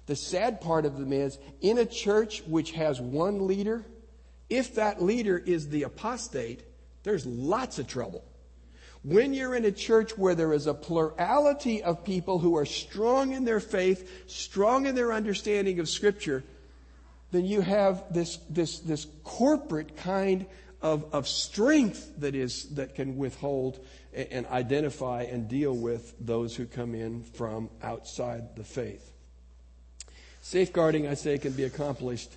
the 0.06 0.16
sad 0.16 0.62
part 0.62 0.86
of 0.86 0.98
them 0.98 1.14
is 1.14 1.40
in 1.62 1.78
a 1.78 1.86
church 1.86 2.44
which 2.46 2.72
has 2.72 3.00
one 3.00 3.48
leader, 3.48 3.86
if 4.50 4.76
that 4.76 5.02
leader 5.02 5.38
is 5.38 5.70
the 5.70 5.84
apostate, 5.84 6.64
there's 7.04 7.26
lots 7.26 7.80
of 7.80 7.88
trouble. 7.88 8.24
When 9.04 9.34
you're 9.34 9.56
in 9.56 9.66
a 9.66 9.72
church 9.72 10.18
where 10.18 10.36
there 10.36 10.54
is 10.54 10.68
a 10.68 10.74
plurality 10.74 11.84
of 11.84 12.04
people 12.04 12.40
who 12.40 12.58
are 12.58 12.66
strong 12.66 13.34
in 13.34 13.46
their 13.46 13.60
faith, 13.60 14.10
strong 14.28 14.88
in 14.88 14.96
their 14.96 15.14
understanding 15.14 15.80
of 15.80 15.88
Scripture, 15.88 16.44
then 17.36 17.46
you 17.46 17.62
have 17.62 18.04
this, 18.14 18.38
this, 18.50 18.80
this 18.80 19.08
corporate 19.24 19.98
kind 19.98 20.46
of, 20.82 21.14
of 21.14 21.28
strength 21.28 22.20
that 22.20 22.36
is 22.36 22.76
that 22.76 22.96
can 22.96 23.18
withhold 23.18 23.84
and 24.14 24.46
identify 24.48 25.24
and 25.24 25.50
deal 25.50 25.76
with 25.76 26.14
those 26.20 26.56
who 26.56 26.66
come 26.66 26.96
in 26.96 27.24
from 27.24 27.70
outside 27.82 28.56
the 28.56 28.64
faith. 28.64 29.12
Safeguarding, 30.42 31.08
I 31.08 31.16
say, 31.16 31.38
can 31.38 31.54
be 31.54 31.64
accomplished 31.64 32.32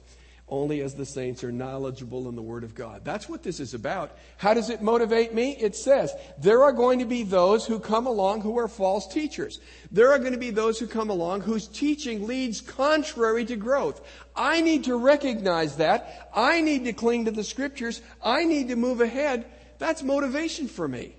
only 0.50 0.80
as 0.80 0.94
the 0.94 1.04
saints 1.04 1.44
are 1.44 1.52
knowledgeable 1.52 2.28
in 2.28 2.34
the 2.34 2.42
Word 2.42 2.64
of 2.64 2.74
God. 2.74 3.04
That's 3.04 3.28
what 3.28 3.42
this 3.42 3.60
is 3.60 3.74
about. 3.74 4.16
How 4.36 4.54
does 4.54 4.70
it 4.70 4.82
motivate 4.82 5.34
me? 5.34 5.52
It 5.52 5.76
says, 5.76 6.12
there 6.38 6.62
are 6.62 6.72
going 6.72 7.00
to 7.00 7.04
be 7.04 7.22
those 7.22 7.66
who 7.66 7.78
come 7.78 8.06
along 8.06 8.40
who 8.40 8.58
are 8.58 8.68
false 8.68 9.06
teachers. 9.06 9.60
There 9.90 10.12
are 10.12 10.18
going 10.18 10.32
to 10.32 10.38
be 10.38 10.50
those 10.50 10.78
who 10.78 10.86
come 10.86 11.10
along 11.10 11.42
whose 11.42 11.66
teaching 11.66 12.26
leads 12.26 12.60
contrary 12.60 13.44
to 13.46 13.56
growth. 13.56 14.00
I 14.34 14.60
need 14.60 14.84
to 14.84 14.96
recognize 14.96 15.76
that. 15.76 16.30
I 16.34 16.60
need 16.60 16.84
to 16.84 16.92
cling 16.92 17.26
to 17.26 17.30
the 17.30 17.44
Scriptures. 17.44 18.00
I 18.22 18.44
need 18.44 18.68
to 18.68 18.76
move 18.76 19.00
ahead. 19.00 19.46
That's 19.78 20.02
motivation 20.02 20.68
for 20.68 20.88
me. 20.88 21.14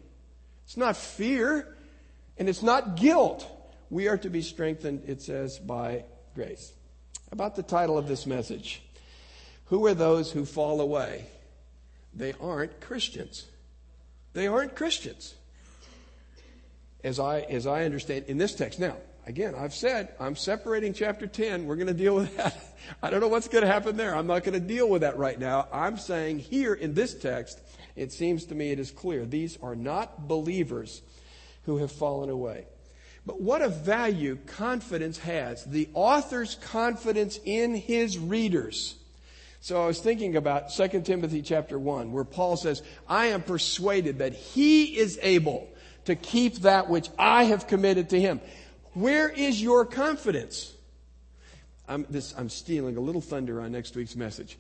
It's 0.66 0.78
not 0.78 0.98
fear, 0.98 1.76
and 2.38 2.50
it's 2.50 2.64
not 2.64 2.96
guilt. 2.96 3.48
We 3.90 4.08
are 4.08 4.18
to 4.18 4.30
be 4.30 4.42
strengthened, 4.42 5.04
it 5.08 5.22
says, 5.22 5.58
by 5.58 6.04
grace. 6.36 6.74
About 7.32 7.56
the 7.56 7.64
title 7.64 7.98
of 7.98 8.08
this 8.08 8.26
message. 8.26 8.82
Who 9.70 9.86
are 9.86 9.94
those 9.94 10.32
who 10.32 10.46
fall 10.46 10.82
away? 10.82 11.26
They 12.14 12.34
aren't 12.42 12.82
Christians. 12.82 13.46
They 14.34 14.48
aren't 14.48 14.76
Christians. 14.76 15.36
As 17.04 17.20
I, 17.20 17.42
as 17.42 17.66
I 17.66 17.86
understand 17.86 18.26
in 18.28 18.38
this 18.38 18.56
text. 18.56 18.80
Now, 18.80 18.98
again, 19.26 19.54
I've 19.56 19.74
said 19.74 20.14
I'm 20.20 20.36
separating 20.36 20.94
chapter 20.94 21.28
10. 21.28 21.66
We're 21.66 21.76
going 21.76 21.88
to 21.88 21.94
deal 21.94 22.16
with 22.16 22.36
that. 22.38 22.58
I 23.04 23.10
don't 23.10 23.22
know 23.22 23.28
what's 23.28 23.48
going 23.48 23.64
to 23.64 23.72
happen 23.72 23.96
there. 23.96 24.16
I'm 24.16 24.28
not 24.28 24.44
going 24.44 24.60
to 24.60 24.68
deal 24.68 24.90
with 24.90 25.02
that 25.02 25.18
right 25.18 25.40
now. 25.40 25.68
I'm 25.72 25.98
saying 25.98 26.40
here 26.40 26.74
in 26.74 26.94
this 26.94 27.14
text, 27.14 27.62
it 27.96 28.12
seems 28.12 28.46
to 28.46 28.56
me 28.56 28.72
it 28.72 28.80
is 28.80 28.92
clear. 28.92 29.26
These 29.26 29.58
are 29.62 29.76
not 29.76 30.28
believers 30.28 31.02
who 31.66 31.78
have 31.78 31.92
fallen 31.92 32.30
away. 32.30 32.66
But 33.26 33.40
what 33.40 33.62
a 33.62 33.70
value 33.70 34.38
confidence 34.48 35.20
has. 35.20 35.64
The 35.64 35.90
author's 35.94 36.56
confidence 36.56 37.40
in 37.46 37.76
his 37.76 38.18
readers. 38.18 38.96
So 39.62 39.84
I 39.84 39.88
was 39.88 40.00
thinking 40.00 40.36
about 40.36 40.72
2 40.72 41.02
Timothy 41.02 41.42
chapter 41.42 41.78
1 41.78 42.12
where 42.12 42.24
Paul 42.24 42.56
says, 42.56 42.82
I 43.08 43.28
am 43.28 43.42
persuaded 43.42 44.20
that 44.20 44.34
he 44.34 44.98
is 44.98 45.20
able 45.22 45.70
to 46.06 46.16
keep 46.16 46.56
that 46.60 46.90
which 46.90 47.10
I 47.18 47.44
have 47.46 47.68
committed 47.68 48.10
to 48.12 48.20
him. 48.20 48.40
Where 48.94 49.30
is 49.30 49.62
your 49.62 49.86
confidence? 49.86 50.74
I'm, 51.88 52.06
this, 52.10 52.34
I'm 52.38 52.50
stealing 52.50 52.98
a 52.98 53.02
little 53.02 53.22
thunder 53.22 53.62
on 53.62 53.72
next 53.72 53.96
week's 53.96 54.16
message. 54.16 54.58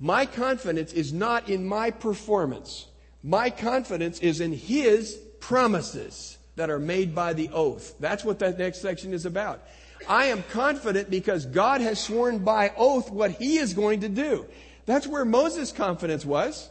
My 0.00 0.26
confidence 0.26 0.92
is 0.92 1.12
not 1.12 1.48
in 1.48 1.66
my 1.66 1.90
performance. 1.90 2.86
My 3.22 3.50
confidence 3.50 4.18
is 4.20 4.40
in 4.40 4.52
his 4.52 5.14
promises 5.40 6.38
that 6.56 6.70
are 6.70 6.78
made 6.78 7.14
by 7.14 7.32
the 7.32 7.50
oath. 7.50 7.94
That's 8.00 8.24
what 8.24 8.38
that 8.40 8.58
next 8.58 8.80
section 8.80 9.12
is 9.12 9.26
about. 9.26 9.62
I 10.06 10.26
am 10.26 10.42
confident 10.50 11.10
because 11.10 11.46
God 11.46 11.80
has 11.80 11.98
sworn 11.98 12.38
by 12.40 12.72
oath 12.76 13.10
what 13.10 13.32
he 13.32 13.58
is 13.58 13.74
going 13.74 14.00
to 14.00 14.08
do. 14.08 14.46
That's 14.86 15.06
where 15.06 15.24
Moses' 15.24 15.72
confidence 15.72 16.24
was. 16.24 16.70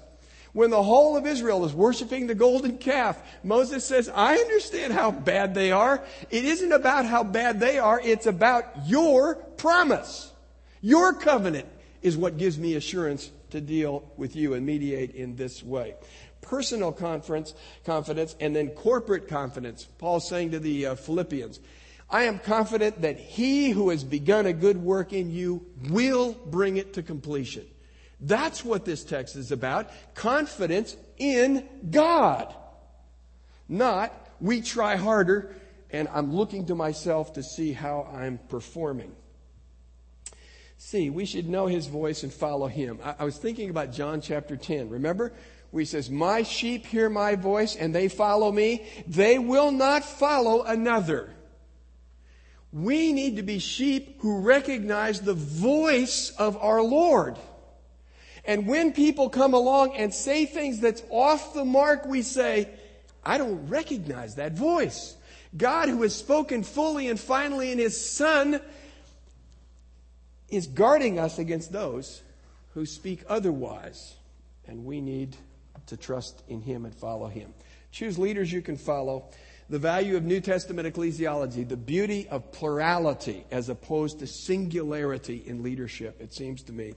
When 0.53 0.71
the 0.71 0.82
whole 0.82 1.15
of 1.15 1.28
Israel 1.28 1.65
is 1.65 1.73
worshiping 1.73 2.25
the 2.25 2.34
golden 2.34 2.80
calf, 2.80 3.21
Moses 3.43 3.86
says, 3.86 4.09
I 4.09 4.38
understand 4.38 4.91
how 4.93 5.11
bad 5.11 5.53
they 5.53 5.71
are. 5.71 6.03
It 6.32 6.45
isn't 6.45 6.71
about 6.71 7.05
how 7.05 7.23
bad 7.23 7.59
they 7.59 7.78
are, 7.78 8.01
it's 8.03 8.25
about 8.25 8.65
your 8.88 9.36
promise. 9.36 10.32
Your 10.82 11.13
covenant 11.13 11.67
is 12.01 12.17
what 12.17 12.38
gives 12.38 12.57
me 12.57 12.75
assurance 12.75 13.30
to 13.51 13.61
deal 13.61 14.11
with 14.17 14.36
you 14.36 14.53
and 14.53 14.65
mediate 14.65 15.13
in 15.13 15.36
this 15.36 15.61
way. 15.61 15.95
Personal 16.41 16.91
confidence, 16.91 17.53
confidence, 17.86 18.36
and 18.39 18.55
then 18.55 18.69
corporate 18.69 19.28
confidence. 19.28 19.86
Paul's 19.97 20.28
saying 20.28 20.51
to 20.51 20.59
the 20.59 20.88
uh, 20.88 20.95
Philippians, 20.95 21.59
I 22.10 22.24
am 22.24 22.39
confident 22.39 23.01
that 23.01 23.18
he 23.18 23.70
who 23.72 23.89
has 23.89 24.03
begun 24.03 24.45
a 24.45 24.53
good 24.53 24.78
work 24.78 25.12
in 25.12 25.30
you 25.30 25.66
will 25.89 26.34
bring 26.45 26.78
it 26.78 26.93
to 26.93 27.03
completion. 27.03 27.66
That's 28.20 28.64
what 28.64 28.86
this 28.86 29.03
text 29.03 29.36
is 29.36 29.51
about. 29.51 29.89
Confidence 30.16 30.95
in 31.18 31.68
God. 31.91 32.53
Not, 33.68 34.14
we 34.39 34.62
try 34.62 34.95
harder 34.95 35.53
and 35.89 36.08
I'm 36.14 36.34
looking 36.34 36.66
to 36.68 36.76
myself 36.76 37.34
to 37.34 37.43
see 37.43 37.72
how 37.72 38.10
I'm 38.14 38.39
performing. 38.49 39.14
See, 40.78 41.10
we 41.10 41.26
should 41.26 41.49
know 41.49 41.68
his 41.68 41.88
voice 41.88 42.24
and 42.24 42.32
follow 42.32 42.68
him. 42.68 42.99
I, 43.03 43.16
I 43.20 43.24
was 43.24 43.38
thinking 43.38 43.70
about 43.70 43.91
John 43.91 44.22
chapter 44.22 44.55
10. 44.55 44.89
Remember? 44.89 45.34
Where 45.72 45.82
he 45.82 45.86
says, 45.86 46.10
My 46.10 46.43
sheep 46.43 46.86
hear 46.86 47.10
my 47.10 47.36
voice 47.36 47.76
and 47.76 47.93
they 47.93 48.08
follow 48.08 48.51
me. 48.51 48.88
They 49.08 49.39
will 49.39 49.72
not 49.72 50.03
follow 50.03 50.64
another. 50.64 51.34
We 52.78 53.11
need 53.11 53.38
to 53.38 53.43
be 53.43 53.57
sheep 53.57 54.21
who 54.21 54.41
recognize 54.41 55.21
the 55.21 55.34
voice 55.34 56.30
of 56.38 56.57
our 56.57 56.82
Lord. 56.82 57.38
And 58.45 58.67
when 58.67 58.93
people 58.93 59.30
come 59.30 59.55
along 59.55 59.95
and 59.95 60.13
say 60.13 60.45
things 60.45 60.80
that's 60.80 61.01
off 61.09 61.55
the 61.55 61.65
mark, 61.65 62.05
we 62.05 62.21
say, 62.21 62.69
I 63.25 63.39
don't 63.39 63.67
recognize 63.67 64.36
that 64.36 64.53
voice. 64.53 65.15
God, 65.55 65.89
who 65.89 66.03
has 66.03 66.13
spoken 66.13 66.61
fully 66.61 67.07
and 67.07 67.19
finally 67.19 67.71
in 67.71 67.80
His 67.80 68.09
Son, 68.09 68.61
is 70.49 70.67
guarding 70.67 71.17
us 71.17 71.39
against 71.39 71.71
those 71.71 72.21
who 72.75 72.86
speak 72.86 73.23
otherwise. 73.28 74.13
And 74.67 74.86
we 74.86 75.01
need 75.01 75.36
to 75.88 75.97
trust 75.97 76.43
in 76.47 76.61
Him 76.61 76.86
and 76.86 76.93
follow 76.93 77.28
Him. 77.28 77.53
Choose 77.91 78.19
leaders 78.19 78.51
you 78.51 78.61
can 78.61 78.78
follow 78.78 79.30
the 79.70 79.80
value 79.80 80.15
of 80.15 80.24
New 80.24 80.39
Testament 80.39 80.93
ecclesiology, 80.93 81.68
the 81.68 81.76
beauty 81.76 82.28
of 82.30 82.51
plurality 82.51 83.45
as 83.51 83.70
opposed 83.70 84.20
to 84.20 84.28
singularity 84.28 85.43
in 85.45 85.61
leadership, 85.61 86.22
it 86.22 86.34
seems 86.34 86.63
to 86.63 86.74
me, 86.74 86.93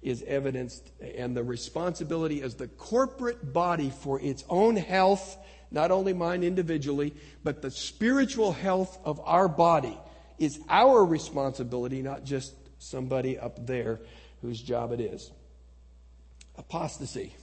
is 0.00 0.22
evidenced, 0.22 0.90
and 1.16 1.36
the 1.36 1.42
responsibility 1.42 2.40
as 2.40 2.54
the 2.54 2.68
corporate 2.68 3.52
body 3.52 3.90
for 3.90 4.20
its 4.20 4.44
own 4.48 4.76
health, 4.76 5.36
not 5.70 5.90
only 5.90 6.12
mine 6.12 6.42
individually, 6.42 7.14
but 7.44 7.60
the 7.60 7.70
spiritual 7.70 8.52
health 8.52 8.98
of 9.04 9.20
our 9.24 9.48
body 9.48 9.98
is 10.38 10.60
our 10.68 11.04
responsibility, 11.04 12.00
not 12.00 12.24
just 12.24 12.54
somebody 12.78 13.38
up 13.38 13.66
there 13.66 14.00
whose 14.40 14.62
job 14.62 14.92
it 14.92 15.00
is. 15.00 15.30
Apostasy, 16.56 17.34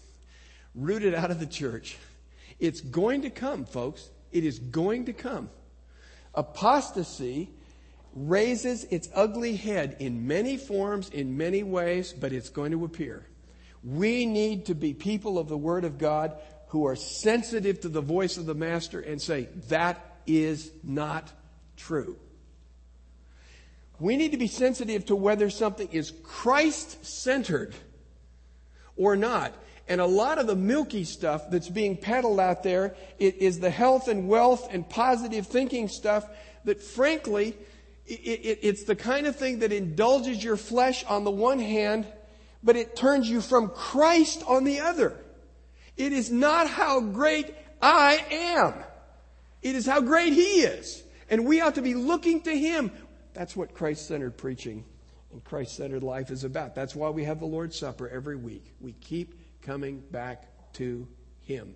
rooted 0.74 1.14
out 1.14 1.30
of 1.30 1.40
the 1.40 1.46
church. 1.46 1.98
It's 2.60 2.82
going 2.82 3.24
to 3.24 3.30
come, 3.30 3.66
folks. 3.66 4.10
It 4.36 4.44
is 4.44 4.60
going 4.60 5.06
to 5.06 5.14
come. 5.14 5.50
Apostasy 6.34 7.52
raises 8.14 8.84
its 8.86 9.08
ugly 9.16 9.56
head 9.56 9.96
in 10.00 10.28
many 10.28 10.58
forms, 10.58 11.08
in 11.10 11.38
many 11.38 11.64
ways, 11.64 12.12
but 12.12 12.34
it's 12.34 12.50
going 12.50 12.74
to 12.74 12.84
appear. 12.84 13.26
We 13.82 14.26
need 14.26 14.66
to 14.66 14.76
be 14.76 14.94
people 14.94 15.40
of 15.40 15.48
the 15.48 15.58
Word 15.58 15.86
of 15.86 15.98
God 15.98 16.36
who 16.68 16.86
are 16.86 16.98
sensitive 16.98 17.80
to 17.82 17.88
the 17.88 18.02
voice 18.02 18.36
of 18.36 18.46
the 18.46 18.54
Master 18.54 19.00
and 19.00 19.22
say, 19.22 19.48
that 19.70 20.18
is 20.28 20.70
not 20.84 21.32
true. 21.78 22.18
We 24.00 24.18
need 24.18 24.34
to 24.34 24.38
be 24.38 24.48
sensitive 24.48 25.06
to 25.06 25.16
whether 25.16 25.50
something 25.50 25.88
is 25.94 26.12
Christ 26.24 27.06
centered 27.06 27.74
or 28.98 29.16
not. 29.16 29.54
And 29.88 30.02
a 30.02 30.06
lot 30.06 30.40
of 30.40 30.48
the 30.48 30.56
milky 30.56 31.04
stuff 31.04 31.50
that's 31.52 31.70
being 31.70 31.96
peddled 31.96 32.40
out 32.40 32.64
there 32.64 32.96
is 33.20 33.60
the 33.60 33.70
health 33.70 34.08
and 34.08 34.28
wealth 34.28 34.68
and 34.72 34.88
positive 34.90 35.48
thinking 35.48 35.88
stuff 35.88 36.28
that 36.64 36.82
frankly, 36.82 37.56
it's 38.08 38.84
the 38.84 38.96
kind 38.96 39.28
of 39.28 39.36
thing 39.36 39.60
that 39.60 39.72
indulges 39.72 40.44
your 40.44 40.58
flesh 40.58 41.04
on 41.06 41.24
the 41.24 41.32
one 41.32 41.60
hand, 41.60 42.08
but 42.64 42.76
it 42.76 42.96
turns 42.96 43.30
you 43.30 43.42
from 43.42 43.70
Christ 43.70 44.44
on 44.48 44.64
the 44.64 44.80
other. 44.80 45.16
It 45.98 46.14
is 46.14 46.32
not 46.32 46.68
how 46.68 47.00
great 47.00 47.54
I 47.82 48.26
am. 48.32 48.74
It 49.62 49.76
is 49.76 49.86
how 49.86 50.02
great 50.02 50.34
He 50.34 50.62
is. 50.62 51.04
And 51.30 51.46
we 51.46 51.62
ought 51.62 51.76
to 51.76 51.82
be 51.82 51.94
looking 51.94 52.42
to 52.42 52.58
Him. 52.58 52.92
That's 53.34 53.56
what 53.56 53.74
Christ 53.74 54.08
centered 54.08 54.38
preaching 54.38 54.84
and 55.32 55.44
Christ 55.44 55.76
centered 55.76 56.02
life 56.02 56.32
is 56.32 56.44
about. 56.44 56.76
That's 56.76 56.96
why 56.96 57.10
we 57.10 57.26
have 57.26 57.40
the 57.40 57.46
Lord's 57.46 57.78
Supper 57.78 58.08
every 58.08 58.38
week. 58.38 58.74
We 58.80 58.94
keep 58.94 59.36
coming 59.66 60.00
back 60.12 60.46
to 60.74 61.08
Him. 61.42 61.76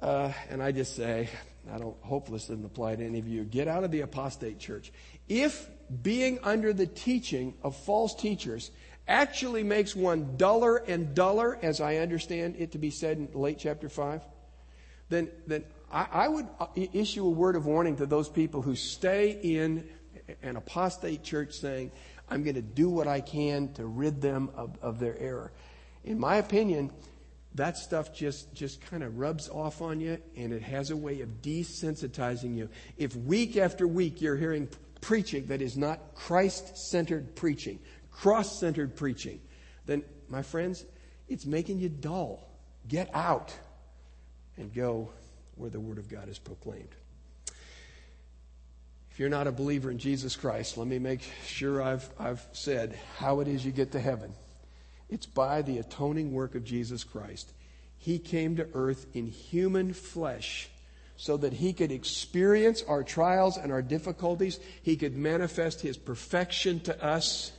Uh, 0.00 0.32
and 0.50 0.62
I 0.62 0.70
just 0.70 0.94
say, 0.94 1.30
I 1.72 1.78
don't, 1.78 1.96
hopeless 2.02 2.48
doesn't 2.48 2.64
apply 2.64 2.96
to 2.96 3.04
any 3.04 3.18
of 3.18 3.26
you. 3.26 3.44
Get 3.44 3.68
out 3.68 3.84
of 3.84 3.90
the 3.90 4.02
apostate 4.02 4.58
church. 4.58 4.92
If 5.28 5.66
being 6.02 6.38
under 6.42 6.72
the 6.72 6.86
teaching 6.86 7.54
of 7.62 7.74
false 7.74 8.14
teachers 8.14 8.70
actually 9.08 9.62
makes 9.62 9.96
one 9.96 10.36
duller 10.36 10.76
and 10.76 11.14
duller, 11.14 11.58
as 11.62 11.80
I 11.80 11.96
understand 11.96 12.56
it 12.58 12.72
to 12.72 12.78
be 12.78 12.90
said 12.90 13.16
in 13.16 13.28
late 13.32 13.58
chapter 13.58 13.88
5, 13.88 14.22
then, 15.08 15.30
then 15.46 15.64
I, 15.90 16.06
I 16.12 16.28
would 16.28 16.48
uh, 16.60 16.66
issue 16.92 17.26
a 17.26 17.30
word 17.30 17.56
of 17.56 17.64
warning 17.64 17.96
to 17.96 18.06
those 18.06 18.28
people 18.28 18.60
who 18.60 18.76
stay 18.76 19.38
in 19.42 19.88
an 20.42 20.56
apostate 20.56 21.22
church 21.22 21.54
saying, 21.54 21.92
I'm 22.28 22.42
going 22.42 22.56
to 22.56 22.62
do 22.62 22.88
what 22.88 23.06
I 23.06 23.20
can 23.20 23.72
to 23.74 23.86
rid 23.86 24.20
them 24.20 24.50
of, 24.54 24.76
of 24.82 24.98
their 24.98 25.18
error 25.18 25.52
in 26.04 26.18
my 26.18 26.36
opinion, 26.36 26.90
that 27.54 27.76
stuff 27.76 28.14
just, 28.14 28.52
just 28.54 28.80
kind 28.82 29.02
of 29.02 29.18
rubs 29.18 29.48
off 29.48 29.80
on 29.80 30.00
you 30.00 30.18
and 30.36 30.52
it 30.52 30.62
has 30.62 30.90
a 30.90 30.96
way 30.96 31.20
of 31.20 31.42
desensitizing 31.42 32.56
you. 32.56 32.68
If 32.96 33.14
week 33.16 33.56
after 33.56 33.86
week 33.86 34.20
you're 34.20 34.36
hearing 34.36 34.68
preaching 35.00 35.46
that 35.46 35.62
is 35.62 35.76
not 35.76 36.14
Christ 36.14 36.76
centered 36.76 37.36
preaching, 37.36 37.78
cross 38.10 38.58
centered 38.58 38.96
preaching, 38.96 39.40
then, 39.86 40.02
my 40.28 40.42
friends, 40.42 40.84
it's 41.28 41.46
making 41.46 41.78
you 41.78 41.88
dull. 41.88 42.48
Get 42.88 43.10
out 43.14 43.56
and 44.56 44.72
go 44.74 45.10
where 45.56 45.70
the 45.70 45.80
Word 45.80 45.98
of 45.98 46.08
God 46.08 46.28
is 46.28 46.38
proclaimed. 46.38 46.94
If 49.10 49.20
you're 49.20 49.28
not 49.28 49.46
a 49.46 49.52
believer 49.52 49.92
in 49.92 49.98
Jesus 49.98 50.34
Christ, 50.34 50.76
let 50.76 50.88
me 50.88 50.98
make 50.98 51.20
sure 51.46 51.80
I've, 51.80 52.08
I've 52.18 52.44
said 52.52 52.98
how 53.18 53.40
it 53.40 53.48
is 53.48 53.64
you 53.64 53.70
get 53.70 53.92
to 53.92 54.00
heaven. 54.00 54.34
It's 55.08 55.26
by 55.26 55.62
the 55.62 55.78
atoning 55.78 56.32
work 56.32 56.54
of 56.54 56.64
Jesus 56.64 57.04
Christ. 57.04 57.52
He 57.98 58.18
came 58.18 58.56
to 58.56 58.68
earth 58.74 59.06
in 59.14 59.26
human 59.26 59.92
flesh 59.92 60.68
so 61.16 61.36
that 61.36 61.52
he 61.52 61.72
could 61.72 61.92
experience 61.92 62.82
our 62.86 63.02
trials 63.04 63.56
and 63.56 63.70
our 63.70 63.82
difficulties. 63.82 64.58
He 64.82 64.96
could 64.96 65.16
manifest 65.16 65.80
his 65.80 65.96
perfection 65.96 66.80
to 66.80 67.04
us. 67.04 67.52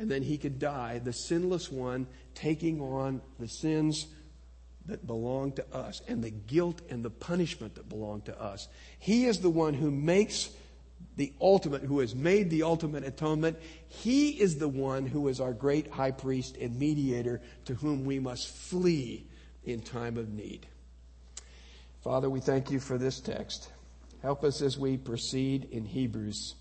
and 0.00 0.08
then 0.08 0.22
he 0.22 0.38
could 0.38 0.60
die, 0.60 1.00
the 1.00 1.12
sinless 1.12 1.72
one, 1.72 2.06
taking 2.34 2.80
on 2.80 3.20
the 3.40 3.48
sins 3.48 4.06
that 4.86 5.06
belong 5.06 5.52
to 5.52 5.74
us 5.74 6.00
and 6.08 6.22
the 6.22 6.30
guilt 6.30 6.80
and 6.88 7.04
the 7.04 7.10
punishment 7.10 7.74
that 7.74 7.88
belong 7.88 8.22
to 8.22 8.40
us. 8.40 8.68
He 8.98 9.26
is 9.26 9.40
the 9.40 9.50
one 9.50 9.74
who 9.74 9.90
makes 9.90 10.50
the 11.18 11.32
ultimate, 11.40 11.82
who 11.82 11.98
has 11.98 12.14
made 12.14 12.48
the 12.48 12.62
ultimate 12.62 13.04
atonement. 13.04 13.58
He 13.88 14.30
is 14.30 14.56
the 14.56 14.68
one 14.68 15.04
who 15.04 15.28
is 15.28 15.40
our 15.40 15.52
great 15.52 15.90
high 15.90 16.12
priest 16.12 16.56
and 16.56 16.78
mediator 16.78 17.42
to 17.66 17.74
whom 17.74 18.04
we 18.04 18.20
must 18.20 18.48
flee 18.48 19.26
in 19.64 19.80
time 19.80 20.16
of 20.16 20.30
need. 20.30 20.66
Father, 22.02 22.30
we 22.30 22.40
thank 22.40 22.70
you 22.70 22.78
for 22.78 22.96
this 22.96 23.20
text. 23.20 23.70
Help 24.22 24.44
us 24.44 24.62
as 24.62 24.78
we 24.78 24.96
proceed 24.96 25.68
in 25.72 25.84
Hebrews 25.84 26.54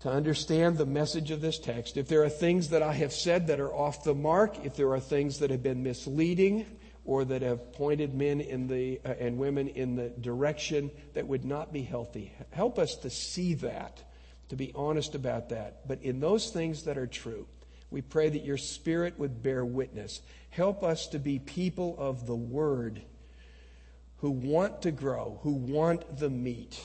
to 0.00 0.08
understand 0.08 0.78
the 0.78 0.86
message 0.86 1.32
of 1.32 1.40
this 1.40 1.58
text. 1.58 1.96
If 1.96 2.06
there 2.06 2.22
are 2.22 2.28
things 2.28 2.68
that 2.68 2.84
I 2.84 2.92
have 2.92 3.12
said 3.12 3.48
that 3.48 3.58
are 3.58 3.74
off 3.74 4.04
the 4.04 4.14
mark, 4.14 4.64
if 4.64 4.76
there 4.76 4.92
are 4.92 5.00
things 5.00 5.40
that 5.40 5.50
have 5.50 5.62
been 5.62 5.82
misleading 5.82 6.66
or 7.08 7.24
that 7.24 7.40
have 7.40 7.72
pointed 7.72 8.12
men 8.12 8.38
in 8.38 8.66
the, 8.66 9.00
uh, 9.02 9.14
and 9.18 9.38
women 9.38 9.66
in 9.66 9.96
the 9.96 10.10
direction 10.10 10.90
that 11.14 11.26
would 11.26 11.42
not 11.42 11.72
be 11.72 11.82
healthy, 11.82 12.30
help 12.50 12.78
us 12.78 12.96
to 12.96 13.08
see 13.08 13.54
that, 13.54 14.02
to 14.50 14.56
be 14.56 14.72
honest 14.74 15.14
about 15.14 15.48
that. 15.48 15.88
But 15.88 16.02
in 16.02 16.20
those 16.20 16.50
things 16.50 16.82
that 16.82 16.98
are 16.98 17.06
true, 17.06 17.46
we 17.90 18.02
pray 18.02 18.28
that 18.28 18.44
your 18.44 18.58
Spirit 18.58 19.18
would 19.18 19.42
bear 19.42 19.64
witness. 19.64 20.20
Help 20.50 20.84
us 20.84 21.06
to 21.06 21.18
be 21.18 21.38
people 21.38 21.96
of 21.96 22.26
the 22.26 22.36
Word 22.36 23.00
who 24.18 24.30
want 24.30 24.82
to 24.82 24.90
grow, 24.90 25.40
who 25.42 25.52
want 25.52 26.18
the 26.18 26.28
meat, 26.28 26.78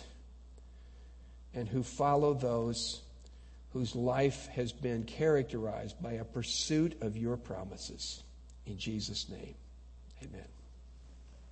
and 1.54 1.68
who 1.68 1.84
follow 1.84 2.34
those 2.34 3.02
whose 3.74 3.94
life 3.94 4.48
has 4.56 4.72
been 4.72 5.04
characterized 5.04 6.02
by 6.02 6.14
a 6.14 6.24
pursuit 6.24 6.96
of 7.02 7.18
your 7.18 7.36
promises. 7.36 8.24
In 8.66 8.78
Jesus' 8.78 9.28
name, 9.28 9.56
amen. 10.24 10.63